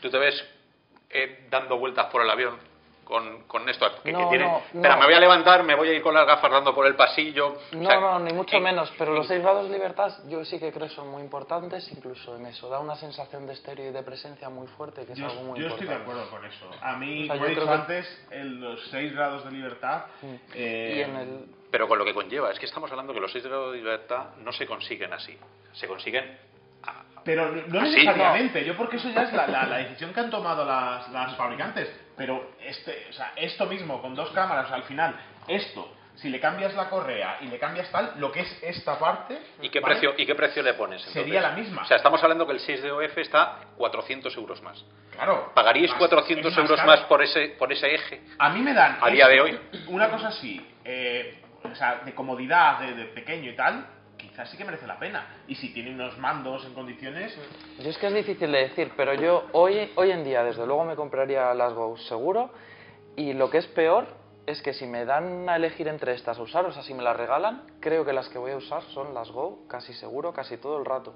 tú 0.00 0.10
te 0.10 0.18
ves 0.18 0.44
eh, 1.10 1.46
dando 1.48 1.78
vueltas 1.78 2.06
por 2.06 2.22
el 2.22 2.28
avión 2.30 2.58
con, 3.04 3.42
con 3.44 3.68
esto, 3.68 3.86
que, 4.02 4.12
tiene, 4.12 4.38
no, 4.38 4.58
espera, 4.58 4.94
no. 4.94 5.00
me 5.00 5.06
voy 5.06 5.14
a 5.14 5.20
levantar, 5.20 5.62
me 5.64 5.74
voy 5.74 5.88
a 5.88 5.92
ir 5.92 6.02
con 6.02 6.14
las 6.14 6.26
gafas 6.26 6.50
dando 6.50 6.74
por 6.74 6.86
el 6.86 6.94
pasillo. 6.94 7.48
o 7.72 7.76
No, 7.76 7.88
sea, 7.88 8.00
no, 8.00 8.18
ni 8.20 8.32
mucho 8.32 8.56
en- 8.56 8.62
menos, 8.62 8.92
pero 8.96 9.12
los 9.12 9.26
6 9.26 9.42
grados 9.42 9.68
de 9.68 9.74
libertad 9.74 10.12
yo 10.28 10.44
sí 10.44 10.58
que 10.58 10.72
creo 10.72 10.88
que 10.88 10.94
son 10.94 11.08
muy 11.10 11.22
importantes, 11.22 11.90
incluso 11.92 12.36
en 12.36 12.46
eso. 12.46 12.68
Da 12.70 12.78
una 12.78 12.94
sensación 12.96 13.46
de 13.46 13.52
estéreo 13.54 13.90
y 13.90 13.92
de 13.92 14.02
presencia 14.02 14.48
muy 14.48 14.66
fuerte, 14.68 15.04
que 15.04 15.12
es 15.12 15.18
Yo, 15.18 15.26
algo 15.26 15.42
muy 15.42 15.60
yo 15.60 15.66
estoy 15.66 15.86
importante. 15.86 15.94
de 16.14 16.20
acuerdo 16.22 16.30
con 16.30 16.44
eso. 16.44 16.70
A 16.80 16.96
mí, 16.96 17.24
O 17.24 17.26
sea, 17.26 17.34
como 17.34 17.46
he 17.46 17.50
dicho 17.50 17.64
que- 17.66 17.70
antes, 17.72 18.26
en 18.30 18.60
los 18.60 18.80
6 18.90 19.12
grados 19.12 19.44
de 19.44 19.50
libertad. 19.50 20.04
eh, 20.54 20.94
Y 20.96 21.00
en 21.02 21.16
el... 21.16 21.44
Pero 21.70 21.88
con 21.88 21.98
lo 21.98 22.04
que 22.04 22.14
conlleva, 22.14 22.50
es 22.50 22.58
que 22.58 22.66
estamos 22.66 22.90
hablando 22.90 23.12
que 23.14 23.20
los 23.20 23.32
6 23.32 23.44
grados 23.44 23.72
de 23.72 23.78
libertad 23.78 24.36
no 24.38 24.52
se 24.52 24.66
consiguen 24.66 25.12
así. 25.12 25.36
Se 25.72 25.86
consiguen. 25.88 26.38
Pero 27.24 27.52
no 27.68 27.82
necesariamente, 27.82 28.64
yo 28.64 28.76
porque 28.76 28.96
eso 28.96 29.08
ya 29.10 29.22
es 29.22 29.32
la, 29.32 29.46
la- 29.46 29.64
la 29.64 29.76
decisión 29.78 30.12
que 30.12 30.18
han 30.20 30.28
tomado 30.30 30.64
las, 30.64 31.08
las 31.10 31.36
fabricantes. 31.36 31.88
Pero 32.16 32.52
este, 32.60 33.06
o 33.10 33.12
sea, 33.12 33.32
esto 33.36 33.66
mismo, 33.66 34.00
con 34.02 34.14
dos 34.14 34.30
cámaras, 34.30 34.70
al 34.70 34.82
final, 34.84 35.14
esto, 35.48 35.94
si 36.14 36.28
le 36.28 36.38
cambias 36.40 36.74
la 36.74 36.90
correa 36.90 37.38
y 37.40 37.46
le 37.46 37.58
cambias 37.58 37.90
tal, 37.90 38.12
lo 38.18 38.30
que 38.30 38.40
es 38.40 38.58
esta 38.62 38.98
parte. 38.98 39.38
¿Y 39.62 39.70
qué, 39.70 39.80
¿vale? 39.80 39.94
precio, 39.94 40.14
¿Y 40.18 40.26
qué 40.26 40.34
precio 40.34 40.62
le 40.62 40.74
pones? 40.74 40.98
entonces? 41.00 41.22
Sería 41.22 41.40
la 41.40 41.52
misma. 41.52 41.82
O 41.82 41.84
sea, 41.86 41.96
estamos 41.96 42.22
hablando 42.22 42.46
que 42.46 42.52
el 42.52 42.60
6 42.60 42.82
de 42.82 42.90
OF 42.92 43.16
está 43.18 43.60
400 43.78 44.36
euros 44.36 44.62
más. 44.62 44.84
Claro. 45.12 45.52
¿Pagaríais 45.54 45.90
Más- 45.90 45.98
400 45.98 46.52
es 46.52 46.58
euros 46.58 46.76
caro. 46.76 46.86
más 46.90 47.00
por 47.06 47.22
ese, 47.22 47.48
por 47.58 47.72
ese 47.72 47.94
eje? 47.94 48.22
A 48.38 48.50
mí 48.50 48.60
me 48.60 48.74
dan. 48.74 48.98
A 49.00 49.08
día 49.08 49.26
de 49.28 49.40
hoy. 49.40 49.58
Una 49.88 50.10
cosa 50.10 50.28
así, 50.28 50.64
eh, 50.84 51.42
o 51.64 51.74
sea, 51.74 52.02
de 52.04 52.14
comodidad, 52.14 52.80
de, 52.80 52.94
de 52.94 53.04
pequeño 53.06 53.50
y 53.50 53.56
tal, 53.56 53.86
quizás 54.22 54.48
sí 54.50 54.56
que 54.56 54.64
merece 54.64 54.86
la 54.86 54.98
pena. 54.98 55.26
Y 55.48 55.54
si 55.56 55.72
tiene 55.72 55.90
unos 55.90 56.16
mandos 56.18 56.64
en 56.64 56.74
condiciones. 56.74 57.36
Yo 57.78 57.90
es 57.90 57.98
que 57.98 58.06
es 58.06 58.14
difícil 58.14 58.50
de 58.52 58.68
decir, 58.68 58.92
pero 58.96 59.14
yo 59.14 59.44
hoy, 59.52 59.90
hoy 59.96 60.10
en 60.10 60.24
día 60.24 60.42
desde 60.44 60.66
luego 60.66 60.84
me 60.84 60.96
compraría 60.96 61.52
las 61.54 61.74
Go 61.74 61.96
seguro 61.98 62.50
y 63.16 63.32
lo 63.34 63.50
que 63.50 63.58
es 63.58 63.66
peor 63.66 64.06
es 64.46 64.62
que 64.62 64.72
si 64.72 64.86
me 64.86 65.04
dan 65.04 65.48
a 65.48 65.56
elegir 65.56 65.88
entre 65.88 66.14
estas 66.14 66.38
a 66.38 66.42
usar, 66.42 66.64
o 66.64 66.72
sea, 66.72 66.82
si 66.82 66.94
me 66.94 67.02
las 67.02 67.16
regalan, 67.16 67.62
creo 67.80 68.04
que 68.04 68.12
las 68.12 68.28
que 68.28 68.38
voy 68.38 68.52
a 68.52 68.56
usar 68.56 68.82
son 68.94 69.14
las 69.14 69.30
Go, 69.30 69.60
casi 69.68 69.92
seguro, 69.94 70.32
casi 70.32 70.56
todo 70.56 70.78
el 70.78 70.84
rato. 70.84 71.14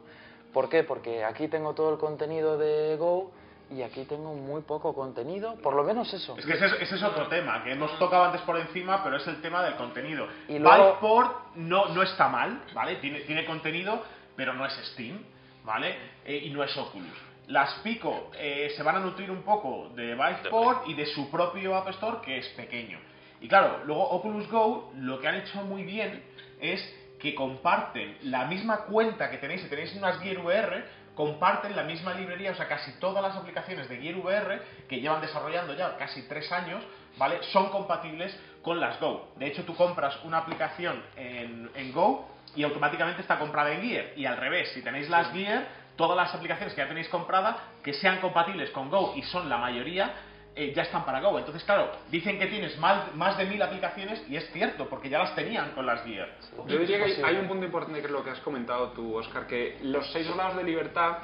¿Por 0.53 0.69
qué? 0.69 0.85
Porque 0.85 1.25
aquí 1.25 1.49
tengo 1.49 1.75
todo 1.75 1.93
el 1.93 1.99
contenido 1.99 2.57
de 2.57 2.97
Go 2.97 3.33
y 3.71 3.83
aquí 3.83 4.05
tengo 4.05 4.35
muy 4.35 4.63
poco 4.63 4.95
contenido, 4.95 5.57
por 5.57 5.75
lo 5.75 5.83
menos 5.83 6.13
eso. 6.15 6.37
Es 6.39 6.47
que 6.47 6.53
ese 6.55 6.67
es, 6.67 6.73
ese 6.83 6.95
es 6.97 7.03
otro 7.03 7.27
tema, 7.29 7.63
que 7.65 7.73
hemos 7.73 7.99
tocado 7.99 8.25
antes 8.25 8.41
por 8.43 8.57
encima, 8.59 9.03
pero 9.03 9.17
es 9.17 9.27
el 9.27 9.41
tema 9.41 9.63
del 9.65 9.75
contenido. 9.77 10.27
Y 10.49 10.59
luego- 10.59 10.69
Valveport 10.85 11.57
no, 11.57 11.89
no 11.89 12.03
está 12.03 12.29
mal, 12.29 12.63
¿vale? 12.75 12.97
Tiene, 12.97 13.21
tiene 13.21 13.45
contenido, 13.45 14.03
pero 14.37 14.53
no 14.55 14.65
es 14.67 14.73
Steam, 14.93 15.19
¿vale? 15.65 15.97
Eh, 16.25 16.43
y 16.45 16.51
no 16.51 16.63
es 16.63 16.77
Oculus. 16.77 17.19
Las 17.49 17.75
Pico 17.85 18.31
eh, 18.39 18.73
se 18.77 18.83
van 18.83 18.97
a 18.97 19.01
nutrir 19.01 19.31
un 19.31 19.43
poco 19.43 19.91
de 19.95 20.15
Valveport 20.15 20.89
y 20.89 20.95
de 20.95 21.07
su 21.07 21.31
propio 21.31 21.77
App 21.77 21.89
Store, 21.91 22.19
que 22.25 22.39
es 22.39 22.49
pequeño. 22.51 22.99
Y 23.41 23.49
claro, 23.49 23.81
luego 23.85 24.03
Oculus 24.11 24.49
Go 24.51 24.93
lo 24.97 25.21
que 25.21 25.29
han 25.29 25.37
hecho 25.37 25.63
muy 25.63 25.85
bien 25.85 26.23
es 26.61 26.81
que 27.21 27.35
comparten 27.35 28.19
la 28.23 28.47
misma 28.47 28.79
cuenta 28.85 29.31
que 29.31 29.39
tenéis, 29.39 29.63
si 29.63 29.69
tenéis 29.69 29.95
unas 29.97 30.19
Gear 30.21 30.39
VR, 30.39 30.85
comparten 31.17 31.75
la 31.75 31.83
misma 31.83 32.15
librería, 32.15 32.53
o 32.53 32.55
sea, 32.55 32.69
casi 32.69 32.93
todas 33.01 33.23
las 33.23 33.35
aplicaciones 33.35 33.89
de 33.89 33.97
Gear 33.97 34.17
VR 34.17 34.63
que 34.89 35.01
llevan 35.01 35.21
desarrollando 35.21 35.75
ya 35.75 35.97
casi 35.97 36.23
tres 36.29 36.53
años, 36.53 36.85
¿vale? 37.17 37.43
Son 37.53 37.71
compatibles 37.71 38.39
con 38.63 38.79
las 38.79 39.01
Go. 39.01 39.33
De 39.37 39.47
hecho, 39.47 39.65
tú 39.65 39.75
compras 39.75 40.17
una 40.25 40.39
aplicación 40.39 41.03
en, 41.17 41.71
en 41.75 41.93
Go 41.93 42.29
y 42.55 42.63
automáticamente 42.63 43.23
está 43.23 43.39
comprada 43.39 43.73
en 43.73 43.83
Gear. 43.83 44.07
Y 44.17 44.27
al 44.27 44.37
revés, 44.37 44.71
si 44.75 44.83
tenéis 44.83 45.09
las 45.09 45.33
Gear, 45.33 45.67
todas 45.97 46.17
las 46.17 46.35
aplicaciones 46.35 46.75
que 46.75 46.83
ya 46.83 46.89
tenéis 46.89 47.09
comprada, 47.09 47.57
que 47.83 47.95
sean 47.95 48.21
compatibles 48.21 48.71
con 48.71 48.91
Go, 48.91 49.15
y 49.17 49.23
son 49.23 49.49
la 49.49 49.57
mayoría, 49.57 50.13
eh, 50.57 50.73
ya 50.75 50.83
están 50.83 51.05
para 51.05 51.21
Go. 51.21 51.39
Entonces, 51.39 51.63
claro, 51.65 51.93
dicen 52.11 52.39
que 52.39 52.47
tienes 52.47 52.79
más, 52.79 53.15
más 53.15 53.37
de 53.37 53.45
mil 53.45 53.61
aplicaciones 53.63 54.25
y 54.29 54.37
es 54.37 54.51
cierto, 54.53 54.89
porque 54.89 55.09
ya 55.11 55.19
las 55.19 55.35
tenían 55.35 55.73
con 55.73 55.85
las 55.87 56.03
Gear. 56.03 56.29
Yo 56.67 56.79
diría 56.79 56.97
que 57.05 57.25
hay, 57.25 57.37
un 57.37 57.47
punto 57.49 57.67
importante 57.67 58.01
que 58.01 58.07
es 58.07 58.13
lo 58.13 58.25
que 58.25 58.31
has 58.31 58.41
comentado 58.41 58.89
tú, 58.93 59.15
Oscar, 59.17 59.47
que 59.47 59.79
los 59.83 60.11
6 60.13 60.35
grados 60.35 60.57
de 60.57 60.65
libertad 60.65 61.19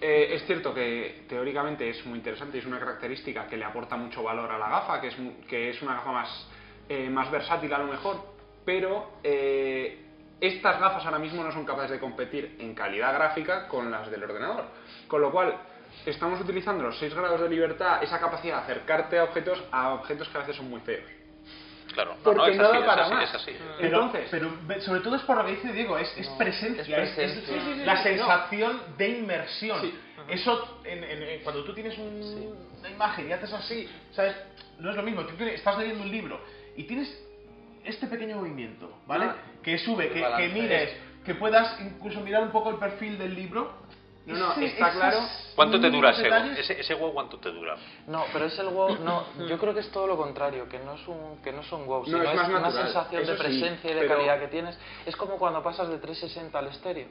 eh, 0.00 0.28
es 0.34 0.44
cierto 0.46 0.72
que 0.72 1.24
teóricamente 1.28 1.88
es 1.88 2.04
muy 2.06 2.18
interesante 2.18 2.58
y 2.58 2.60
es 2.60 2.66
una 2.66 2.78
característica 2.78 3.46
que 3.48 3.56
le 3.56 3.64
aporta 3.64 3.96
mucho 3.96 4.22
valor 4.22 4.50
a 4.52 4.58
la 4.58 4.68
gafa, 4.68 5.00
que 5.00 5.08
es, 5.08 5.18
mu- 5.18 5.40
que 5.48 5.70
es 5.70 5.82
una 5.82 5.94
gafa 5.94 6.12
más, 6.12 6.46
eh, 6.88 7.08
más 7.10 7.30
versátil 7.30 7.72
a 7.72 7.78
lo 7.78 7.86
mejor, 7.86 8.16
pero 8.64 9.12
eh, 9.24 10.04
estas 10.40 10.78
gafas 10.78 11.04
ahora 11.04 11.18
mismo 11.18 11.42
no 11.42 11.50
son 11.50 11.64
capaces 11.64 11.90
de 11.92 11.98
competir 11.98 12.56
en 12.60 12.74
calidad 12.74 13.12
gráfica 13.14 13.66
con 13.66 13.90
las 13.90 14.08
del 14.08 14.22
ordenador. 14.22 14.66
Con 15.08 15.20
lo 15.20 15.32
cual, 15.32 15.56
estamos 16.06 16.40
utilizando 16.40 16.84
los 16.84 16.98
6 16.98 17.14
grados 17.14 17.40
de 17.40 17.48
libertad, 17.48 18.02
esa 18.02 18.18
capacidad 18.18 18.56
de 18.58 18.62
acercarte 18.62 19.18
a 19.18 19.24
objetos, 19.24 19.62
a 19.72 19.90
objetos 19.94 20.28
que 20.28 20.36
a 20.38 20.40
veces 20.40 20.56
son 20.56 20.68
muy 20.70 20.80
feos. 20.80 21.04
Claro, 21.92 22.14
no, 22.16 22.22
Porque 22.22 22.38
no, 22.38 22.46
es 22.48 22.56
no 22.56 22.62
da 22.64 22.68
así, 22.70 22.78
es 22.78 22.84
para 22.84 23.02
así, 23.04 23.14
más. 23.14 23.28
es 23.28 23.34
así. 23.34 23.56
Pero, 23.80 24.04
Entonces- 24.04 24.28
pero 24.30 24.80
sobre 24.82 25.00
todo 25.00 25.16
es 25.16 25.22
por 25.22 25.36
lo 25.38 25.44
que 25.46 25.52
dice 25.52 25.72
Diego, 25.72 25.98
es, 25.98 26.16
es 26.18 26.28
presencia, 26.30 26.82
es 26.82 26.88
es, 26.88 27.14
presencia. 27.14 27.56
es 27.56 27.62
Sí, 27.62 27.68
sí, 27.72 27.74
sí, 27.80 27.84
la 27.84 27.96
sí, 27.96 28.02
sensación 28.04 28.80
de 28.98 29.08
inmersión. 29.08 29.80
Sí. 29.80 29.98
Eso, 30.28 30.80
en- 30.84 31.02
en- 31.02 31.22
en- 31.22 31.40
cuando 31.42 31.64
tú 31.64 31.72
tienes 31.72 31.96
un- 31.96 32.54
una 32.78 32.90
imagen 32.90 33.28
y 33.28 33.32
haces 33.32 33.52
así, 33.52 33.88
¿sabes? 34.12 34.36
No 34.78 34.90
es 34.90 34.96
lo 34.96 35.02
mismo, 35.02 35.22
tú 35.24 35.42
estás 35.44 35.78
leyendo 35.78 36.04
un 36.04 36.10
libro 36.10 36.40
y 36.76 36.84
tienes 36.84 37.18
este 37.84 38.06
pequeño 38.06 38.36
movimiento, 38.36 38.92
¿vale? 39.06 39.24
Ah. 39.26 39.36
que 39.62 39.78
sube, 39.78 40.10
que, 40.10 40.24
que 40.36 40.48
mires, 40.50 40.90
que 41.24 41.34
puedas 41.34 41.80
incluso 41.80 42.20
mirar 42.20 42.42
un 42.42 42.50
poco 42.50 42.70
el 42.70 42.76
perfil 42.76 43.18
del 43.18 43.34
libro. 43.34 43.72
No, 44.28 44.54
no, 44.56 44.62
está 44.62 44.90
claro. 44.92 45.20
¿Cuánto 45.54 45.80
te 45.80 45.90
dura 45.90 46.10
ese 46.10 46.22
detalles- 46.22 46.58
¿Ese, 46.58 46.80
ese 46.80 46.94
Go 46.94 47.12
cuánto 47.12 47.38
te 47.38 47.50
dura? 47.50 47.76
No, 48.06 48.24
pero 48.32 48.44
es 48.44 48.58
el 48.58 48.68
WoW, 48.68 48.98
no, 49.02 49.24
yo 49.48 49.58
creo 49.58 49.72
que 49.74 49.80
es 49.80 49.90
todo 49.90 50.06
lo 50.06 50.16
contrario, 50.16 50.68
que 50.68 50.78
no 50.78 50.94
es 50.94 51.08
un, 51.08 51.38
que 51.42 51.50
no 51.52 51.62
es 51.62 51.72
un 51.72 51.86
WoW, 51.86 52.00
No, 52.00 52.04
sino 52.04 52.22
es 52.22 52.40
es, 52.40 52.48
una 52.48 52.70
sensación 52.70 53.24
de 53.26 53.32
sí, 53.32 53.38
presencia 53.42 53.90
y 53.90 53.94
de 53.94 54.00
pero- 54.02 54.14
calidad 54.16 54.38
que 54.38 54.48
tienes. 54.48 54.78
Es 55.06 55.16
como 55.16 55.36
cuando 55.38 55.62
pasas 55.62 55.88
de 55.88 55.98
360 55.98 56.58
al 56.58 56.66
estéreo, 56.68 57.08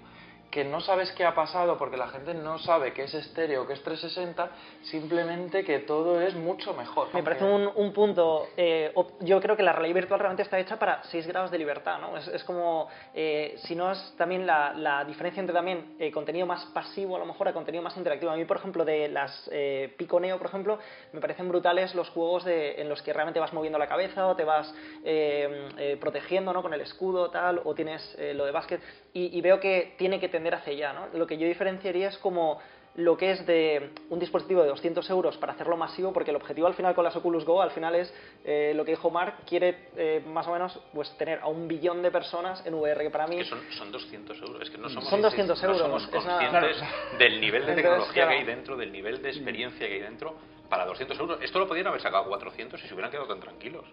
que 0.52 0.64
no 0.64 0.80
sabes 0.82 1.12
qué 1.12 1.26
ha 1.26 1.36
pasado 1.36 1.78
porque 1.78 1.98
la 1.98 2.08
gente 2.08 2.34
no 2.34 2.58
sabe 2.60 2.94
que 2.94 3.04
es 3.04 3.14
estéreo, 3.14 3.68
que 3.68 3.74
es 3.74 3.84
360, 3.84 4.50
simplemente 4.84 5.64
que 5.64 5.80
todo 5.80 6.22
es 6.22 6.34
mucho 6.36 6.74
mejor. 6.74 7.14
Me 7.14 7.22
parece 7.24 7.44
un, 7.44 7.70
un 7.76 7.94
punto. 7.94 8.48
eh, 8.56 8.94
yo 9.22 9.42
creo 9.42 9.58
que 9.58 9.64
la 9.64 9.74
realidad 9.74 9.96
virtual 9.96 10.20
realmente 10.20 10.44
está 10.44 10.58
hecha 10.60 10.80
para 10.80 11.04
6 11.04 11.28
grados 11.28 11.52
de 11.52 11.58
libertad, 11.58 12.00
¿no? 12.00 12.18
Es, 12.18 12.28
es 12.30 12.44
como. 12.44 12.88
eh, 13.14 13.56
si 13.64 13.76
no 13.76 13.92
es 13.92 14.14
también 14.18 14.46
la, 14.48 14.74
la 14.74 15.04
diferencia 15.04 15.40
entre 15.42 15.54
también 15.54 15.96
eh, 16.00 16.12
contenido 16.12 16.46
más 16.46 16.66
pasivo, 16.68 17.16
a 17.16 17.20
lo 17.20 17.26
mejor, 17.26 17.48
a 17.50 17.54
contenido 17.54 17.84
más 17.84 17.98
interactivo. 17.98 18.32
A 18.32 18.36
mí, 18.36 18.46
por 18.46 18.58
ejemplo, 18.58 18.86
de 18.86 19.10
las 19.10 19.50
eh, 19.52 19.94
Pico 19.98 20.20
Neo, 20.20 20.38
por 20.38 20.48
ejemplo, 20.48 20.80
me 21.12 21.20
parecen 21.20 21.48
brutales 21.50 21.94
los 21.94 22.10
juegos 22.10 22.46
de, 22.46 22.82
en 22.82 22.90
los 22.90 23.02
que 23.02 23.12
realmente 23.14 23.40
vas 23.40 23.54
moviendo 23.54 23.78
la 23.80 23.88
cabeza 23.88 24.28
o 24.28 24.36
te 24.36 24.44
vas 24.44 24.74
eh, 25.04 25.70
eh, 25.78 25.98
protegiendo, 26.00 26.54
¿no? 26.54 26.62
Con 26.62 26.74
el 26.74 26.82
escudo, 26.82 27.30
tal, 27.32 27.62
o 27.64 27.74
tienes 27.76 28.18
lo 28.34 28.46
de 28.46 28.52
básquet. 28.52 28.82
Y, 29.14 29.38
y 29.38 29.42
veo 29.42 29.60
que 29.60 29.96
tiene 29.98 30.20
que 30.20 30.30
tender 30.38 30.56
hacia 30.56 30.73
allá, 30.73 30.93
¿no? 30.93 31.08
Lo 31.17 31.26
que 31.28 31.38
yo 31.38 31.47
diferenciaría 31.47 32.10
es 32.10 32.17
como 32.19 32.60
lo 32.95 33.15
que 33.15 33.30
es 33.32 33.45
de 33.45 33.91
un 34.10 34.17
dispositivo 34.19 34.63
de 34.63 34.69
200 34.69 35.08
euros 35.12 35.38
para 35.38 35.54
hacerlo 35.54 35.78
masivo, 35.78 36.12
porque 36.13 36.32
el 36.32 36.38
objetivo 36.38 36.65
al 36.65 36.73
final 36.73 36.95
con 36.95 37.04
las 37.04 37.15
Oculus 37.15 37.45
Go, 37.45 37.62
al 37.62 37.69
final 37.69 37.93
es 37.93 38.12
eh, 38.43 38.73
lo 38.76 38.84
que 38.86 38.91
dijo 38.91 39.12
Mark, 39.12 39.36
quiere 39.47 39.89
eh, 39.95 40.23
más 40.26 40.47
o 40.47 40.52
menos 40.52 40.80
pues 40.95 41.15
tener 41.15 41.39
a 41.41 41.47
un 41.47 41.67
billón 41.67 42.02
de 42.02 42.10
personas 42.10 42.65
en 42.65 42.73
VR, 42.73 43.04
que 43.04 43.12
para 43.12 43.28
mí... 43.28 43.38
Que 43.38 43.45
son, 43.45 43.60
son 43.78 43.91
200 43.91 44.41
euros. 44.41 44.62
Es 44.63 44.71
que 44.71 44.80
no 44.80 44.89
somos, 44.89 45.10
Son 45.12 45.21
200 45.21 45.62
no 45.62 45.67
euros, 45.69 45.82
somos 45.82 46.04
es 46.04 46.10
una- 46.26 46.39
conscientes 46.39 46.78
del 47.19 47.39
nivel 47.39 47.65
de 47.67 47.73
Entonces, 47.73 47.76
tecnología 47.84 48.13
que 48.13 48.19
claro. 48.19 48.32
hay 48.32 48.43
dentro, 48.45 48.78
del 48.78 48.91
nivel 48.91 49.21
de 49.21 49.30
experiencia 49.30 49.88
que 49.88 49.93
hay 49.93 50.02
dentro 50.02 50.34
para 50.67 50.86
200 50.88 51.19
euros. 51.19 51.39
Esto 51.43 51.60
lo 51.60 51.67
podrían 51.67 51.88
haber 51.88 52.02
sacado 52.02 52.23
a 52.23 52.28
400 52.28 52.84
y 52.84 52.88
se 52.88 52.93
hubieran 52.95 53.12
quedado 53.12 53.28
tan 53.28 53.39
tranquilos. 53.39 53.86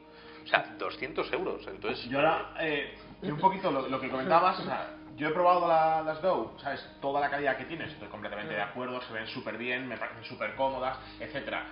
O 0.45 0.47
sea, 0.47 0.75
200 0.79 1.31
euros. 1.35 1.67
Entonces, 1.69 2.09
Yo 2.09 2.19
ahora, 2.19 2.55
eh, 2.61 2.95
y 3.23 3.31
un 3.31 3.39
poquito 3.39 3.71
lo, 3.71 3.87
lo 3.87 4.01
que 4.01 4.09
comentabas, 4.09 4.61
o 4.61 4.65
sea, 4.65 4.97
yo 5.17 5.29
he 5.29 5.33
probado 5.33 5.67
la- 5.69 6.03
las 6.03 6.21
Go, 6.23 6.57
¿sabes? 6.63 6.85
Toda 7.01 7.21
la 7.21 7.31
calidad 7.31 7.57
que 7.57 7.65
tienen, 7.65 7.89
estoy 7.89 8.09
completamente 8.09 8.55
de 8.55 8.63
acuerdo, 8.63 9.01
se 9.03 9.13
ven 9.13 9.27
súper 9.29 9.57
bien, 9.57 9.87
me 9.89 9.97
parecen 9.97 10.25
súper 10.25 10.55
cómodas, 10.57 10.99
etcétera. 11.21 11.67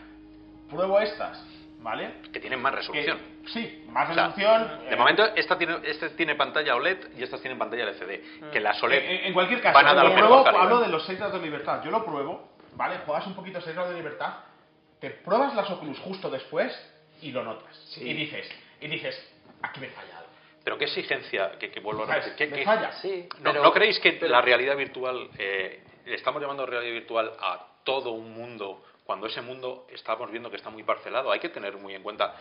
Pruebo 0.70 1.00
estas, 1.00 1.44
¿vale? 1.80 2.14
Que 2.32 2.40
tienen 2.40 2.60
más 2.62 2.72
Que- 2.72 2.76
resolución. 2.78 3.18
sí, 3.52 3.84
más 3.88 4.10
O 4.10 4.14
sea, 4.14 4.26
resolución. 4.28 4.80
de 4.88 4.92
eh, 4.94 4.96
momento, 4.96 5.24
esta 5.34 5.58
tiene, 5.58 5.76
este 5.84 6.10
tiene 6.10 6.34
pantalla 6.34 6.74
OLED 6.76 7.16
y 7.18 7.22
estas 7.22 7.40
tienen 7.40 7.58
pantalla 7.58 7.84
LCD. 7.84 8.50
Que 8.52 8.60
las 8.60 8.82
OLED 8.82 8.98
En, 9.04 9.26
en 9.26 9.32
cualquier 9.34 9.60
caso, 9.60 9.74
van 9.74 9.86
a 9.88 9.94
dar 9.94 10.06
lo 10.06 10.14
pruebo, 10.14 10.46
hablo 10.48 10.80
de 10.80 10.88
los 10.88 11.04
6 11.04 11.18
grados 11.18 11.38
de 11.40 11.44
libertad. 11.44 11.82
Yo 11.84 11.90
lo 11.90 12.04
pruebo, 12.04 12.48
¿vale? 12.74 12.98
Juegas 13.04 13.26
un 13.26 13.34
poquito 13.34 13.60
6 13.60 13.74
grados 13.74 13.90
de 13.92 13.98
libertad, 13.98 14.34
te 15.00 15.10
pruebas 15.10 15.54
las 15.54 15.68
Oculus 15.70 15.98
justo 15.98 16.30
después 16.30 16.72
y 17.20 17.32
lo 17.32 17.42
notas. 17.44 17.96
Y 18.00 18.12
dices, 18.14 18.48
y 18.80 18.86
dices, 18.86 19.14
aquí 19.62 19.80
me 19.80 19.88
falla. 19.88 20.21
Pero 20.64 20.78
qué 20.78 20.84
exigencia, 20.84 21.52
que, 21.58 21.70
que 21.70 21.80
vuelvo 21.80 22.04
a 22.04 22.06
¿Sabes? 22.06 22.24
repetir. 22.24 22.46
¿qué- 22.48 22.52
me 22.54 22.58
qué- 22.60 22.64
falla. 22.64 22.92
Sí, 22.92 23.28
¿No, 23.40 23.50
pero- 23.52 23.62
¿no 23.62 23.72
creéis 23.72 23.98
que 24.00 24.12
la 24.28 24.40
realidad 24.40 24.76
virtual, 24.76 25.28
eh, 25.38 25.82
estamos 26.06 26.40
llamando 26.40 26.64
realidad 26.66 26.92
virtual 26.92 27.32
a 27.40 27.66
todo 27.84 28.10
un 28.12 28.32
mundo, 28.32 28.84
cuando 29.04 29.26
ese 29.26 29.42
mundo 29.42 29.86
estamos 29.92 30.30
viendo 30.30 30.50
que 30.50 30.56
está 30.56 30.70
muy 30.70 30.82
parcelado? 30.84 31.32
Hay 31.32 31.40
que 31.40 31.48
tener 31.48 31.76
muy 31.76 31.94
en 31.94 32.02
cuenta 32.02 32.36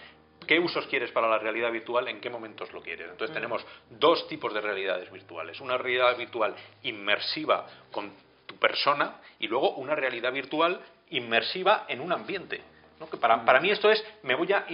qué 0.47 0.59
usos 0.59 0.85
quieres 0.87 1.11
para 1.11 1.27
la 1.27 1.37
realidad 1.39 1.71
virtual, 1.71 2.07
en 2.07 2.19
qué 2.21 2.29
momentos 2.29 2.71
lo 2.73 2.81
quieres. 2.81 3.09
Entonces 3.09 3.33
tenemos 3.33 3.65
dos 3.89 4.27
tipos 4.27 4.53
de 4.53 4.61
realidades 4.61 5.11
virtuales. 5.11 5.59
Una 5.61 5.77
realidad 5.77 6.15
virtual 6.17 6.55
inmersiva 6.83 7.65
con 7.91 8.11
tu 8.45 8.55
persona 8.57 9.15
y 9.39 9.47
luego 9.47 9.71
una 9.75 9.95
realidad 9.95 10.31
virtual 10.31 10.79
inmersiva 11.09 11.85
en 11.87 12.01
un 12.01 12.11
ambiente. 12.11 12.61
¿no? 12.99 13.09
Que 13.09 13.17
para, 13.17 13.43
para 13.45 13.59
mí 13.59 13.69
esto 13.71 13.89
es, 13.89 14.03
me 14.23 14.35
voy 14.35 14.51
a 14.53 14.65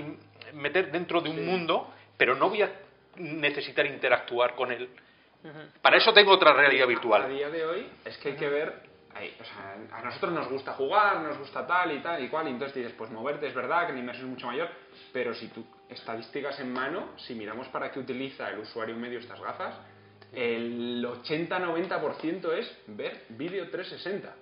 meter 0.53 0.91
dentro 0.91 1.21
de 1.21 1.29
un 1.29 1.45
mundo, 1.45 1.93
pero 2.17 2.35
no 2.35 2.49
voy 2.49 2.61
a 2.61 2.71
necesitar 3.19 3.85
interactuar 3.85 4.55
con 4.55 4.71
él. 4.71 4.89
Para 5.81 5.97
eso 5.97 6.13
tengo 6.13 6.31
otra 6.31 6.53
realidad 6.53 6.85
A 6.85 6.87
virtual. 6.87 7.29
día 7.29 7.49
de 7.49 7.65
hoy 7.65 7.87
es 8.05 8.17
que 8.17 8.29
hay 8.29 8.35
que 8.35 8.49
ver. 8.49 8.87
ahí, 9.15 9.35
o 9.39 9.43
sea, 9.43 9.97
a 9.97 10.01
nosotros 10.03 10.31
nos 10.31 10.47
gusta 10.49 10.73
jugar, 10.73 11.21
nos 11.21 11.37
gusta 11.39 11.65
tal 11.65 11.91
y 11.91 11.99
tal 11.99 12.23
y 12.23 12.27
cual, 12.27 12.47
y 12.47 12.51
entonces 12.51 12.75
dices, 12.75 12.93
pues 12.95 13.09
moverte 13.09 13.47
es 13.47 13.53
verdad 13.55 13.87
que 13.87 13.93
la 13.93 13.99
inmersión 13.99 14.27
es 14.27 14.33
mucho 14.33 14.47
mayor, 14.47 14.69
pero 15.11 15.33
si 15.33 15.47
tú 15.47 15.65
estadísticas 15.89 16.59
en 16.59 16.71
mano, 16.71 17.13
si 17.17 17.33
miramos 17.33 17.67
para 17.69 17.91
qué 17.91 17.99
utiliza 17.99 18.49
el 18.49 18.59
usuario 18.59 18.95
medio 18.95 19.17
estas 19.19 19.39
gafas, 19.39 19.75
el 20.33 21.03
80-90% 21.03 22.53
es 22.53 22.77
ver 22.87 23.23
vídeo 23.29 23.69
360. 23.71 24.35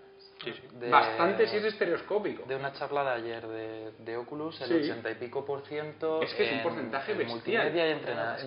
De- 0.52 0.90
Bastante 0.90 1.48
si 1.48 1.58
es 1.58 1.64
estereoscópico. 1.66 2.44
De 2.46 2.56
una 2.56 2.74
charla 2.74 3.04
de 3.04 3.10
ayer 3.12 3.48
de, 3.48 3.92
de 4.00 4.18
Oculus, 4.18 4.60
el 4.62 4.68
Sí. 4.68 4.74
80 4.92 5.12
y 5.12 5.16
pico 5.16 5.46
por 5.46 5.62
ciento. 5.62 6.22
Es 6.22 6.34
que 6.34 6.44
es 6.46 6.52
un 6.52 6.58
en- 6.60 6.64
porcentaje 6.64 7.12
en 7.14 7.18
bestial. 7.20 7.36
Multimedia 7.36 7.88
y 7.88 7.92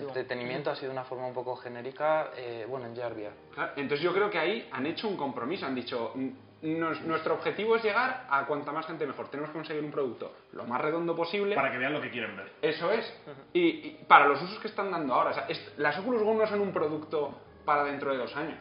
entretenimiento 0.01 0.71
ha 0.71 0.75
sido 0.75 0.89
de 0.89 0.93
una 0.93 1.03
forma 1.05 1.27
un 1.27 1.33
poco 1.33 1.55
genérica, 1.57 2.31
eh, 2.37 2.65
bueno, 2.67 2.85
en 2.87 2.95
Jarvia. 2.95 3.31
Claro, 3.53 3.71
Entonces 3.75 4.01
yo 4.03 4.13
creo 4.13 4.29
que 4.29 4.37
ahí 4.39 4.67
han 4.71 4.85
hecho 4.85 5.07
un 5.07 5.17
compromiso, 5.17 5.65
han 5.65 5.75
dicho, 5.75 6.13
"N- 6.15 6.33
nos- 6.61 7.01
nuestro 7.03 7.35
objetivo 7.35 7.75
es 7.77 7.83
llegar 7.83 8.25
a 8.29 8.45
cuanta 8.45 8.71
más 8.71 8.85
gente 8.85 9.05
mejor, 9.07 9.29
tenemos 9.29 9.49
que 9.51 9.53
conseguir 9.57 9.83
un 9.83 9.91
producto 9.91 10.33
lo 10.53 10.65
más 10.65 10.81
redondo 10.81 11.15
posible. 11.15 11.55
Para 11.55 11.71
que 11.71 11.77
vean 11.77 11.93
lo 11.93 12.01
que 12.01 12.09
quieren 12.09 12.35
ver. 12.35 12.51
Eso 12.61 12.91
es. 12.91 13.05
Y, 13.53 13.61
y 13.61 14.05
para 14.07 14.27
los 14.27 14.41
usos 14.41 14.59
que 14.59 14.67
están 14.67 14.91
dando 14.91 15.13
ahora, 15.13 15.31
o 15.31 15.33
sea, 15.33 15.45
est- 15.47 15.77
las 15.77 15.97
Oculus 15.99 16.21
Go 16.21 16.33
no 16.33 16.45
son 16.47 16.59
un 16.59 16.73
producto 16.73 17.39
para 17.65 17.83
dentro 17.85 18.11
de 18.11 18.17
dos 18.17 18.35
años. 18.35 18.57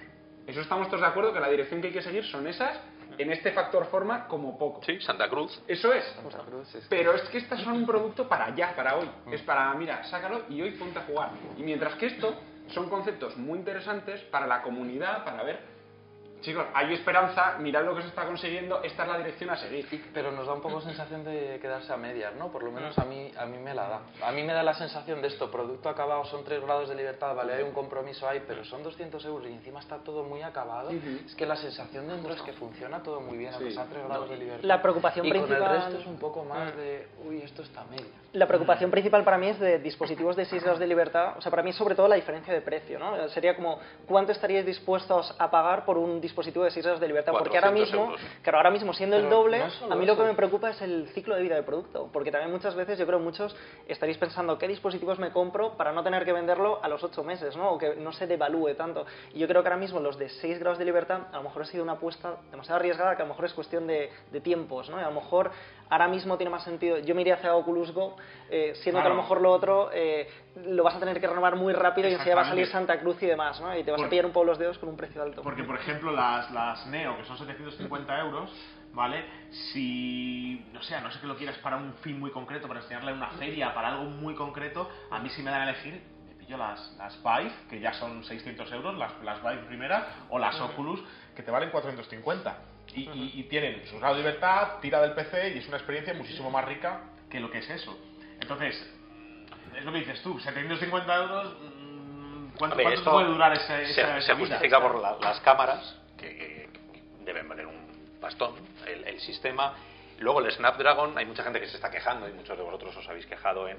Eso 0.46 0.60
estamos 0.60 0.86
todos 0.88 1.00
de 1.00 1.06
acuerdo 1.08 1.32
que 1.32 1.40
la 1.40 1.48
dirección 1.48 1.80
que 1.80 1.88
hay 1.88 1.92
que 1.92 2.02
seguir 2.02 2.24
son 2.24 2.46
esas, 2.46 2.80
en 3.18 3.32
este 3.32 3.52
factor 3.52 3.86
forma 3.86 4.26
como 4.28 4.56
poco. 4.58 4.80
Sí, 4.84 5.00
Santa 5.00 5.28
Cruz. 5.28 5.60
Eso 5.66 5.92
es. 5.92 6.04
Santa 6.04 6.38
Cruz, 6.38 6.74
es- 6.74 6.86
Pero 6.88 7.14
es 7.14 7.22
que 7.28 7.38
estas 7.38 7.60
son 7.62 7.74
un 7.74 7.86
producto 7.86 8.28
para 8.28 8.54
ya, 8.54 8.74
para 8.74 8.96
hoy. 8.96 9.08
Es 9.30 9.42
para, 9.42 9.72
mira, 9.74 10.04
sácalo 10.04 10.42
y 10.48 10.62
hoy 10.62 10.70
ponte 10.72 10.98
a 10.98 11.02
jugar. 11.02 11.30
Y 11.56 11.62
mientras 11.62 11.94
que 11.94 12.06
esto 12.06 12.34
son 12.68 12.88
conceptos 12.90 13.36
muy 13.36 13.58
interesantes 13.58 14.20
para 14.24 14.46
la 14.46 14.62
comunidad, 14.62 15.24
para 15.24 15.42
ver, 15.42 15.77
chicos, 16.40 16.66
hay 16.74 16.94
esperanza, 16.94 17.56
mirad 17.58 17.84
lo 17.84 17.94
que 17.94 18.02
se 18.02 18.08
está 18.08 18.24
consiguiendo, 18.26 18.82
esta 18.82 19.02
es 19.04 19.08
la 19.08 19.18
dirección 19.18 19.50
a 19.50 19.56
seguir. 19.56 20.10
Pero 20.14 20.30
nos 20.32 20.46
da 20.46 20.52
un 20.54 20.60
poco 20.60 20.80
sensación 20.80 21.24
de 21.24 21.58
quedarse 21.60 21.92
a 21.92 21.96
medias, 21.96 22.34
¿no? 22.36 22.48
Por 22.50 22.62
lo 22.62 22.70
menos 22.70 22.96
a 22.98 23.04
mí, 23.04 23.32
a 23.36 23.46
mí 23.46 23.58
me 23.58 23.74
la 23.74 23.88
da. 23.88 24.00
A 24.26 24.32
mí 24.32 24.42
me 24.42 24.52
da 24.52 24.62
la 24.62 24.74
sensación 24.74 25.20
de 25.22 25.28
esto, 25.28 25.50
producto 25.50 25.88
acabado, 25.88 26.24
son 26.26 26.44
3 26.44 26.60
grados 26.62 26.88
de 26.88 26.94
libertad, 26.94 27.34
vale, 27.34 27.54
hay 27.54 27.62
un 27.62 27.72
compromiso 27.72 28.28
ahí, 28.28 28.42
pero 28.46 28.64
son 28.64 28.82
200 28.82 29.24
euros 29.24 29.48
y 29.48 29.52
encima 29.52 29.80
está 29.80 29.98
todo 29.98 30.24
muy 30.24 30.42
acabado. 30.42 30.90
Es 30.90 31.34
que 31.34 31.46
la 31.46 31.56
sensación 31.56 32.08
dentro 32.08 32.32
es 32.34 32.42
que 32.42 32.52
funciona 32.52 33.02
todo 33.02 33.20
muy 33.20 33.36
bien, 33.38 33.52
aunque 33.54 33.70
Sí. 33.70 33.76
sean 33.76 33.88
3 33.88 34.04
grados 34.06 34.30
de 34.30 34.36
libertad. 34.36 34.64
La 34.64 34.80
preocupación 34.82 35.26
y 35.26 35.30
principal- 35.30 35.58
con 35.58 35.66
el 35.68 35.72
resto 35.82 35.98
es 35.98 36.06
un 36.06 36.18
poco 36.18 36.44
más 36.44 36.74
de, 36.76 37.08
uy, 37.26 37.42
esto 37.42 37.62
está 37.62 37.82
a 37.82 37.84
media. 37.86 38.04
La 38.34 38.46
preocupación 38.46 38.90
principal 38.90 39.24
para 39.24 39.38
mí 39.38 39.48
es 39.48 39.58
de 39.58 39.78
dispositivos 39.78 40.36
de 40.36 40.44
6 40.44 40.62
grados 40.62 40.78
de 40.78 40.86
libertad. 40.86 41.38
O 41.38 41.40
sea, 41.40 41.48
para 41.50 41.62
mí 41.62 41.72
sobre 41.72 41.94
todo 41.94 42.08
la 42.08 42.16
diferencia 42.16 42.52
de 42.52 42.60
precio, 42.60 42.98
¿no? 42.98 43.26
Sería 43.30 43.56
como, 43.56 43.78
¿cuánto 44.06 44.32
estaríais 44.32 44.66
dispuestos 44.66 45.34
a 45.38 45.50
pagar 45.50 45.86
por 45.86 45.96
un 45.96 46.20
dispositivo 46.20 46.62
de 46.62 46.70
6 46.70 46.84
grados 46.84 47.00
de 47.00 47.08
libertad? 47.08 47.32
Porque 47.32 47.56
ahora 47.56 47.70
400 47.70 47.90
mismo, 47.90 48.12
euros. 48.12 48.20
claro, 48.42 48.58
ahora 48.58 48.70
mismo 48.70 48.92
siendo 48.92 49.16
el 49.16 49.22
Pero 49.22 49.36
doble, 49.36 49.58
no 49.60 49.66
es 49.66 49.82
a 49.82 49.94
mí 49.94 50.04
lo 50.04 50.14
que 50.14 50.24
me 50.24 50.34
preocupa 50.34 50.68
es 50.68 50.82
el 50.82 51.08
ciclo 51.14 51.36
de 51.36 51.42
vida 51.42 51.54
del 51.54 51.64
producto. 51.64 52.10
Porque 52.12 52.30
también 52.30 52.52
muchas 52.52 52.74
veces, 52.74 52.98
yo 52.98 53.06
creo 53.06 53.18
muchos 53.18 53.56
estaréis 53.86 54.18
pensando, 54.18 54.58
¿qué 54.58 54.68
dispositivos 54.68 55.18
me 55.18 55.30
compro 55.30 55.78
para 55.78 55.92
no 55.92 56.02
tener 56.02 56.26
que 56.26 56.34
venderlo 56.34 56.80
a 56.82 56.88
los 56.88 57.02
8 57.02 57.24
meses, 57.24 57.56
¿no? 57.56 57.70
O 57.70 57.78
que 57.78 57.96
no 57.96 58.12
se 58.12 58.26
devalúe 58.26 58.74
tanto. 58.74 59.06
Y 59.32 59.38
yo 59.38 59.48
creo 59.48 59.62
que 59.62 59.68
ahora 59.68 59.80
mismo 59.80 60.00
los 60.00 60.18
de 60.18 60.28
6 60.28 60.58
grados 60.58 60.78
de 60.78 60.84
libertad, 60.84 61.22
a 61.32 61.36
lo 61.38 61.44
mejor 61.44 61.62
ha 61.62 61.64
sido 61.64 61.82
una 61.82 61.94
apuesta 61.94 62.36
demasiado 62.50 62.76
arriesgada, 62.76 63.16
que 63.16 63.22
a 63.22 63.24
lo 63.24 63.30
mejor 63.30 63.46
es 63.46 63.54
cuestión 63.54 63.86
de, 63.86 64.10
de 64.30 64.40
tiempos, 64.42 64.90
¿no? 64.90 65.00
Y 65.00 65.02
a 65.02 65.08
lo 65.08 65.14
mejor 65.18 65.50
ahora 65.90 66.08
mismo 66.08 66.36
tiene 66.36 66.50
más 66.50 66.64
sentido. 66.64 66.98
Yo 66.98 67.14
me 67.14 67.22
iría 67.22 67.34
hacia 67.34 67.54
Oculus 67.54 67.92
Go, 67.92 68.16
eh, 68.50 68.72
siendo 68.82 69.00
que 69.00 69.06
a 69.06 69.10
lo 69.10 69.16
mejor 69.16 69.40
lo 69.40 69.52
otro 69.52 69.90
eh, 69.92 70.28
lo 70.66 70.84
vas 70.84 70.96
a 70.96 71.00
tener 71.00 71.20
que 71.20 71.26
renovar 71.26 71.56
muy 71.56 71.72
rápido 71.72 72.08
y 72.08 72.12
enseguida 72.12 72.36
va 72.36 72.42
a 72.42 72.48
salir. 72.48 72.66
Santa 72.68 73.00
Cruz 73.00 73.22
y 73.22 73.26
demás, 73.26 73.60
¿no? 73.60 73.76
Y 73.76 73.84
te 73.84 73.90
vas 73.90 74.02
a 74.02 74.08
pillar 74.08 74.26
un 74.26 74.32
poco 74.32 74.46
los 74.46 74.58
dedos 74.58 74.78
con 74.78 74.88
un 74.88 74.96
precio 74.96 75.22
alto. 75.22 75.42
Porque, 75.42 75.64
por 75.64 75.76
ejemplo, 75.76 76.12
las, 76.12 76.50
las 76.50 76.86
Neo, 76.86 77.16
que 77.16 77.24
son 77.24 77.38
750 77.38 78.20
euros, 78.20 78.50
¿vale? 78.92 79.24
Si, 79.50 80.66
no 80.72 80.82
sé, 80.82 80.94
a 80.94 81.00
no 81.00 81.10
sé 81.10 81.20
que 81.20 81.26
lo 81.26 81.36
quieras 81.36 81.56
para 81.58 81.76
un 81.76 81.94
fin 81.94 82.18
muy 82.18 82.30
concreto, 82.30 82.68
para 82.68 82.80
enseñarle 82.80 83.12
en 83.12 83.18
una 83.18 83.30
feria, 83.30 83.74
para 83.74 83.88
algo 83.88 84.04
muy 84.04 84.34
concreto, 84.34 84.88
a 85.10 85.18
mí 85.18 85.30
si 85.30 85.42
me 85.42 85.50
dan 85.50 85.62
a 85.62 85.70
elegir, 85.70 86.02
me 86.26 86.34
pillo 86.34 86.56
las, 86.56 86.94
las 86.98 87.16
Vive, 87.22 87.52
que 87.70 87.80
ya 87.80 87.92
son 87.94 88.24
600 88.24 88.70
euros, 88.72 88.96
las, 88.96 89.12
las 89.22 89.42
Vive 89.42 89.64
primeras, 89.66 90.04
o 90.30 90.38
las 90.38 90.60
Oculus, 90.60 91.02
que 91.34 91.42
te 91.42 91.50
valen 91.50 91.70
450. 91.70 92.56
Y, 92.94 93.00
y- 93.02 93.32
y 93.36 93.42
tienen 93.44 93.86
su 93.86 93.98
grado 93.98 94.14
de 94.16 94.22
libertad, 94.22 94.78
tira 94.80 95.00
del 95.02 95.12
PC 95.12 95.50
y 95.54 95.58
es 95.58 95.68
una 95.68 95.76
experiencia 95.76 96.14
muchísimo 96.14 96.50
más 96.50 96.64
rica 96.64 97.02
que 97.30 97.38
lo 97.40 97.50
que 97.50 97.58
es 97.58 97.70
eso. 97.70 97.96
Entonces, 98.40 98.74
es 99.76 99.84
lo 99.84 99.92
que 99.92 99.98
dices 99.98 100.22
tú, 100.22 100.38
750 100.40 101.16
euros, 101.16 101.56
mm, 101.60 102.46
¿cuánto, 102.58 102.76
ver, 102.76 102.86
puede 103.12 103.26
durar 103.28 103.52
esa, 103.52 103.80
esa, 103.82 104.20
se 104.22 104.32
justifica 104.34 104.80
por 104.80 105.02
la- 105.02 105.18
las 105.20 105.40
cámaras, 105.40 106.00
que, 106.16 106.28
que 106.36 106.68
deben 107.24 107.48
valer 107.48 107.66
un 107.66 108.18
bastón, 108.20 108.54
el, 108.86 109.04
el 109.06 109.20
sistema. 109.20 109.74
Luego 110.18 110.40
el 110.40 110.50
Snapdragon, 110.50 111.16
hay 111.16 111.26
mucha 111.26 111.44
gente 111.44 111.60
que 111.60 111.68
se 111.68 111.76
está 111.76 111.90
quejando, 111.90 112.28
y 112.28 112.32
muchos 112.32 112.56
de 112.56 112.64
vosotros 112.64 112.96
os 112.96 113.08
habéis 113.08 113.26
quejado 113.26 113.68
en 113.68 113.76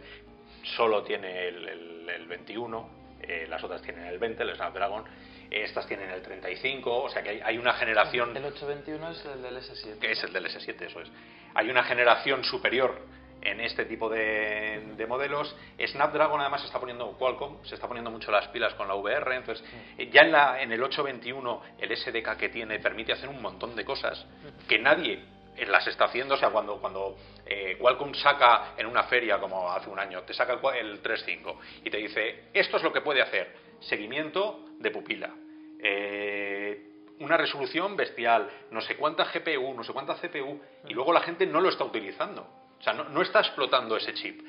solo 0.78 1.04
tiene 1.04 1.48
el, 1.48 1.68
el- 1.68 2.10
el 2.10 2.28
21, 2.28 2.90
eh, 3.22 3.46
las 3.50 3.62
otras 3.64 3.82
tienen 3.82 4.06
el 4.06 4.20
20, 4.20 4.44
el 4.44 4.56
Snapdragon, 4.56 5.04
estas 5.52 5.88
tienen 5.88 6.10
el 6.10 6.22
35, 6.22 7.04
o 7.04 7.10
sea 7.10 7.24
que 7.24 7.30
hay, 7.30 7.42
hay 7.44 7.58
una 7.58 7.74
generación 7.74 8.36
El 8.36 8.46
821 8.46 9.12
es 9.12 9.26
el 9.26 9.42
del 9.42 9.58
S7. 9.58 10.00
que 10.00 10.12
es 10.12 10.24
el 10.24 10.34
del 10.34 10.46
S7, 10.46 10.82
eso 10.82 11.02
es. 11.02 11.10
Hay 11.56 11.70
una 11.70 11.84
generación 11.84 12.44
superior 12.44 13.00
en 13.42 13.60
este 13.62 13.86
tipo 13.86 14.10
de, 14.10 14.94
de 14.96 15.08
modelos. 15.08 15.56
Snapdragon 15.80 16.42
además 16.42 16.62
se 16.62 16.68
está 16.68 16.80
poniendo, 16.80 17.18
Qualcomm 17.18 17.64
se 17.64 17.76
está 17.76 17.88
poniendo 17.88 18.12
mucho 18.12 18.32
las 18.32 18.48
pilas 18.50 18.74
con 18.76 18.88
la 18.88 18.96
VR, 18.96 19.36
entonces 19.36 19.66
ya 20.12 20.22
en, 20.22 20.32
la, 20.32 20.62
en 20.62 20.72
el 20.72 20.84
821 20.84 21.62
el 21.80 21.98
SDK 21.98 22.38
que 22.38 22.50
tiene 22.50 22.80
permite 22.80 23.14
hacer 23.14 23.30
un 23.30 23.42
montón 23.42 23.76
de 23.76 23.86
cosas 23.86 24.26
que 24.68 24.78
nadie 24.80 25.24
las 25.68 25.86
está 25.88 26.06
haciendo, 26.06 26.36
o 26.36 26.38
sea, 26.38 26.50
cuando, 26.52 26.80
cuando 26.80 27.18
eh, 27.46 27.78
Qualcomm 27.80 28.14
saca 28.14 28.74
en 28.78 28.86
una 28.86 29.04
feria 29.04 29.40
como 29.40 29.70
hace 29.70 29.90
un 29.90 30.00
año, 30.00 30.22
te 30.24 30.34
saca 30.34 30.54
el, 30.54 30.88
el 30.88 31.04
3.5 31.04 31.56
y 31.84 31.90
te 31.90 31.98
dice, 31.98 32.46
esto 32.54 32.78
es 32.78 32.84
lo 32.84 32.94
que 32.94 33.02
puede 33.02 33.22
hacer, 33.22 33.69
seguimiento 33.82 34.66
de 34.80 34.92
pupila, 34.92 35.36
eh, 35.80 36.90
una 37.20 37.38
resolución 37.38 37.96
bestial, 37.96 38.50
no 38.72 38.82
sé 38.82 38.96
cuánta 38.96 39.26
GPU, 39.26 39.74
no 39.74 39.84
sé 39.84 39.94
cuánta 39.94 40.16
CPU, 40.16 40.60
y 40.88 40.94
luego 40.94 41.12
la 41.12 41.22
gente 41.22 41.46
no 41.46 41.60
lo 41.60 41.70
está 41.70 41.84
utilizando. 41.84 42.48
O 42.80 42.82
sea, 42.82 42.94
no, 42.94 43.22
está 43.22 43.40
explotando 43.40 43.98
ese 43.98 44.14
chip. 44.14 44.42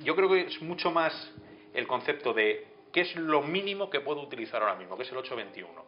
Yo 0.00 0.16
creo 0.16 0.28
que 0.28 0.40
es 0.46 0.60
mucho 0.60 0.90
más 0.90 1.32
el 1.72 1.86
concepto 1.86 2.32
de 2.34 2.66
qué 2.92 3.02
es 3.02 3.14
lo 3.14 3.42
mínimo 3.42 3.88
que 3.88 4.00
puedo 4.00 4.20
utilizar 4.22 4.60
ahora 4.60 4.74
mismo, 4.74 4.96
que 4.96 5.04
es 5.04 5.12
el 5.12 5.18
821. 5.18 5.84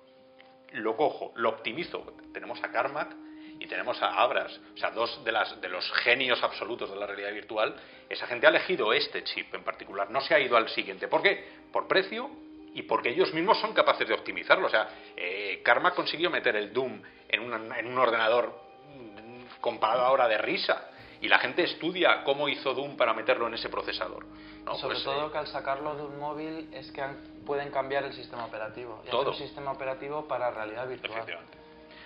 Lo 0.75 0.97
cojo, 0.97 1.33
lo 1.35 1.49
optimizo. 1.49 2.15
Tenemos 2.33 2.63
a 2.63 2.71
Carmack 2.71 3.17
y 3.61 3.67
tenemos 3.67 4.01
a 4.03 4.09
Abras, 4.21 4.59
o 4.75 4.77
sea, 4.79 4.91
dos 4.91 5.23
de, 5.23 5.31
las, 5.31 5.61
de 5.61 5.69
los 5.69 5.89
genios 6.03 6.43
absolutos 6.43 6.91
de 6.91 6.97
la 6.97 7.07
realidad 7.07 7.33
virtual. 7.33 7.77
Esa 8.09 8.27
gente 8.27 8.47
ha 8.47 8.51
elegido 8.51 8.93
este 8.93 9.23
chip 9.23 9.55
en 9.55 9.63
particular, 9.63 10.11
no 10.11 10.21
se 10.23 10.35
ha 10.35 10.41
ido 10.41 10.57
al 10.57 10.69
siguiente. 10.71 11.07
¿Por 11.09 11.23
qué? 11.23 11.47
Por 11.73 11.87
precio 11.87 12.29
y 12.75 12.83
porque 12.83 13.11
ellos 13.11 13.33
mismos 13.35 13.61
son 13.61 13.73
capaces 13.75 14.09
de 14.09 14.15
optimizarlo. 14.15 14.67
O 14.67 14.71
sea, 14.71 14.89
eh, 15.17 15.61
Carmack 15.63 15.95
consiguió 15.95 16.31
meter 16.31 16.57
el 16.57 16.73
Doom 16.73 17.03
en, 17.29 17.41
una- 17.41 17.79
en 17.79 17.87
un 17.87 17.99
ordenador 17.99 18.59
mm, 18.97 19.61
comparado 19.61 20.05
ahora 20.07 20.27
de 20.27 20.39
risa 20.39 20.89
y 21.21 21.29
la 21.29 21.39
gente 21.39 21.63
estudia 21.63 22.25
cómo 22.25 22.49
hizo 22.49 22.73
Doom 22.73 22.97
para 22.97 23.13
meterlo 23.13 23.47
en 23.47 23.55
ese 23.55 23.69
procesador. 23.69 24.25
¿no? 24.65 24.75
Sobre 24.77 24.95
Pues, 24.95 25.05
todo 25.05 25.27
eh, 25.29 25.33
que 25.33 25.39
al 25.39 25.47
sacarlo 25.49 25.95
de 25.97 26.03
un 26.03 26.19
móvil 26.19 26.71
es 26.73 26.91
que 26.93 27.03
han- 27.03 27.19
pueden 27.45 27.71
cambiar 27.71 28.05
el 28.05 28.13
sistema 28.15 28.47
operativo. 28.47 29.03
Y 29.05 29.09
hacer 29.09 29.29
un 29.29 29.35
sistema 29.35 29.73
operativo 29.73 30.27
para 30.27 30.51
realidad 30.51 30.89
virtual. 30.89 31.13
Efectivamente. 31.13 31.59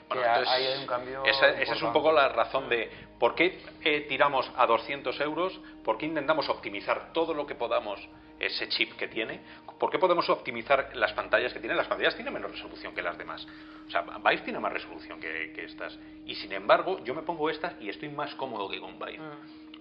Bueno, 0.08 0.22
entonces, 0.24 0.52
ahí 0.52 0.66
hay 0.66 0.80
un 0.80 0.86
cambio 0.86 1.24
esa, 1.24 1.48
esa 1.60 1.74
es 1.74 1.82
un 1.82 1.92
poco 1.92 2.12
la 2.12 2.28
razón 2.28 2.68
de 2.68 2.90
por 3.18 3.34
qué 3.34 3.58
eh, 3.82 4.02
tiramos 4.02 4.50
a 4.56 4.66
200 4.66 5.18
euros, 5.20 5.58
por 5.82 5.98
qué 5.98 6.06
intentamos 6.06 6.48
optimizar 6.48 7.12
todo 7.12 7.32
lo 7.32 7.46
que 7.46 7.54
podamos 7.54 8.00
ese 8.38 8.68
chip 8.68 8.92
que 8.96 9.08
tiene, 9.08 9.40
por 9.78 9.90
qué 9.90 9.98
podemos 9.98 10.28
optimizar 10.28 10.90
las 10.94 11.12
pantallas 11.12 11.52
que 11.52 11.60
tiene. 11.60 11.74
Las 11.74 11.88
pantallas 11.88 12.14
tienen 12.14 12.32
menos 12.32 12.52
resolución 12.52 12.94
que 12.94 13.02
las 13.02 13.16
demás. 13.18 13.46
O 13.86 13.90
sea, 13.90 14.02
Vive 14.02 14.42
tiene 14.42 14.58
más 14.58 14.72
resolución 14.72 15.20
que, 15.20 15.52
que 15.54 15.64
estas. 15.64 15.98
Y 16.26 16.34
sin 16.36 16.52
embargo, 16.52 17.02
yo 17.04 17.14
me 17.14 17.22
pongo 17.22 17.50
estas 17.50 17.74
y 17.80 17.88
estoy 17.88 18.08
más 18.08 18.34
cómodo 18.34 18.68
que 18.68 18.80
con 18.80 18.98
Vive. 18.98 19.20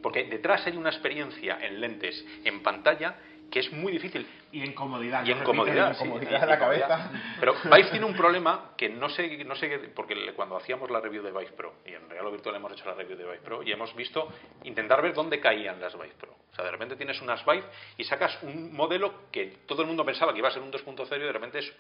Porque 0.02 0.26
detrás 0.26 0.66
hay 0.68 0.76
una 0.76 0.90
experiencia 0.90 1.58
en 1.62 1.80
lentes, 1.80 2.26
en 2.44 2.62
pantalla, 2.62 3.16
que 3.54 3.60
es 3.60 3.72
muy 3.72 3.92
difícil. 3.92 4.28
Y 4.52 4.64
en 4.64 4.74
comodidad. 4.74 5.24
Y 5.24 5.32
en 5.32 5.44
comodidad, 5.44 5.90
en 5.90 6.20
sí, 6.20 6.26
la 6.28 6.58
cabeza. 6.58 7.12
Pero 7.40 7.54
Vive 7.66 7.92
tiene 7.92 8.06
un 8.08 8.16
problema 8.16 8.72
que 8.76 8.90
no 8.90 9.10
sé, 9.10 9.44
no 9.46 9.54
sé 9.54 9.92
porque 9.94 10.34
cuando 10.36 10.58
hacíamos 10.58 10.90
la 10.90 11.00
review 11.00 11.22
de 11.22 11.32
Vive 11.32 11.52
Pro, 11.52 11.76
y 11.86 11.94
en 11.94 12.10
Real 12.10 12.26
o 12.26 12.32
Virtual 12.32 12.56
hemos 12.56 12.72
hecho 12.72 12.86
la 12.86 12.96
review 12.96 13.16
de 13.16 13.26
Vive 13.26 13.42
Pro, 13.44 13.62
y 13.62 13.72
hemos 13.72 13.96
visto 13.96 14.28
intentar 14.64 15.04
ver 15.04 15.14
dónde 15.14 15.40
caían 15.40 15.80
las 15.80 15.94
Vive 15.94 16.16
Pro. 16.20 16.36
O 16.52 16.56
sea, 16.56 16.66
de 16.66 16.72
repente 16.72 16.96
tienes 16.96 17.22
unas 17.22 17.46
Vive 17.46 17.64
y 17.96 18.04
sacas 18.06 18.42
un 18.42 18.74
modelo 18.74 19.30
que 19.32 19.60
todo 19.68 19.84
el 19.84 19.88
mundo 19.88 20.04
pensaba 20.04 20.34
que 20.34 20.40
iba 20.40 20.48
a 20.48 20.52
ser 20.52 20.64
un 20.64 20.72
2.0 20.72 21.16
y 21.16 21.20
de 21.20 21.32
repente 21.32 21.60
es 21.60 21.72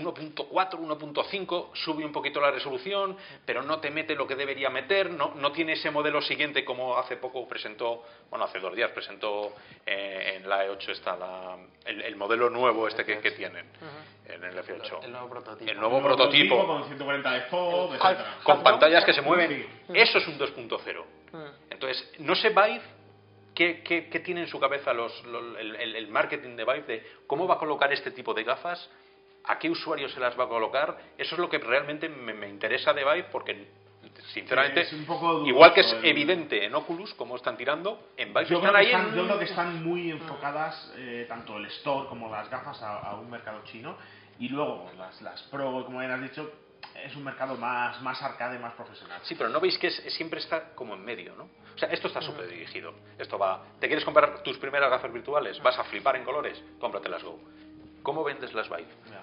1.4, 0.00 0.44
1.5, 0.78 1.70
sube 1.74 2.04
un 2.04 2.12
poquito 2.12 2.40
la 2.40 2.50
resolución, 2.50 3.16
pero 3.44 3.62
no 3.62 3.80
te 3.80 3.90
mete 3.90 4.14
lo 4.14 4.26
que 4.26 4.34
debería 4.36 4.70
meter, 4.70 5.10
no, 5.10 5.34
no 5.34 5.52
tiene 5.52 5.72
ese 5.72 5.90
modelo 5.90 6.20
siguiente 6.22 6.64
como 6.64 6.96
hace 6.96 7.16
poco 7.16 7.46
presentó, 7.48 8.04
bueno, 8.30 8.44
hace 8.44 8.58
dos 8.60 8.74
días 8.74 8.90
presentó 8.92 9.54
eh, 9.84 10.34
en 10.36 10.48
la 10.48 10.66
E8 10.66 10.88
está 10.90 11.16
la, 11.16 11.56
el, 11.84 12.02
el 12.02 12.16
modelo 12.16 12.50
nuevo 12.50 12.86
este 12.88 13.04
que, 13.04 13.18
que 13.20 13.30
tienen 13.32 13.66
en 14.28 14.44
el 14.44 14.56
F8. 14.58 15.04
El 15.04 15.12
nuevo 15.12 15.28
prototipo. 15.30 15.70
El 15.70 15.78
nuevo 15.80 16.02
prototipo 16.02 16.66
Con 16.66 16.84
150 16.84 17.32
de 17.32 17.40
FOB, 17.42 17.90
El 17.94 17.96
etcétera. 17.96 18.34
Half- 18.40 18.42
con 18.42 18.62
pantallas 18.62 19.04
que 19.04 19.12
se 19.12 19.22
mueven. 19.22 19.50
Sí. 19.86 19.92
Eso 19.94 20.18
es 20.18 20.26
un 20.28 20.38
2.0. 20.38 21.04
Entonces, 21.70 22.12
no 22.18 22.34
sé 22.34 22.48
Vive 22.50 22.80
qué, 23.54 23.82
qué- 23.82 24.08
qué 24.08 24.20
tiene 24.20 24.42
en 24.42 24.46
su 24.48 24.58
cabeza 24.60 24.92
los, 24.92 25.24
lo- 25.26 25.56
el, 25.58 25.76
el- 25.76 25.96
el 25.96 26.08
marketing 26.08 26.56
de 26.56 26.64
Vive 26.64 26.82
de 26.82 27.06
cómo 27.26 27.46
va 27.46 27.54
a 27.54 27.58
colocar 27.58 27.92
este 27.92 28.10
tipo 28.10 28.34
de 28.34 28.42
gafas, 28.44 28.90
a 29.46 29.58
qué 29.58 29.70
usuario 29.70 30.08
se 30.08 30.20
las 30.20 30.38
va 30.38 30.44
a 30.44 30.48
colocar. 30.48 30.96
Eso 31.18 31.34
es 31.34 31.38
lo 31.40 31.48
que 31.48 31.58
realmente 31.58 32.08
me, 32.08 32.32
me 32.34 32.48
interesa 32.48 32.92
de 32.92 33.04
Vive 33.04 33.24
porque, 33.30 33.68
sinceramente, 34.32 34.84
dudoso 34.90 35.46
igual 35.46 35.72
que 35.74 35.80
es 35.80 35.92
el- 35.92 36.04
evidente 36.04 36.64
en 36.64 36.74
Oculus 36.74 37.14
cómo 37.14 37.36
están 37.36 37.56
tirando, 37.56 38.08
en 38.16 38.28
Vive 38.34 38.46
Yo 38.46 38.56
están 38.58 38.70
creo, 38.72 38.76
ahí 38.80 38.86
están, 38.86 39.08
en- 39.08 39.14
yo 39.16 39.24
creo 39.24 39.38
que 39.38 39.44
están 39.44 39.84
muy 39.84 40.10
enfocadas, 40.10 40.92
eh, 40.96 41.26
tanto 41.28 41.56
el 41.58 41.66
store 41.66 42.08
como 42.08 42.30
las 42.30 42.48
gafas, 42.50 42.82
a, 42.82 42.98
a 42.98 43.14
un 43.16 43.30
mercado 43.30 43.62
chino. 43.64 43.96
Y 44.38 44.48
luego 44.50 44.90
las, 44.98 45.20
las 45.22 45.42
Pro, 45.44 45.84
como 45.86 46.00
bien 46.00 46.10
has 46.10 46.20
dicho, 46.20 46.50
es 47.02 47.16
un 47.16 47.24
mercado 47.24 47.56
más, 47.56 48.00
más 48.02 48.20
arcade, 48.22 48.58
más 48.58 48.74
profesional. 48.74 49.18
Sí, 49.22 49.34
pero 49.34 49.48
no 49.48 49.60
veis 49.60 49.78
que 49.78 49.86
es- 49.86 50.02
siempre 50.14 50.40
está 50.40 50.74
como 50.74 50.94
en 50.94 51.04
medio, 51.04 51.34
¿no? 51.36 51.44
O 51.74 51.78
sea, 51.78 51.88
esto 51.90 52.08
está 52.08 52.20
súper 52.20 52.48
dirigido. 52.48 52.94
Esto 53.18 53.38
va. 53.38 53.62
¿Te 53.80 53.86
quieres 53.86 54.04
comprar 54.04 54.42
tus 54.42 54.56
primeras 54.58 54.90
gafas 54.90 55.12
virtuales? 55.12 55.60
¿Vas 55.62 55.78
a 55.78 55.84
flipar 55.84 56.16
en 56.16 56.24
colores? 56.24 56.62
Cómpratelas 56.78 57.22
Go. 57.22 57.38
¿Cómo 58.02 58.22
vendes 58.24 58.52
las 58.54 58.68
Vive? 58.68 58.86
Ya. 59.10 59.22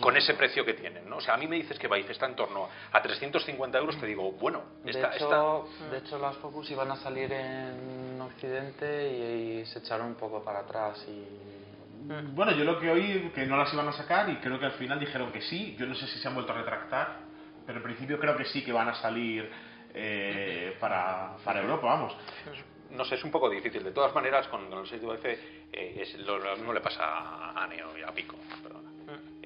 Con 0.00 0.16
ese 0.16 0.34
precio 0.34 0.64
que 0.64 0.74
tienen, 0.74 1.08
¿no? 1.08 1.16
O 1.16 1.20
sea, 1.20 1.34
a 1.34 1.36
mí 1.36 1.46
me 1.46 1.56
dices 1.56 1.78
que 1.78 1.86
Vive 1.86 2.12
está 2.12 2.26
en 2.26 2.34
torno 2.34 2.68
a 2.92 3.02
350 3.02 3.78
euros, 3.78 3.98
te 4.00 4.06
digo, 4.06 4.32
bueno, 4.32 4.62
De 4.82 4.90
está, 4.90 5.14
hecho, 5.14 5.68
de 5.90 5.98
hecho, 5.98 6.18
las 6.18 6.36
Focus 6.36 6.70
iban 6.70 6.90
a 6.90 6.96
salir 6.96 7.30
en 7.32 8.20
Occidente 8.20 9.10
y, 9.12 9.60
y 9.60 9.66
se 9.66 9.80
echaron 9.80 10.08
un 10.08 10.14
poco 10.14 10.42
para 10.42 10.60
atrás 10.60 11.04
y 11.08 11.24
Bueno, 12.34 12.52
yo 12.52 12.64
lo 12.64 12.78
que 12.80 12.90
oí 12.90 13.30
que 13.34 13.46
no 13.46 13.56
las 13.56 13.72
iban 13.72 13.88
a 13.88 13.92
sacar 13.92 14.28
y 14.30 14.36
creo 14.36 14.58
que 14.58 14.66
al 14.66 14.72
final 14.72 14.98
dijeron 14.98 15.30
que 15.32 15.42
sí. 15.42 15.76
Yo 15.78 15.86
no 15.86 15.94
sé 15.94 16.06
si 16.06 16.18
se 16.18 16.28
han 16.28 16.34
vuelto 16.34 16.52
a 16.52 16.56
retractar, 16.56 17.18
pero 17.66 17.78
en 17.78 17.84
principio 17.84 18.18
creo 18.18 18.36
que 18.36 18.44
sí 18.46 18.64
que 18.64 18.72
van 18.72 18.88
a 18.88 18.94
salir 18.94 19.50
eh, 19.94 20.76
para, 20.78 21.36
para 21.44 21.60
Europa, 21.60 21.86
vamos. 21.86 22.16
no 22.90 23.04
sé, 23.04 23.16
es 23.16 23.24
un 23.24 23.30
poco 23.30 23.48
difícil. 23.50 23.82
De 23.82 23.92
todas 23.92 24.14
maneras, 24.14 24.46
con, 24.48 24.68
con 24.68 24.80
el 24.80 24.86
6 24.86 25.02
F, 25.02 25.38
eh, 25.72 25.98
es, 26.02 26.18
lo, 26.20 26.38
lo 26.38 26.54
mismo 26.56 26.72
le 26.72 26.80
pasa 26.80 27.52
a, 27.54 27.66
Neo 27.66 27.96
y 27.98 28.02
a 28.02 28.12
Pico. 28.12 28.36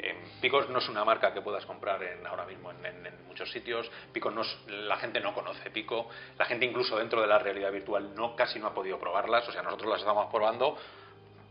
Eh, 0.03 0.17
Pico 0.41 0.63
no 0.63 0.79
es 0.79 0.89
una 0.89 1.05
marca 1.05 1.33
que 1.35 1.43
puedas 1.43 1.67
comprar 1.67 2.03
en, 2.03 2.27
ahora 2.27 2.47
mismo 2.47 2.71
en, 2.71 2.85
en- 2.87 3.07
en 3.07 3.27
muchos 3.27 3.51
sitios. 3.51 3.91
Pico 4.13 4.31
no 4.31 4.41
es- 4.43 4.59
la 4.69 4.97
gente 4.97 5.21
no 5.21 5.35
conoce 5.35 5.71
Pico. 5.71 6.09
La 6.39 6.47
gente 6.47 6.65
incluso 6.65 6.97
dentro 6.97 7.21
de 7.21 7.27
la 7.27 7.39
realidad 7.39 7.71
virtual 7.71 8.15
no 8.15 8.35
casi 8.35 8.59
no 8.59 8.69
ha 8.69 8.75
podido 8.75 8.99
probarlas. 8.99 9.47
O 9.49 9.53
sea, 9.53 9.63
nosotros 9.63 9.91
las 9.91 10.01
estamos 10.01 10.27
probando 10.33 10.77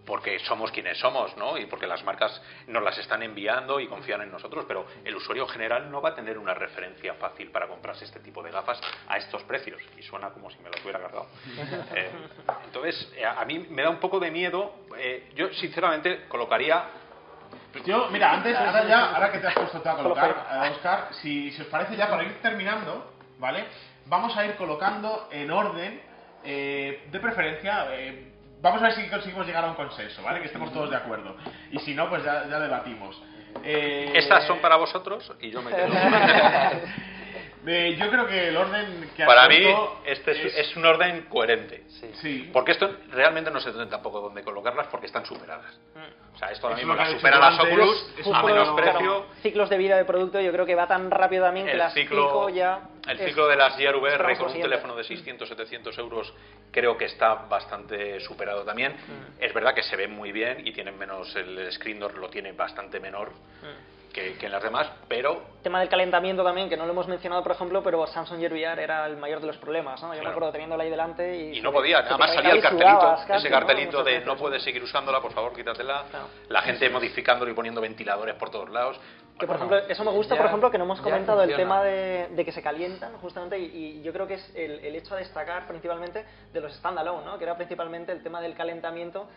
porque 0.06 0.40
somos 0.40 0.72
quienes 0.72 0.98
somos, 0.98 1.38
¿no? 1.38 1.56
Y 1.60 1.68
porque 1.68 1.86
las 1.86 2.04
marcas 2.04 2.42
nos 2.66 2.82
las 2.82 2.98
están 2.98 3.22
enviando 3.22 3.80
y 3.80 3.86
confían 3.88 4.24
en 4.24 4.32
nosotros, 4.32 4.66
pero 4.68 4.88
el 5.06 5.16
usuario 5.16 5.46
general 5.48 5.92
no 5.92 6.02
va 6.02 6.10
a 6.10 6.16
tener 6.16 6.40
una 6.40 6.56
referencia 6.56 7.14
fácil 7.14 7.52
para 7.52 7.68
comprarse 7.68 8.06
este 8.06 8.20
tipo 8.20 8.42
de 8.42 8.50
gafas 8.50 8.82
a 9.08 9.18
estos 9.18 9.44
precios. 9.44 9.80
Y 10.00 10.02
suena 10.02 10.32
como 10.32 10.50
si 10.50 10.58
me 10.64 10.72
las 10.72 10.82
hubiera 10.82 11.00
cargado. 11.00 11.28
Eh, 11.96 12.10
entonces, 12.66 13.14
eh, 13.16 13.24
a 13.26 13.46
mí 13.46 13.68
me 13.70 13.84
da 13.84 13.90
un 13.92 14.00
poco 14.00 14.20
de 14.20 14.32
miedo. 14.32 14.74
eh, 14.98 15.30
yo, 15.36 15.54
sinceramente, 15.54 16.26
colocaría 16.28 16.86
Yo, 17.86 18.10
mira, 18.12 18.34
antes, 18.34 18.56
ahora 18.58 18.84
ya, 18.86 19.12
ahora 19.14 19.32
que 19.32 19.38
te 19.40 19.48
has 19.48 19.54
puesto 19.54 19.82
tú 19.82 19.90
a 19.90 19.96
colocar, 19.96 20.48
eh, 20.52 20.70
Oscar, 20.72 21.08
si, 21.22 21.52
si 21.52 21.62
os 21.62 21.68
parece 21.68 21.96
ya 21.96 22.10
para 22.10 22.24
ir 22.24 22.42
terminando, 22.42 23.12
¿vale? 23.38 23.66
Vamos 24.08 24.36
a 24.36 24.46
ir 24.46 24.56
colocando 24.56 25.28
en 25.32 25.52
orden, 25.52 26.02
eh, 26.44 27.08
de 27.12 27.20
preferencia, 27.20 27.86
eh, 27.92 28.32
vamos 28.62 28.82
a 28.82 28.86
ver 28.86 28.94
si 28.94 29.08
conseguimos 29.08 29.46
llegar 29.46 29.64
a 29.66 29.68
un 29.68 29.76
consenso, 29.76 30.24
¿vale? 30.24 30.40
Que 30.40 30.48
estemos 30.48 30.74
todos 30.74 30.90
de 30.90 30.96
acuerdo. 30.96 31.36
Y 31.72 31.80
si 31.80 31.94
no, 31.94 32.10
pues 32.10 32.24
ya, 32.24 32.48
ya 32.48 32.60
debatimos. 32.60 33.22
Eh, 33.64 34.12
Estas 34.16 34.46
son 34.46 34.60
para 34.60 34.76
vosotros 34.78 35.32
y 35.40 35.52
yo 35.52 35.62
me 35.62 35.72
quedo. 35.72 35.94
eh, 37.68 37.96
yo 38.00 38.10
creo 38.10 38.28
que 38.28 38.48
el 38.48 38.58
orden 38.58 39.10
que 39.16 39.26
para 39.26 39.48
mí, 39.48 39.58
este 40.06 40.32
es, 40.32 40.56
es 40.58 40.76
un 40.78 40.86
orden 40.86 41.26
coherente. 41.30 41.84
sí. 41.90 42.12
Sí. 42.22 42.50
Porque 42.54 42.72
esto 42.72 42.90
realmente 43.12 43.52
no 43.52 43.60
sé 43.60 43.72
tampoco 43.90 44.22
dónde 44.22 44.44
colocarlas 44.44 44.88
porque 44.88 45.06
están 45.08 45.26
superadas. 45.26 45.78
O 46.34 46.38
sea, 46.40 46.52
esto 46.52 46.68
ahora 46.68 46.78
mismo 46.78 46.94
es 46.94 47.00
las 47.00 47.12
supera 47.12 47.40
las 47.40 47.60
Oculus 47.60 48.14
es 48.18 48.28
a 48.28 48.44
menos 48.44 48.70
precio. 48.70 49.00
Claro, 49.00 49.26
ciclos 49.42 49.70
de 49.70 49.78
vida 49.78 49.98
de 49.98 50.06
producto 50.06 50.40
yo 50.40 50.52
creo 50.54 50.66
que 50.66 50.74
va 50.76 50.88
tan 50.88 51.12
rápido 51.12 51.44
también 51.44 51.66
que 51.66 51.74
El 51.74 51.78
las 51.80 51.94
ciclo, 51.94 52.48
ya 52.50 52.80
el 53.08 53.20
es- 53.20 53.26
ciclo 53.28 53.48
de 53.50 53.58
las 53.58 53.76
Gear 53.76 53.96
VR 53.98 54.38
con 54.38 54.48
un 54.52 54.62
teléfono 54.62 54.96
de 54.96 55.04
600, 55.04 55.50
700 55.50 55.98
euros 55.98 56.34
creo 56.72 56.98
que 56.98 57.06
está 57.06 57.34
bastante 57.34 58.22
superado 58.22 58.64
también. 58.64 58.94
Mm. 58.94 59.44
Es 59.44 59.54
verdad 59.54 59.74
que 59.74 59.84
se 59.84 59.98
ven 59.98 60.12
muy 60.12 60.32
bien 60.32 60.66
y 60.66 60.72
tienen 60.72 60.98
menos, 60.98 61.36
el 61.36 61.70
screen 61.74 62.00
door 62.00 62.18
lo 62.18 62.30
tiene 62.30 62.54
bastante 62.54 63.00
menor 63.02 63.32
Mm. 63.32 64.09
Que, 64.14 64.34
que 64.38 64.46
en 64.48 64.52
las 64.52 64.64
demás, 64.64 64.90
pero 65.08 65.42
tema 65.62 65.80
del 65.82 65.90
calentamiento 65.90 66.44
también, 66.44 66.70
que 66.70 66.78
no 66.78 66.86
lo 66.86 66.92
hemos 66.94 67.08
mencionado, 67.08 67.44
por 67.44 67.52
ejemplo, 67.52 67.84
pero 67.84 68.08
Samsung 68.08 68.40
Gear 68.40 68.54
VR 68.54 68.82
era 68.82 69.06
el 69.06 69.18
mayor 69.18 69.40
de 69.42 69.48
los 69.48 69.58
problemas, 69.58 70.02
¿no? 70.02 70.08
Yo 70.10 70.14
me 70.14 70.20
Claro. 70.22 70.32
acuerdo 70.32 70.52
teniéndola 70.54 70.84
ahí 70.84 70.90
delante 70.90 71.36
y... 71.38 71.58
y 71.58 71.62
no 71.62 71.72
podía. 71.72 72.00
Además 72.00 72.34
salía 72.34 72.54
el 72.54 72.62
cartelito, 72.62 73.00
sudabas 73.00 73.26
casi, 73.26 73.40
ese 73.48 73.50
¿no? 73.50 73.60
cartelito 73.60 73.92
Muchas 73.92 74.06
de 74.06 74.12
veces. 74.12 74.26
no 74.28 74.38
puedes 74.38 74.64
seguir 74.64 74.82
usándola, 74.84 75.20
por 75.22 75.32
favor, 75.34 75.54
quítatela. 75.54 76.06
Claro. 76.10 76.28
La 76.48 76.62
gente 76.62 76.90
modificándolo 76.90 77.52
y 77.52 77.54
poniendo 77.54 77.82
ventiladores 77.82 78.36
por 78.36 78.50
todos 78.50 78.70
lados. 78.70 79.00
Que 79.38 79.46
por 79.48 79.58
Bueno, 79.58 79.74
ejemplo, 79.76 79.94
eso 79.94 80.04
me 80.04 80.12
gusta, 80.12 80.36
ya- 80.36 80.42
por 80.42 80.48
ejemplo, 80.48 80.72
que 80.72 80.78
no 80.78 80.84
hemos 80.86 81.00
comentado 81.02 81.44
el 81.44 81.56
tema 81.56 81.84
de, 81.84 82.28
de 82.32 82.46
que 82.46 82.52
se 82.52 82.62
calientan, 82.62 83.14
justamente, 83.22 83.58
y, 83.60 83.66
y 84.00 84.02
yo 84.02 84.12
creo 84.12 84.28
que 84.28 84.34
es 84.36 84.56
el, 84.56 84.80
el 84.80 84.96
hecho 84.96 85.14
a 85.16 85.18
destacar 85.18 85.66
principalmente 85.68 86.26
de 86.52 86.60
los 86.62 86.74
standalone, 86.74 87.26
¿no? 87.26 87.38
Que 87.38 87.44
era 87.46 87.56
principalmente 87.56 88.12
el 88.12 88.22
tema 88.24 88.42
del 88.42 88.54
calentamiento. 88.54 89.28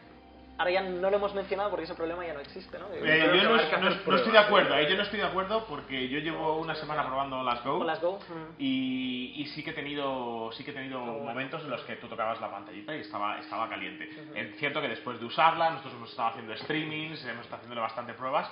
Ahora 0.63 0.71
ya 0.71 0.83
no 0.83 1.11
lo 1.11 1.17
hemos 1.17 1.35
mencionado 1.35 1.71
porque 1.71 1.87
ese 1.87 1.95
problema 1.97 2.25
ya 2.25 2.35
no 2.35 2.39
existe, 2.39 2.79
¿no? 2.79 2.87
Eh, 2.95 3.41
yo 3.43 3.43
no, 3.43 4.17
estoy 4.17 4.31
de 4.31 4.39
acuerdo, 4.39 4.77
¿eh? 4.77 4.89
yo 4.89 4.97
no 4.97 5.03
estoy 5.03 5.19
de 5.19 5.27
acuerdo 5.27 5.67
porque 5.67 6.09
yo 6.09 6.21
llevo 6.21 6.59
una 6.59 6.77
semana 6.77 7.05
probando 7.05 7.43
las 7.43 7.65
Go. 7.65 7.79
Con 7.79 7.87
las 7.89 8.01
Go. 8.01 8.21
Y, 8.59 9.33
y 9.39 9.47
sí 9.47 9.65
que 9.65 9.71
he 9.71 9.73
tenido 9.73 10.53
sí 10.53 10.63
que 10.63 10.71
he 10.71 10.75
tenido 10.75 11.01
momentos 11.01 11.65
en 11.65 11.71
los 11.71 11.83
que 11.83 11.97
tú 11.97 12.07
tocabas 12.07 12.41
la 12.41 12.49
pantallita 12.49 12.95
y 12.95 13.01
estaba 13.01 13.41
estaba 13.41 13.69
caliente 13.69 14.09
es 14.37 14.57
cierto 14.57 14.81
que 14.81 14.87
después 14.87 15.19
de 15.19 15.27
usarla 15.27 15.71
nosotros 15.71 15.95
hemos 15.95 16.11
estado 16.11 16.29
haciendo 16.29 16.57
streamings 16.57 17.25
hemos 17.25 17.43
estado 17.43 17.57
haciéndole 17.57 17.81
bastante 17.81 18.15
pruebas 18.15 18.49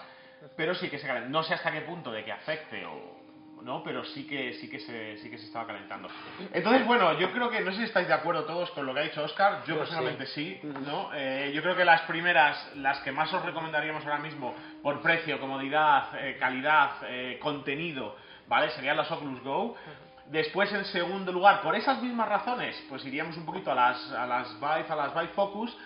pero 0.56 0.74
sí 0.74 0.90
que 0.90 0.98
se 0.98 1.06
calienta 1.06 1.30
no 1.30 1.44
sé 1.44 1.54
hasta 1.54 1.70
qué 1.70 1.82
punto 1.82 2.10
de 2.10 2.24
que 2.24 2.32
afecte 2.32 2.84
o 2.86 3.19
no 3.62 3.82
pero 3.82 4.04
sí 4.04 4.26
que 4.26 4.54
sí 4.54 4.68
que 4.68 4.80
se 4.80 5.16
sí 5.18 5.30
que 5.30 5.38
se 5.38 5.46
estaba 5.46 5.66
calentando. 5.66 6.08
Entonces 6.52 6.86
bueno 6.86 7.18
yo 7.18 7.30
creo 7.32 7.50
que 7.50 7.60
no 7.60 7.70
sé 7.72 7.78
si 7.78 7.84
estáis 7.84 8.08
de 8.08 8.14
acuerdo 8.14 8.44
todos 8.44 8.70
con 8.70 8.86
lo 8.86 8.94
que 8.94 9.00
ha 9.00 9.04
dicho 9.04 9.22
Oscar 9.22 9.62
yo 9.66 9.78
personalmente 9.78 10.26
sí, 10.26 10.60
no 10.62 11.10
Eh, 11.14 11.52
yo 11.54 11.62
creo 11.62 11.76
que 11.76 11.84
las 11.84 12.02
primeras 12.02 12.76
las 12.76 12.98
que 13.00 13.12
más 13.12 13.32
os 13.32 13.44
recomendaríamos 13.44 14.04
ahora 14.04 14.18
mismo 14.18 14.54
por 14.82 15.00
precio 15.02 15.40
comodidad 15.40 16.08
eh, 16.18 16.36
calidad 16.38 16.90
eh, 17.08 17.38
contenido 17.40 18.16
vale 18.50 18.70
serían 18.70 18.96
las 18.96 19.10
Oculus 19.10 19.42
Go. 19.42 19.76
Después, 20.26 20.72
en 20.72 20.84
segundo 20.84 21.32
lugar, 21.32 21.60
por 21.60 21.74
esas 21.74 22.00
mismas 22.00 22.28
razones, 22.28 22.80
pues 22.88 23.04
iríamos 23.04 23.36
un 23.36 23.44
poquito 23.44 23.72
a 23.72 23.74
las, 23.74 24.12
a 24.12 24.26
las 24.26 24.60
Vive, 24.60 24.86
a 24.88 24.94
las 24.94 25.12
Vive 25.12 25.32
Focus, 25.34 25.76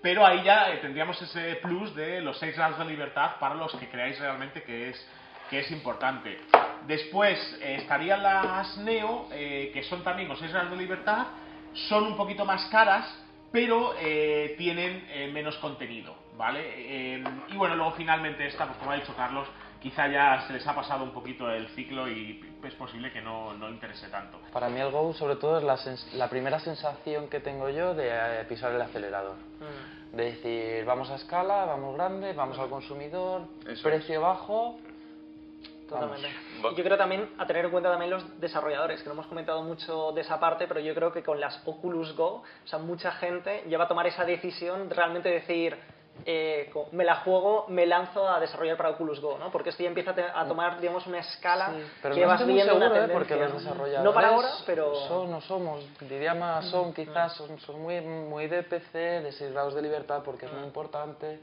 pero 0.00 0.26
ahí 0.26 0.42
ya 0.42 0.72
eh, 0.72 0.78
tendríamos 0.78 1.20
ese 1.22 1.56
plus 1.56 1.94
de 1.94 2.20
los 2.20 2.36
6 2.38 2.56
grados 2.56 2.78
de 2.78 2.84
libertad 2.86 3.36
para 3.38 3.54
los 3.54 3.72
que 3.76 3.88
creáis 3.88 4.18
realmente 4.18 4.64
que 4.64 4.88
es, 4.88 5.08
que 5.52 5.58
es 5.60 5.70
importante. 5.70 6.38
Después 6.86 7.38
eh, 7.60 7.76
estarían 7.80 8.22
las 8.22 8.78
Neo, 8.78 9.28
eh, 9.32 9.70
que 9.74 9.82
son 9.82 10.02
también 10.02 10.26
con 10.26 10.38
6 10.38 10.50
grados 10.50 10.70
de 10.70 10.76
libertad, 10.78 11.26
son 11.74 12.04
un 12.04 12.16
poquito 12.16 12.46
más 12.46 12.64
caras, 12.70 13.04
pero 13.52 13.94
eh, 14.00 14.54
tienen 14.56 15.06
eh, 15.10 15.30
menos 15.30 15.54
contenido, 15.58 16.14
¿vale? 16.38 16.60
Eh, 16.64 17.24
y 17.50 17.56
bueno, 17.58 17.76
luego 17.76 17.92
finalmente 17.92 18.46
esta, 18.46 18.64
pues 18.66 18.78
como 18.78 18.92
ha 18.92 18.94
dicho 18.94 19.14
Carlos, 19.14 19.46
quizá 19.82 20.08
ya 20.08 20.42
se 20.46 20.54
les 20.54 20.66
ha 20.66 20.74
pasado 20.74 21.04
un 21.04 21.10
poquito 21.10 21.50
el 21.50 21.68
ciclo 21.68 22.08
y 22.08 22.42
es 22.64 22.72
posible 22.74 23.12
que 23.12 23.20
no, 23.20 23.52
no 23.52 23.68
interese 23.68 24.08
tanto. 24.08 24.38
Para 24.54 24.70
mí 24.70 24.80
el 24.80 24.90
Go 24.90 25.12
sobre 25.12 25.36
todo 25.36 25.58
es 25.58 25.64
la, 25.64 25.76
sens- 25.76 26.10
la 26.14 26.30
primera 26.30 26.60
sensación 26.60 27.28
que 27.28 27.40
tengo 27.40 27.68
yo 27.68 27.92
de 27.92 28.08
eh, 28.10 28.44
pisar 28.48 28.72
el 28.72 28.80
acelerador. 28.80 29.36
Mm. 29.60 30.16
De 30.16 30.24
decir, 30.32 30.84
vamos 30.86 31.10
a 31.10 31.16
escala, 31.16 31.66
vamos 31.66 31.94
grande, 31.94 32.32
vamos 32.32 32.58
al 32.58 32.70
consumidor, 32.70 33.42
Eso 33.68 33.82
precio 33.82 34.18
bajo. 34.22 34.78
Totalmente. 35.92 36.28
Vamos. 36.60 36.76
Yo 36.76 36.84
creo 36.84 36.96
también 36.96 37.34
a 37.38 37.46
tener 37.46 37.64
en 37.64 37.70
cuenta 37.70 37.90
también 37.90 38.10
los 38.10 38.40
desarrolladores, 38.40 39.00
que 39.02 39.06
no 39.06 39.12
hemos 39.14 39.26
comentado 39.26 39.62
mucho 39.62 40.12
de 40.12 40.20
esa 40.22 40.38
parte, 40.40 40.66
pero 40.66 40.80
yo 40.80 40.94
creo 40.94 41.12
que 41.12 41.22
con 41.22 41.40
las 41.40 41.60
Oculus 41.66 42.14
Go, 42.16 42.42
o 42.42 42.66
sea, 42.66 42.78
mucha 42.78 43.12
gente 43.12 43.64
ya 43.68 43.78
va 43.78 43.84
a 43.84 43.88
tomar 43.88 44.06
esa 44.06 44.24
decisión 44.24 44.88
de 44.88 44.94
realmente 44.94 45.28
decir, 45.28 45.76
eh, 46.24 46.70
me 46.92 47.04
la 47.04 47.16
juego, 47.16 47.66
me 47.68 47.84
lanzo 47.86 48.28
a 48.28 48.38
desarrollar 48.38 48.76
para 48.76 48.90
Oculus 48.90 49.20
Go, 49.20 49.38
¿no? 49.38 49.50
Porque 49.50 49.70
esto 49.70 49.82
ya 49.82 49.88
empieza 49.88 50.14
a 50.34 50.46
tomar, 50.46 50.80
digamos, 50.80 51.06
una 51.06 51.18
escala 51.18 51.70
Sí, 51.70 51.84
pero 52.00 52.14
que 52.14 52.20
no 52.20 52.28
vas 52.28 52.46
viendo 52.46 52.76
una 52.76 52.86
seguro, 52.86 52.86
¿eh? 52.86 53.08
tendencia. 53.08 53.14
porque 53.14 53.36
los 53.36 53.52
desarrolladores 53.54 54.04
No 54.04 54.14
para 54.14 54.28
ahora, 54.28 54.50
pero... 54.64 54.94
son, 55.08 55.30
no 55.30 55.40
somos, 55.40 55.84
diría 56.00 56.34
más 56.34 56.66
son 56.66 56.92
quizás, 56.92 57.32
son, 57.34 57.58
son 57.60 57.80
muy, 57.80 58.00
muy 58.00 58.46
de 58.46 58.62
PC, 58.62 58.98
de 58.98 59.32
6 59.32 59.52
grados 59.52 59.74
de 59.74 59.82
libertad 59.82 60.22
porque 60.24 60.46
es 60.46 60.52
muy 60.52 60.64
importante. 60.64 61.40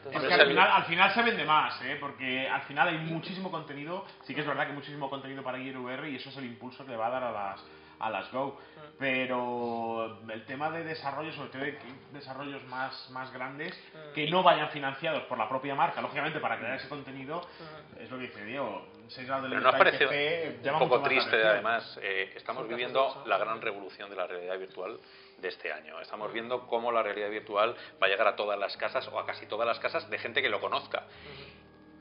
Es 0.00 0.06
Entonces, 0.06 0.28
que 0.28 0.34
es 0.34 0.34
al 0.34 0.40
el- 0.40 0.48
final, 0.48 0.70
al 0.70 0.84
final 0.84 1.14
se 1.14 1.22
vende 1.22 1.44
más, 1.44 1.82
¿eh? 1.82 1.96
porque 2.00 2.48
al 2.48 2.62
final 2.62 2.88
hay 2.88 2.98
muchísimo 2.98 3.50
contenido, 3.50 4.04
sí 4.22 4.34
que 4.34 4.40
es 4.40 4.46
verdad 4.46 4.62
que 4.64 4.70
hay 4.70 4.76
muchísimo 4.76 5.10
contenido 5.10 5.42
para 5.42 5.58
Gear 5.58 5.76
VR 5.76 6.08
y 6.10 6.16
eso 6.16 6.30
es 6.30 6.36
el 6.38 6.44
impulso 6.44 6.84
que 6.84 6.92
le 6.92 6.96
va 6.96 7.08
a 7.08 7.10
dar 7.10 7.24
a 7.24 7.32
las, 7.32 7.64
a 7.98 8.08
las 8.10 8.30
Go. 8.32 8.58
Pero 8.98 10.18
el 10.30 10.44
tema 10.44 10.70
de 10.70 10.84
desarrollo, 10.84 11.32
sobre 11.32 11.48
todo 11.50 11.62
de 11.62 11.78
que- 11.78 11.92
desarrollos 12.12 12.62
más, 12.68 13.10
más 13.10 13.32
grandes, 13.32 13.72
que 14.14 14.28
no 14.30 14.42
vayan 14.42 14.68
financiados 14.70 15.22
por 15.24 15.36
la 15.38 15.48
propia 15.48 15.74
marca, 15.74 16.00
lógicamente 16.00 16.38
para 16.40 16.58
crear 16.58 16.74
ese 16.76 16.88
contenido, 16.88 17.40
es 17.98 18.10
lo 18.10 18.18
que 18.18 18.24
dice 18.24 18.44
Diego, 18.44 18.86
6 19.08 19.26
grados 19.26 19.44
de 19.44 19.56
Pero 19.56 19.62
nos 19.62 19.74
un 20.82 20.88
poco 20.88 21.02
triste, 21.02 21.36
además, 21.44 21.98
eh, 22.02 22.32
estamos 22.36 22.68
viviendo 22.68 23.22
la 23.26 23.38
gran 23.38 23.60
revolución 23.60 24.10
de 24.10 24.16
la 24.16 24.26
realidad 24.26 24.58
virtual 24.58 24.98
de 25.40 25.48
este 25.48 25.72
año. 25.72 26.00
Estamos 26.00 26.32
viendo 26.32 26.66
cómo 26.66 26.90
la 26.92 27.02
realidad 27.02 27.30
virtual 27.30 27.76
va 28.02 28.06
a 28.06 28.10
llegar 28.10 28.26
a 28.26 28.36
todas 28.36 28.58
las 28.58 28.76
casas 28.76 29.06
o 29.08 29.18
a 29.18 29.26
casi 29.26 29.46
todas 29.46 29.66
las 29.66 29.78
casas 29.78 30.08
de 30.10 30.18
gente 30.18 30.42
que 30.42 30.48
lo 30.48 30.60
conozca. 30.60 31.04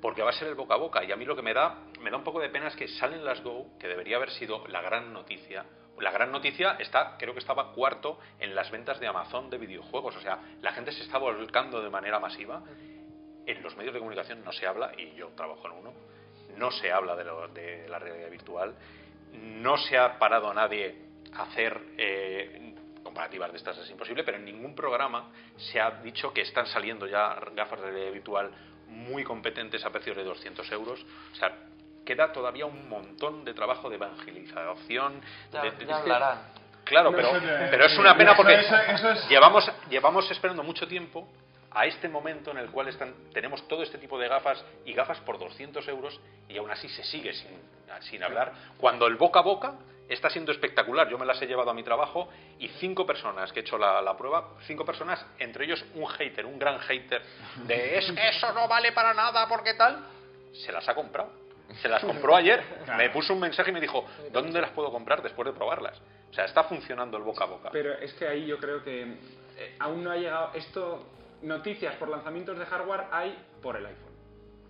Porque 0.02 0.22
va 0.22 0.30
a 0.30 0.34
ser 0.34 0.48
el 0.48 0.56
boca 0.56 0.76
a 0.76 0.78
boca. 0.78 1.04
Y 1.04 1.12
a 1.12 1.16
mí 1.16 1.26
lo 1.26 1.36
que 1.36 1.42
me 1.42 1.54
da, 1.54 1.76
me 2.02 2.12
da 2.12 2.18
un 2.18 2.24
poco 2.24 2.40
de 2.40 2.50
pena 2.50 2.68
es 2.68 2.76
que 2.76 2.88
salen 2.88 3.26
las 3.26 3.42
Go, 3.44 3.68
que 3.80 3.88
debería 3.88 4.18
haber 4.18 4.30
sido 4.32 4.68
la 4.68 4.82
gran 4.82 5.12
noticia. 5.12 5.66
La 6.00 6.12
gran 6.12 6.32
noticia 6.32 6.76
está, 6.80 7.16
creo 7.18 7.34
que 7.34 7.40
estaba 7.40 7.72
cuarto 7.74 8.20
en 8.40 8.54
las 8.54 8.70
ventas 8.70 9.00
de 9.00 9.08
Amazon 9.08 9.50
de 9.50 9.58
videojuegos. 9.58 10.16
O 10.16 10.22
sea, 10.22 10.40
la 10.62 10.72
gente 10.74 10.92
se 10.92 11.02
está 11.02 11.18
volcando 11.18 11.82
de 11.82 11.90
manera 11.90 12.20
masiva. 12.20 12.62
En 13.48 13.64
los 13.64 13.76
medios 13.76 13.94
de 13.94 14.00
comunicación 14.00 14.44
no 14.44 14.52
se 14.52 14.68
habla, 14.68 14.92
y 14.98 15.16
yo 15.16 15.30
trabajo 15.30 15.66
en 15.68 15.74
uno, 15.74 15.94
no 16.58 16.70
se 16.70 16.92
habla 16.92 17.16
de, 17.16 17.24
lo- 17.24 17.48
de 17.48 17.88
la 17.88 17.98
realidad 17.98 18.30
virtual. 18.30 18.76
No 19.34 19.78
se 19.78 19.98
ha 19.98 20.20
parado 20.20 20.54
nadie 20.54 20.96
a 21.34 21.44
hacer 21.44 21.82
eh, 21.98 22.67
comparativas 23.18 23.52
de 23.52 23.58
estas, 23.58 23.78
es 23.80 23.90
imposible, 23.90 24.24
pero 24.24 24.38
en 24.38 24.46
ningún 24.46 24.76
programa 24.76 25.32
se 25.58 25.82
ha 25.82 25.90
dicho 26.04 26.32
que 26.32 26.42
están 26.42 26.68
saliendo 26.68 27.08
ya 27.08 27.36
gafas 27.56 27.82
de 27.82 27.88
realidad 27.90 28.12
virtual 28.14 28.52
muy 28.90 29.24
competentes 29.24 29.84
a 29.84 29.90
precios 29.90 30.16
de 30.16 30.24
200 30.24 30.72
euros. 30.72 31.04
O 31.32 31.36
sea, 31.36 31.52
queda 32.06 32.32
todavía 32.32 32.68
un 32.68 32.88
montón 32.88 33.44
de 33.44 33.54
trabajo 33.56 33.90
de 33.90 33.96
evangelización. 33.96 35.20
ya, 35.52 35.62
de- 35.64 35.72
de- 35.72 35.86
ya 35.88 35.98
hablarán. 35.98 36.38
Claro, 36.84 37.12
pero, 37.12 37.32
pero 37.72 37.86
es 37.86 37.98
una 37.98 38.16
pena 38.16 38.32
eso- 38.32 38.38
porque 38.38 38.54
eso- 38.60 38.78
eso 38.78 39.12
es- 39.12 39.28
llevamos, 39.30 39.70
llevamos 39.90 40.30
esperando 40.32 40.62
mucho 40.64 40.88
tiempo 40.88 41.28
a 41.78 41.86
este 41.86 42.10
momento 42.10 42.52
en 42.52 42.58
el 42.58 42.72
cual 42.72 42.88
están, 42.88 43.14
tenemos 43.34 43.68
todo 43.68 43.84
este 43.84 43.98
tipo 43.98 44.18
de 44.18 44.28
gafas 44.28 44.64
y 44.86 44.94
gafas 44.94 45.20
por 45.20 45.38
200 45.38 45.88
euros 45.88 46.20
y 46.50 46.58
aún 46.58 46.72
así 46.72 46.90
se 46.90 47.04
sigue 47.04 47.34
sin, 47.34 47.60
sin 48.02 48.24
hablar. 48.24 48.54
Cuando 48.78 49.06
el 49.08 49.16
boca 49.16 49.40
a 49.40 49.44
boca 49.44 49.74
está 50.10 50.30
siendo 50.30 50.52
espectacular. 50.52 51.10
Yo 51.10 51.18
me 51.18 51.26
las 51.26 51.42
he 51.42 51.46
llevado 51.46 51.70
a 51.70 51.74
mi 51.74 51.84
trabajo 51.84 52.30
y 52.60 52.68
cinco 52.80 53.06
personas 53.06 53.52
que 53.52 53.60
he 53.60 53.62
hecho 53.62 53.78
la, 53.78 54.02
la 54.02 54.16
prueba, 54.16 54.56
cinco 54.66 54.86
personas, 54.86 55.24
entre 55.38 55.66
ellos 55.66 55.84
un 55.96 56.08
hater, 56.08 56.46
un 56.46 56.58
gran 56.58 56.80
hater, 56.80 57.22
de 57.66 57.98
es 57.98 58.12
que 58.12 58.30
eso 58.30 58.54
no 58.54 58.68
vale 58.68 58.94
para 58.94 59.14
nada 59.14 59.48
porque 59.48 59.74
tal, 59.74 60.06
se 60.54 60.72
las 60.72 60.88
ha 60.88 60.96
comprado. 60.96 61.32
Se 61.82 61.90
las 61.90 62.02
compró 62.02 62.36
ayer. 62.36 62.64
Me 62.98 63.10
puso 63.10 63.34
un 63.34 63.42
mensaje 63.42 63.72
y 63.72 63.74
me 63.74 63.82
dijo, 63.82 64.06
¿dónde 64.32 64.62
las 64.62 64.72
puedo 64.72 64.90
comprar 64.90 65.22
después 65.22 65.46
de 65.48 65.54
probarlas? 65.54 66.00
O 66.32 66.34
sea, 66.34 66.46
está 66.46 66.64
funcionando 66.64 67.18
el 67.18 67.24
boca 67.24 67.44
a 67.44 67.48
boca. 67.48 67.70
Pero 67.72 67.94
es 67.94 68.14
que 68.14 68.26
ahí 68.26 68.46
yo 68.46 68.58
creo 68.58 68.82
que 68.84 69.02
eh, 69.04 69.76
aún 69.80 70.04
no 70.04 70.12
ha 70.12 70.16
llegado 70.16 70.52
esto. 70.54 71.06
Noticias 71.42 71.96
por 71.96 72.10
lanzamientos 72.10 72.58
de 72.58 72.66
hardware 72.66 73.06
hay 73.12 73.38
por 73.62 73.78
el 73.78 73.86
iPhone. 73.86 74.07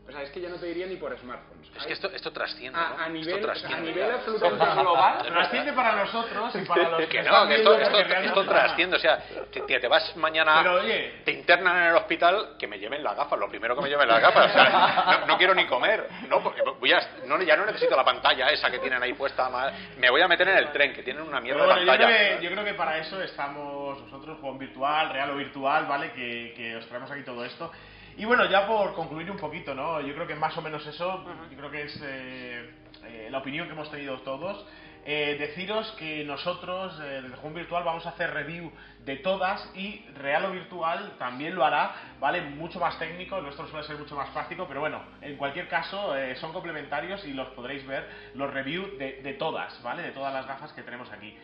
O 0.08 0.12
sea, 0.12 0.22
es 0.22 0.30
que 0.32 0.40
ya 0.40 0.48
no 0.48 0.56
te 0.56 0.68
diría 0.68 0.88
ni 0.88 0.96
por 0.96 1.16
smartphones. 1.20 1.68
Es 1.76 1.86
que 1.86 1.92
esto, 1.94 2.10
esto 2.14 2.32
trasciende, 2.32 2.80
a, 2.80 2.82
¿no? 2.82 2.96
a 3.04 3.08
Esto 3.08 3.10
nivel, 3.10 4.10
a 4.10 4.16
absolutamente 4.16 4.66
global. 4.82 5.18
Trasciende 5.28 5.74
para 5.74 5.96
nosotros 5.98 6.56
y 6.56 6.60
para 6.66 6.90
los 6.90 7.06
Que 7.08 7.18
no, 7.18 7.24
están 7.24 7.48
que 7.50 7.56
esto, 7.56 7.74
esto, 7.78 7.98
esto 8.00 8.46
trasciende. 8.46 8.96
O 8.96 9.00
sea, 9.00 9.18
te, 9.52 9.60
te- 9.62 9.88
vas 9.90 10.16
mañana, 10.16 10.60
Pero, 10.64 10.76
oye. 10.76 11.22
te 11.26 11.32
internan 11.34 11.76
en 11.78 11.84
el 11.90 11.96
hospital, 11.96 12.56
que 12.58 12.68
me 12.68 12.80
lleven 12.80 13.04
las 13.04 13.18
gafas, 13.18 13.38
lo 13.38 13.50
primero 13.50 13.76
que 13.76 13.82
me 13.82 13.90
lleven 13.90 14.08
las 14.08 14.22
gafas. 14.22 14.50
O 14.50 14.54
sea, 14.54 15.18
no, 15.22 15.28
no 15.28 15.38
quiero 15.38 15.54
ni 15.54 15.66
comer. 15.66 16.08
No, 16.30 16.42
porque 16.42 16.62
voy 16.80 16.94
a, 16.94 17.00
no, 17.26 17.42
ya 17.42 17.58
no 17.58 17.66
necesito 17.66 17.96
la 17.98 18.06
pantalla 18.06 18.50
esa 18.50 18.72
que 18.72 18.80
tienen 18.80 19.04
ahí 19.04 19.14
puesta. 19.14 19.50
Me 19.98 20.10
voy 20.10 20.22
a 20.22 20.28
meter 20.30 20.48
en 20.48 20.58
el 20.58 20.72
tren, 20.72 20.94
que 20.94 21.04
tienen 21.04 21.24
una 21.24 21.42
mierda 21.42 21.64
Pero 21.64 21.76
de 21.76 21.86
bueno, 21.86 21.92
yo 21.92 21.98
creo, 21.98 22.08
pantalla. 22.08 22.38
que, 22.40 22.44
yo 22.46 22.52
creo 22.52 22.64
que 22.64 22.74
para 22.76 22.98
eso 22.98 23.22
estamos 23.22 24.00
nosotros, 24.04 24.40
juego 24.40 24.58
virtual, 24.58 25.10
real 25.10 25.32
o 25.32 25.36
virtual, 25.36 25.86
¿vale? 25.86 26.14
Que, 26.14 26.54
que 26.56 26.76
os 26.78 26.88
traemos 26.88 27.12
aquí 27.12 27.24
todo 27.24 27.44
esto. 27.44 27.70
Y 28.18 28.26
bueno, 28.26 28.46
ya 28.46 28.66
por 28.66 28.94
concluir 28.96 29.30
un 29.30 29.38
poquito, 29.38 29.76
¿no? 29.76 30.02
Yo 30.02 30.14
creo 30.16 30.26
que 30.26 30.36
más 30.36 30.58
o 30.58 30.62
menos 30.62 30.86
eso, 30.88 31.24
yo 31.52 31.58
creo 31.58 31.70
que 31.70 31.84
es 31.84 32.02
eh, 32.04 32.72
eh, 33.06 33.28
la 33.30 33.38
opinión 33.38 33.68
que 33.68 33.74
hemos 33.74 33.92
tenido 33.92 34.20
todos. 34.22 34.66
Eh, 35.06 35.38
deciros 35.40 35.90
que 35.94 36.26
nosotros, 36.26 37.00
eh, 37.00 37.22
desde 37.22 37.38
Juego 37.38 37.56
Virtual, 37.56 37.84
vamos 37.84 38.06
a 38.08 38.10
hacer 38.10 38.34
review 38.34 38.74
de 39.06 39.18
todas 39.18 39.72
y 39.74 40.04
Real 40.16 40.46
o 40.46 40.52
Virtual 40.52 41.14
también 41.18 41.56
lo 41.56 41.64
hará, 41.64 41.96
¿vale? 42.20 42.42
Mucho 42.42 42.80
más 42.80 43.00
técnico, 43.00 43.38
el 43.38 43.44
nuestro 43.44 43.68
suele 43.68 43.86
ser 43.88 43.98
mucho 43.98 44.16
más 44.16 44.30
práctico, 44.32 44.66
pero 44.68 44.82
bueno, 44.82 45.02
en 45.22 45.38
cualquier 45.38 45.70
caso 45.70 46.18
eh, 46.18 46.36
son 46.36 46.52
complementarios 46.52 47.24
y 47.24 47.34
los 47.34 47.48
podréis 47.50 47.88
ver, 47.88 48.06
los 48.34 48.52
review 48.52 48.98
de, 48.98 49.22
de 49.22 49.34
todas, 49.36 49.82
¿vale? 49.82 50.02
De 50.02 50.12
todas 50.12 50.34
las 50.34 50.46
gafas 50.46 50.74
que 50.74 50.82
tenemos 50.82 51.10
aquí. 51.12 51.38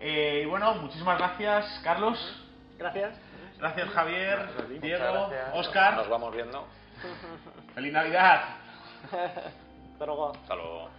Y 0.00 0.44
bueno, 0.44 0.74
muchísimas 0.74 1.18
gracias, 1.18 1.80
Carlos. 1.82 2.44
Gracias. 2.78 3.27
Gracias, 3.58 3.88
Javier, 3.90 4.38
Gracias. 4.56 4.80
Diego, 4.80 5.28
gracias. 5.28 5.50
Oscar. 5.54 5.94
Nos 5.94 6.08
vamos 6.08 6.34
viendo. 6.34 6.66
¡Feliz 7.74 7.92
Navidad! 7.92 8.40
Hasta 9.92 10.06
luego. 10.06 10.32
Hasta 10.32 10.54
luego. 10.54 10.90